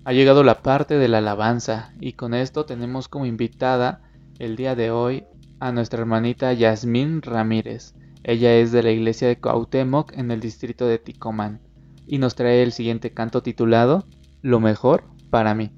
Ha 0.09 0.13
llegado 0.15 0.43
la 0.43 0.63
parte 0.63 0.95
de 0.95 1.07
la 1.07 1.19
alabanza 1.19 1.93
y 2.01 2.15
con 2.15 2.33
esto 2.33 2.65
tenemos 2.65 3.09
como 3.09 3.27
invitada 3.27 4.01
el 4.39 4.57
día 4.57 4.75
de 4.75 4.91
hoy 4.91 5.25
a 5.61 5.71
nuestra 5.71 6.01
hermanita 6.01 6.51
Yasmín 6.55 7.21
Ramírez. 7.21 7.93
Ella 8.25 8.55
es 8.55 8.73
de 8.73 8.83
la 8.83 8.91
iglesia 8.91 9.29
de 9.29 9.39
Cuauhtémoc 9.39 10.15
en 10.17 10.31
el 10.31 10.41
distrito 10.41 10.87
de 10.87 10.99
Ticomán 10.99 11.61
y 12.07 12.17
nos 12.17 12.37
trae 12.37 12.63
el 12.63 12.73
siguiente 12.73 13.13
canto 13.13 13.43
titulado 13.43 14.07
Lo 14.41 14.61
mejor 14.61 15.05
para 15.29 15.55
mí. 15.55 15.73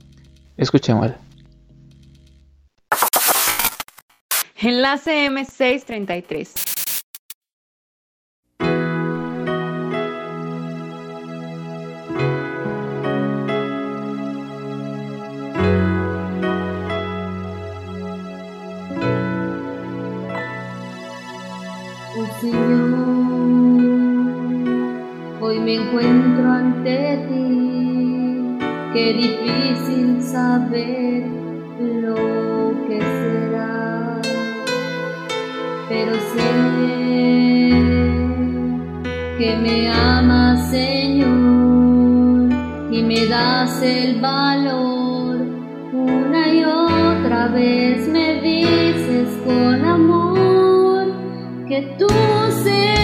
Escuchémoslo. 0.56 1.16
Enlace 4.62 5.28
M633. 5.28 6.69
Encuentro 25.76 26.50
ante 26.50 27.26
ti, 27.28 28.58
qué 28.92 29.12
difícil 29.12 30.22
saber 30.22 31.24
lo 32.02 32.16
que 32.88 32.98
será, 33.00 34.20
pero 35.88 36.12
sé 36.14 36.60
que 39.38 39.56
me 39.56 39.90
amas 39.90 40.70
Señor 40.70 42.50
y 42.90 43.02
me 43.02 43.26
das 43.26 43.82
el 43.82 44.20
valor. 44.20 45.38
Una 45.92 46.48
y 46.52 46.62
otra 46.64 47.48
vez 47.48 48.06
me 48.08 48.40
dices 48.42 49.28
con 49.44 49.84
amor 49.84 51.06
que 51.66 51.82
tú 51.98 52.06
senda 52.62 52.99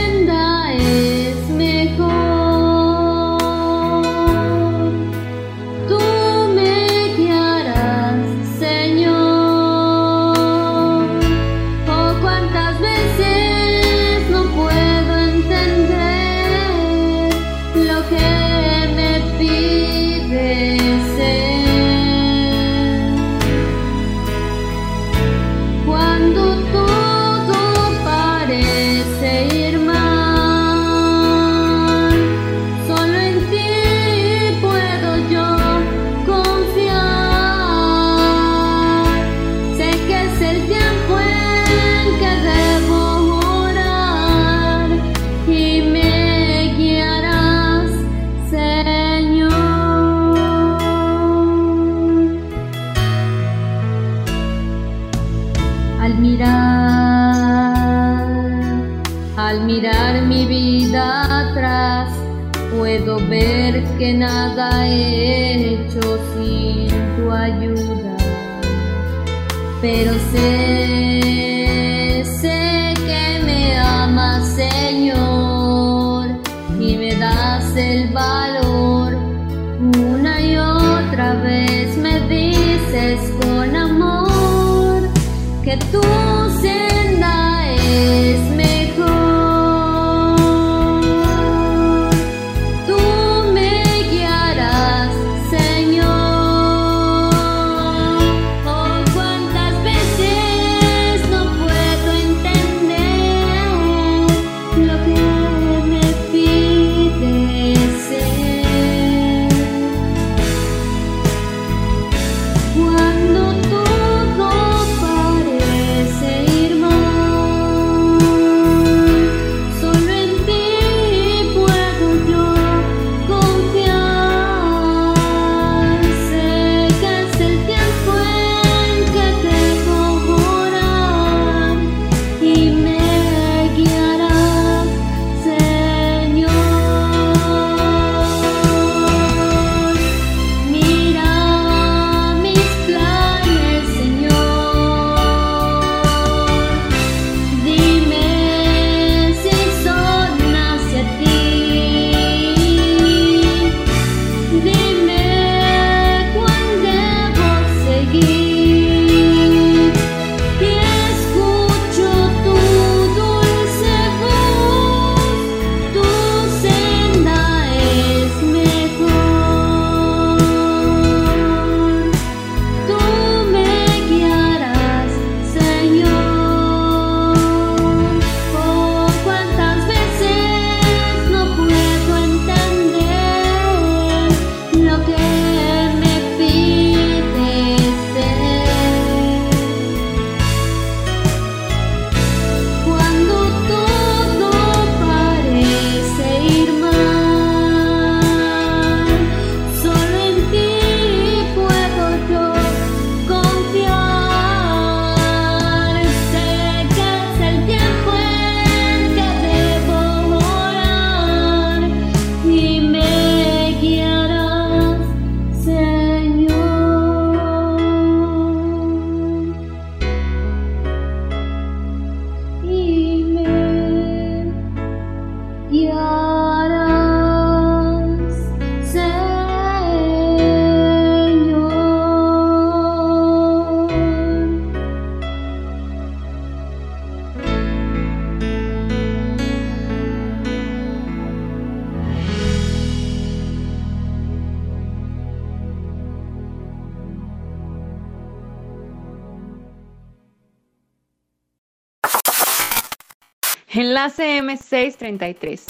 Enlace 253.78 254.38
M633. 254.40 255.60